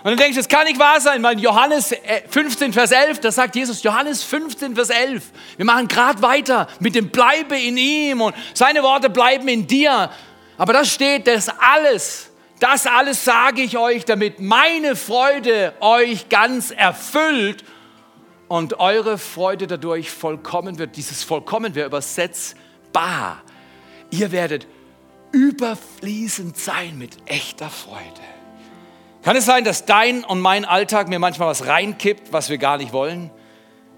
Und 0.04 0.10
dann 0.10 0.18
denkst 0.18 0.36
du, 0.36 0.41
das 0.41 0.49
kann 0.49 0.66
nicht 0.66 0.80
wahr 0.80 0.99
sein, 0.99 1.24
weil 1.24 1.39
Johannes 1.39 1.95
15, 2.30 2.70
äh, 2.70 2.74
Vers 2.74 2.91
11, 2.91 3.22
da 3.22 3.32
sagt 3.32 3.56
Jesus, 3.56 3.84
Johannes 3.84 4.22
15, 4.22 4.76
Vers 4.76 4.89
11, 4.89 5.24
wir 5.56 5.66
machen 5.66 5.88
gerade 5.88 6.22
weiter 6.22 6.68
mit 6.82 6.93
dem 6.95 7.10
Bleibe 7.10 7.58
in 7.58 7.78
ihm 7.78 8.20
und 8.20 8.36
seine 8.54 8.84
Worte 8.84 9.10
bleiben 9.10 9.47
in 9.47 9.66
dir. 9.66 10.12
Aber 10.58 10.74
da 10.74 10.84
steht, 10.84 11.26
das 11.26 11.47
alles, 11.47 12.30
das 12.60 12.86
alles 12.86 13.24
sage 13.24 13.62
ich 13.62 13.78
euch, 13.78 14.04
damit 14.04 14.41
meine 14.41 14.97
Freude 14.97 15.74
euch 15.80 16.28
ganz 16.28 16.72
erfüllt 16.72 17.64
und 18.49 18.80
eure 18.82 19.18
Freude 19.18 19.68
dadurch 19.68 20.12
vollkommen 20.12 20.80
wird. 20.80 20.97
Dieses 20.97 21.24
vollkommen 21.24 21.76
wird 21.76 21.88
übersetzbar. 21.88 23.41
Ihr 24.12 24.34
werdet 24.34 24.68
überfließend 25.32 26.58
sein 26.58 26.97
mit 26.97 27.16
echter 27.26 27.70
Freude. 27.70 28.22
Kann 29.24 29.38
es 29.38 29.45
sein, 29.45 29.63
dass 29.63 29.86
dein 29.86 30.26
und 30.26 30.41
mein 30.41 30.65
Alltag 30.65 31.07
mir 31.07 31.17
manchmal 31.17 31.47
was 31.47 31.65
reinkippt, 31.65 32.34
was 32.34 32.49
wir 32.49 32.57
gar 32.57 32.78
nicht 32.78 32.91
wollen? 32.91 33.32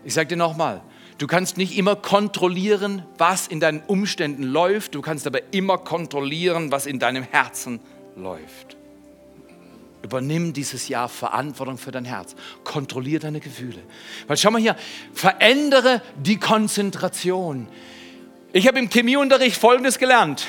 Ich 0.03 0.13
sage 0.13 0.28
dir 0.28 0.38
nochmal, 0.38 0.82
du 1.17 1.26
kannst 1.26 1.57
nicht 1.57 1.76
immer 1.78 1.95
kontrollieren, 1.95 3.03
was 3.17 3.47
in 3.47 3.59
deinen 3.59 3.82
Umständen 3.82 4.43
läuft, 4.43 4.93
du 4.93 5.01
kannst 5.01 5.26
aber 5.26 5.39
immer 5.51 5.80
kontrollieren, 5.80 6.71
was 6.71 6.86
in 6.86 6.99
deinem 6.99 7.23
Herzen 7.23 7.80
läuft. 8.15 8.78
Übernimm 10.03 10.53
dieses 10.53 10.88
Jahr 10.89 11.09
Verantwortung 11.09 11.80
für 11.80 11.89
dein 11.89 12.05
Herz. 12.05 12.36
Kontrolliere 12.63 13.21
deine 13.21 13.39
Gefühle. 13.39 13.82
Weil 14.28 14.38
schau 14.38 14.51
mal 14.51 14.61
hier, 14.61 14.76
verändere 15.11 16.03
die 16.15 16.38
Konzentration. 16.38 17.67
Ich 18.53 18.67
habe 18.67 18.78
im 18.78 18.91
Chemieunterricht 18.91 19.57
Folgendes 19.57 19.97
gelernt. 19.97 20.45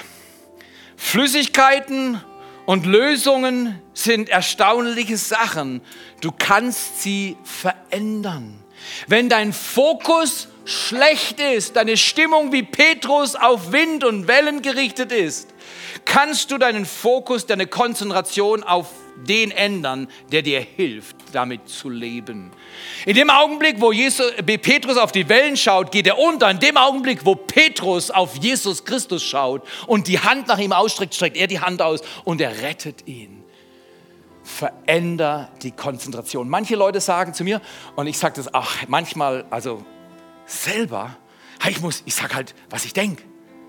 Flüssigkeiten 0.99 2.21
und 2.67 2.85
Lösungen 2.85 3.81
sind 3.95 4.29
erstaunliche 4.29 5.17
Sachen. 5.17 5.81
Du 6.21 6.33
kannst 6.37 7.03
sie 7.03 7.37
verändern. 7.45 8.63
Wenn 9.07 9.29
dein 9.29 9.53
Fokus 9.53 10.49
schlecht 10.65 11.41
ist, 11.41 11.77
deine 11.77 11.97
Stimmung 11.97 12.53
wie 12.53 12.65
Petrus 12.65 13.37
auf 13.37 13.73
Wind 13.73 14.05
und 14.05 14.29
Wellen 14.29 14.63
gerichtet 14.63 15.13
ist, 15.13 15.55
kannst 16.07 16.51
du 16.51 16.57
deinen 16.57 16.87
Fokus, 16.87 17.45
deine 17.45 17.67
Konzentration 17.67 18.63
auf 18.63 18.89
den 19.17 19.51
ändern, 19.51 20.09
der 20.33 20.43
dir 20.43 20.61
hilft, 20.61 21.17
damit 21.33 21.69
zu 21.69 21.91
leben. 21.91 22.51
In 23.05 23.15
dem 23.15 23.29
Augenblick, 23.29 23.81
wo 23.81 23.93
Jesus, 23.93 24.33
Petrus 24.45 24.97
auf 24.97 25.13
die 25.13 25.29
Wellen 25.29 25.57
schaut, 25.57 25.91
geht 25.91 26.07
er 26.07 26.19
unter. 26.19 26.51
In 26.51 26.61
dem 26.61 26.77
Augenblick, 26.77 27.25
wo 27.25 27.35
Petrus 27.35 28.11
auf 28.11 28.37
Jesus 28.37 28.85
Christus 28.85 29.23
schaut 29.23 29.63
und 29.87 30.07
die 30.07 30.19
Hand 30.19 30.49
nach 30.49 30.59
ihm 30.59 30.73
ausstreckt, 30.73 31.15
streckt 31.15 31.37
er 31.37 31.47
die 31.47 31.61
Hand 31.61 31.83
aus 31.83 32.01
und 32.25 32.41
er 32.41 32.63
rettet 32.63 33.07
ihn. 33.07 33.45
Veränder 34.43 35.51
die 35.63 35.73
Konzentration. 35.73 36.49
Manche 36.49 36.77
Leute 36.77 37.01
sagen 37.01 37.35
zu 37.35 37.43
mir, 37.43 37.61
und 37.97 38.07
ich 38.07 38.17
sage 38.17 38.37
das 38.37 38.55
auch 38.55 38.71
manchmal, 38.87 39.45
also 39.51 39.85
selber, 40.47 41.17
ich 41.69 41.81
muss, 41.81 42.03
ich 42.07 42.15
sage 42.15 42.35
halt, 42.35 42.55
was 42.71 42.85
ich 42.85 42.93
denke. 42.93 43.23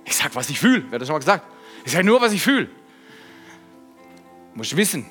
Ich 0.06 0.16
sage, 0.16 0.36
was 0.36 0.50
ich 0.50 0.60
fühle. 0.60 0.84
Wer 0.90 0.94
hat 0.94 1.02
das 1.02 1.08
schon 1.08 1.16
mal 1.16 1.20
gesagt? 1.20 1.57
Ich 1.88 1.94
sage 1.94 2.06
nur, 2.06 2.20
was 2.20 2.34
ich 2.34 2.42
fühle. 2.42 2.68
Muss 4.56 4.76
wissen, 4.76 5.06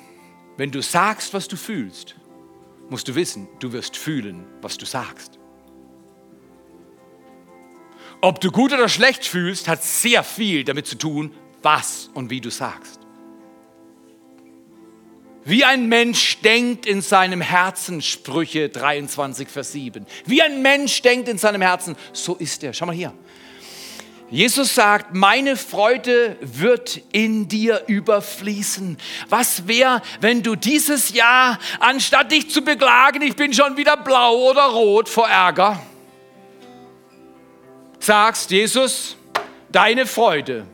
wenn 0.57 0.69
du 0.69 0.83
sagst, 0.83 1.33
was 1.33 1.47
du 1.47 1.55
fühlst, 1.55 2.15
musst 2.87 3.07
du 3.07 3.15
wissen, 3.15 3.47
du 3.57 3.73
wirst 3.73 3.97
fühlen, 3.97 4.45
was 4.61 4.77
du 4.77 4.85
sagst. 4.85 5.39
Ob 8.21 8.39
du 8.41 8.51
gut 8.51 8.73
oder 8.73 8.89
schlecht 8.89 9.25
fühlst, 9.25 9.67
hat 9.67 9.83
sehr 9.83 10.23
viel 10.23 10.63
damit 10.63 10.85
zu 10.85 10.99
tun, 10.99 11.33
was 11.63 12.11
und 12.13 12.29
wie 12.29 12.41
du 12.41 12.51
sagst. 12.51 12.99
Wie 15.45 15.65
ein 15.65 15.89
Mensch 15.89 16.41
denkt 16.41 16.85
in 16.85 17.01
seinem 17.01 17.41
Herzen, 17.41 18.03
Sprüche 18.03 18.69
23, 18.69 19.47
Vers 19.47 19.71
7. 19.71 20.05
Wie 20.25 20.43
ein 20.43 20.61
Mensch 20.61 21.01
denkt 21.01 21.27
in 21.27 21.39
seinem 21.39 21.63
Herzen, 21.63 21.95
so 22.13 22.35
ist 22.35 22.63
er. 22.63 22.73
Schau 22.73 22.85
mal 22.85 22.93
hier. 22.93 23.15
Jesus 24.29 24.75
sagt, 24.75 25.15
meine 25.15 25.55
Freude 25.55 26.35
wird 26.41 27.01
in 27.13 27.47
dir 27.47 27.83
überfließen. 27.87 28.97
Was 29.29 29.67
wäre, 29.67 30.01
wenn 30.19 30.43
du 30.43 30.55
dieses 30.55 31.13
Jahr, 31.13 31.57
anstatt 31.79 32.31
dich 32.31 32.49
zu 32.49 32.61
beklagen, 32.61 33.21
ich 33.21 33.37
bin 33.37 33.53
schon 33.53 33.77
wieder 33.77 33.95
blau 33.95 34.49
oder 34.49 34.65
rot 34.65 35.07
vor 35.07 35.29
Ärger, 35.29 35.81
sagst, 37.99 38.51
Jesus, 38.51 39.15
deine 39.71 40.05
Freude, 40.05 40.65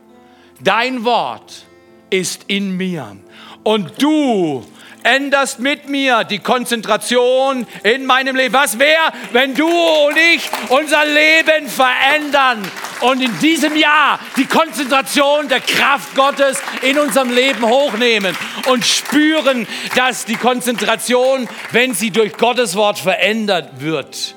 dein 0.60 1.04
Wort 1.04 1.64
ist 2.10 2.44
in 2.48 2.76
mir. 2.76 3.16
Und 3.62 4.02
du 4.02 4.64
änderst 5.04 5.60
mit 5.60 5.88
mir 5.88 6.24
die 6.24 6.40
Konzentration 6.40 7.66
in 7.82 8.06
meinem 8.06 8.34
Leben. 8.34 8.54
Was 8.54 8.78
wäre, 8.78 9.12
wenn 9.32 9.54
du 9.54 9.68
und 9.68 10.16
ich 10.34 10.48
unser 10.70 11.04
Leben 11.04 11.68
verändern 11.68 12.68
und 13.00 13.22
in 13.22 13.38
diesem 13.38 13.76
Jahr 13.76 14.18
die 14.36 14.46
Konzentration 14.46 15.48
der 15.48 15.60
Kraft 15.60 16.14
Gottes 16.14 16.58
in 16.82 16.98
unserem 16.98 17.30
Leben 17.30 17.64
hochnehmen 17.64 18.36
und 18.66 18.84
spüren, 18.84 19.66
dass 19.94 20.24
die 20.24 20.36
Konzentration, 20.36 21.48
wenn 21.72 21.94
sie 21.94 22.10
durch 22.10 22.36
Gottes 22.36 22.74
Wort 22.74 22.98
verändert 22.98 23.80
wird, 23.80 24.34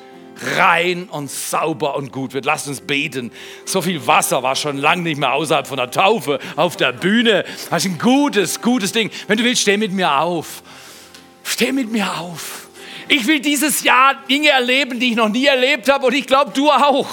rein 0.58 1.10
und 1.10 1.30
sauber 1.30 1.96
und 1.96 2.12
gut 2.12 2.34
wird. 2.34 2.46
Lasst 2.46 2.68
uns 2.68 2.82
beten. 2.82 3.32
So 3.66 3.82
viel 3.82 4.06
Wasser 4.08 4.44
war 4.44 4.56
schon 4.56 4.78
lange 4.78 5.04
nicht 5.04 5.20
mehr 5.20 5.34
außerhalb 5.34 5.68
von 5.68 5.78
der 5.78 5.92
Taufe 5.92 6.40
auf 6.56 6.78
der 6.78 6.94
Bühne. 6.94 7.46
Das 7.70 7.86
ist 7.86 7.92
ein 7.92 8.00
gutes, 8.00 8.62
gutes 8.62 8.92
Ding. 8.92 9.10
Wenn 9.28 9.38
du 9.38 9.44
willst, 9.44 9.62
steh 9.62 9.78
mit 9.78 9.92
mir 9.92 10.20
auf. 10.20 10.64
Steh 11.44 11.72
mit 11.72 11.92
mir 11.92 12.20
auf. 12.20 12.68
Ich 13.10 13.26
will 13.26 13.40
dieses 13.40 13.84
Jahr 13.84 14.16
Dinge 14.30 14.50
erleben, 14.50 15.00
die 15.00 15.12
ich 15.12 15.16
noch 15.16 15.30
nie 15.30 15.46
erlebt 15.46 15.90
habe 15.90 16.08
und 16.08 16.14
ich 16.14 16.28
glaube, 16.28 16.52
du 16.54 16.70
auch. 16.70 17.08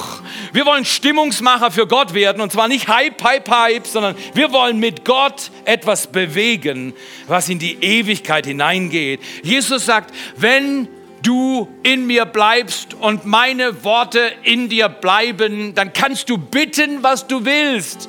Wir 0.53 0.67
wollen 0.67 0.85
Stimmungsmacher 0.85 1.71
für 1.71 1.87
Gott 1.87 2.15
werden 2.15 2.43
und 2.43 2.51
zwar 2.51 2.67
nicht 2.67 2.89
Hype, 2.89 3.23
Hype, 3.23 3.49
Hype, 3.49 3.87
sondern 3.87 4.17
wir 4.35 4.51
wollen 4.51 4.81
mit 4.81 5.05
Gott 5.05 5.53
etwas 5.65 6.09
bewegen, 6.09 6.95
was 7.29 7.49
in 7.49 7.61
die 7.61 7.75
Ewigkeit 7.81 8.47
hineingeht. 8.47 9.21
Jesus 9.43 9.87
sagt, 9.87 10.13
wenn 10.37 10.89
du 11.25 11.69
in 11.83 12.07
mir 12.07 12.25
bleibst 12.25 12.95
und 12.95 13.25
meine 13.25 13.83
Worte 13.83 14.33
in 14.45 14.69
dir 14.69 14.89
bleiben, 14.89 15.75
dann 15.75 15.93
kannst 15.93 16.31
du 16.31 16.39
bitten, 16.39 17.03
was 17.03 17.27
du 17.27 17.45
willst. 17.45 18.09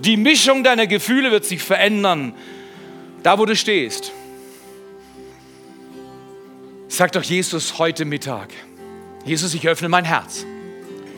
Die 0.00 0.18
Mischung 0.18 0.62
deiner 0.62 0.86
Gefühle 0.86 1.30
wird 1.30 1.46
sich 1.46 1.62
verändern. 1.62 2.34
Da, 3.22 3.38
wo 3.38 3.46
du 3.46 3.56
stehst. 3.56 4.12
Sag 6.88 7.12
doch 7.12 7.22
Jesus 7.22 7.78
heute 7.78 8.04
Mittag, 8.04 8.50
Jesus, 9.24 9.54
ich 9.54 9.66
öffne 9.66 9.88
mein 9.88 10.04
Herz. 10.04 10.46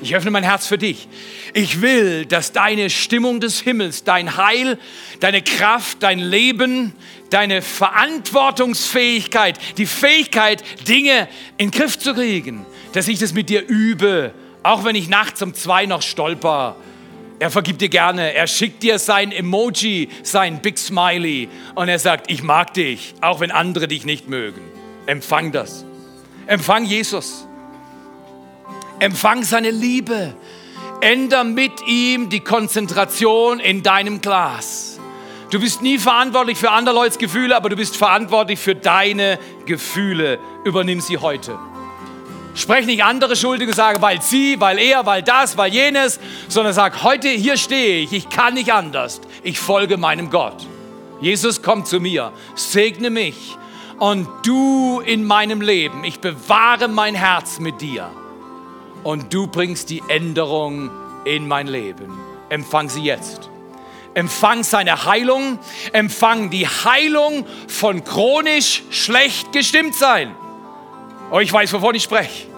Ich 0.01 0.15
öffne 0.15 0.31
mein 0.31 0.45
Herz 0.45 0.67
für 0.67 0.79
dich. 0.79 1.09
Ich 1.55 1.83
will, 1.83 2.25
dass 2.25 2.53
deine 2.53 2.89
Stimmung 2.89 3.41
des 3.41 3.61
Himmels, 3.61 4.05
dein 4.05 4.37
Heil, 4.37 4.79
deine 5.21 5.43
Kraft, 5.43 6.03
dein 6.03 6.21
Leben, 6.21 6.93
deine 7.31 7.63
Verantwortungsfähigkeit, 7.63 9.59
die 9.77 9.87
Fähigkeit, 9.87 10.63
Dinge 10.87 11.29
in 11.57 11.71
den 11.71 11.79
Griff 11.79 11.99
zu 11.99 12.15
kriegen, 12.15 12.65
dass 12.93 13.09
ich 13.09 13.19
das 13.19 13.33
mit 13.35 13.49
dir 13.49 13.67
übe, 13.67 14.33
auch 14.63 14.85
wenn 14.85 14.97
ich 14.97 15.09
nachts 15.09 15.43
um 15.43 15.55
zwei 15.55 15.87
noch 15.87 16.03
stolper. 16.03 16.77
Er 17.41 17.51
vergibt 17.51 17.81
dir 17.81 17.89
gerne. 17.89 18.35
Er 18.35 18.47
schickt 18.47 18.83
dir 18.83 18.99
sein 18.99 19.31
Emoji, 19.31 20.09
sein 20.23 20.61
Big 20.61 20.77
Smiley 20.79 21.49
und 21.75 21.89
er 21.89 21.99
sagt, 21.99 22.31
ich 22.31 22.43
mag 22.43 22.75
dich, 22.75 23.15
auch 23.21 23.41
wenn 23.41 23.51
andere 23.51 23.87
dich 23.87 24.05
nicht 24.05 24.29
mögen. 24.29 24.61
Empfang 25.07 25.53
das. 25.53 25.85
Empfang 26.47 26.85
Jesus. 26.85 27.47
Empfang 28.99 29.45
seine 29.45 29.71
Liebe. 29.71 30.35
Änder 31.01 31.45
mit 31.45 31.87
ihm 31.87 32.29
die 32.29 32.41
Konzentration 32.41 33.61
in 33.61 33.85
deinem 33.85 34.21
Glas. 34.21 34.88
Du 35.51 35.59
bist 35.59 35.81
nie 35.81 35.99
verantwortlich 35.99 36.59
für 36.59 36.71
andere 36.71 36.95
Leute 36.95 37.19
Gefühle, 37.19 37.57
aber 37.57 37.71
du 37.71 37.77
bist 37.77 37.97
verantwortlich 37.97 38.59
für 38.59 38.75
deine 38.75 39.39
Gefühle. 39.65 40.39
Übernimm 40.65 41.01
sie 41.01 41.17
heute. 41.17 41.59
Sprech 42.55 42.85
nicht 42.87 43.03
andere 43.03 43.35
Schuldige, 43.35 43.73
sage, 43.73 44.03
weil 44.03 44.21
sie, 44.21 44.61
weil 44.61 44.79
er, 44.79 45.07
weil 45.07 45.23
das, 45.23 45.57
weil 45.57 45.73
jenes, 45.73 46.21
sondern 46.49 46.75
sag, 46.75 47.03
heute 47.03 47.29
hier 47.29 47.57
stehe 47.57 48.03
ich, 48.03 48.13
ich 48.13 48.29
kann 48.29 48.55
nicht 48.55 48.73
anders. 48.73 49.21
Ich 49.43 49.59
folge 49.59 49.97
meinem 49.97 50.29
Gott. 50.29 50.67
Jesus 51.21 51.63
kommt 51.63 51.87
zu 51.87 51.99
mir, 51.99 52.33
segne 52.55 53.11
mich 53.11 53.57
und 53.99 54.29
du 54.45 55.01
in 55.01 55.25
meinem 55.25 55.61
Leben. 55.61 56.05
Ich 56.05 56.21
bewahre 56.21 56.89
mein 56.89 57.15
Herz 57.15 57.59
mit 57.59 57.81
dir 57.81 58.11
und 59.03 59.33
du 59.33 59.47
bringst 59.47 59.89
die 59.89 60.03
Änderung 60.09 60.91
in 61.25 61.49
mein 61.49 61.69
Leben. 61.69 62.19
Empfang 62.51 62.89
sie 62.89 63.03
jetzt. 63.03 63.49
Empfang 64.19 64.65
seine 64.65 65.05
Heilung, 65.05 65.61
empfang 65.93 66.51
die 66.51 66.67
Heilung 66.67 67.47
von 67.69 68.03
chronisch 68.03 68.83
schlecht 68.91 69.53
gestimmt 69.53 69.95
sein. 69.95 70.35
Oh, 71.31 71.39
ich 71.39 71.53
weiß, 71.53 71.73
wovon 71.73 71.95
ich 71.95 72.03
spreche. 72.03 72.49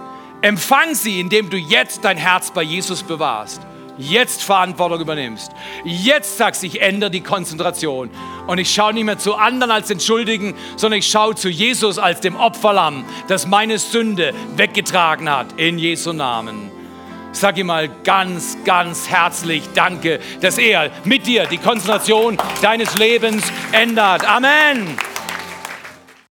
Empfang 0.40 0.94
sie, 0.94 1.20
indem 1.20 1.50
du 1.50 1.58
jetzt 1.58 2.02
dein 2.02 2.16
Herz 2.16 2.50
bei 2.50 2.62
Jesus 2.62 3.02
bewahrst 3.02 3.60
jetzt 3.98 4.42
Verantwortung 4.42 5.00
übernimmst. 5.00 5.52
Jetzt 5.84 6.38
sagst, 6.38 6.64
ich 6.64 6.80
ändere 6.80 7.10
die 7.10 7.20
Konzentration. 7.20 8.08
Und 8.46 8.56
ich 8.56 8.72
schaue 8.72 8.94
nicht 8.94 9.04
mehr 9.04 9.18
zu 9.18 9.34
anderen 9.34 9.70
als 9.70 9.90
Entschuldigen, 9.90 10.54
sondern 10.76 11.00
ich 11.00 11.10
schaue 11.10 11.34
zu 11.34 11.50
Jesus 11.50 11.98
als 11.98 12.20
dem 12.20 12.36
Opferlamm, 12.36 13.04
das 13.28 13.46
meine 13.46 13.78
Sünde 13.78 14.32
weggetragen 14.56 15.28
hat. 15.28 15.48
In 15.58 15.78
Jesu 15.78 16.14
Namen. 16.14 16.79
Sag 17.32 17.58
ihm 17.58 17.66
mal 17.66 17.88
ganz, 18.04 18.58
ganz 18.64 19.08
herzlich 19.08 19.62
Danke, 19.74 20.20
dass 20.40 20.58
er 20.58 20.90
mit 21.04 21.26
dir 21.26 21.46
die 21.46 21.58
Konzentration 21.58 22.36
deines 22.60 22.96
Lebens 22.96 23.44
ändert. 23.72 24.28
Amen. 24.28 24.96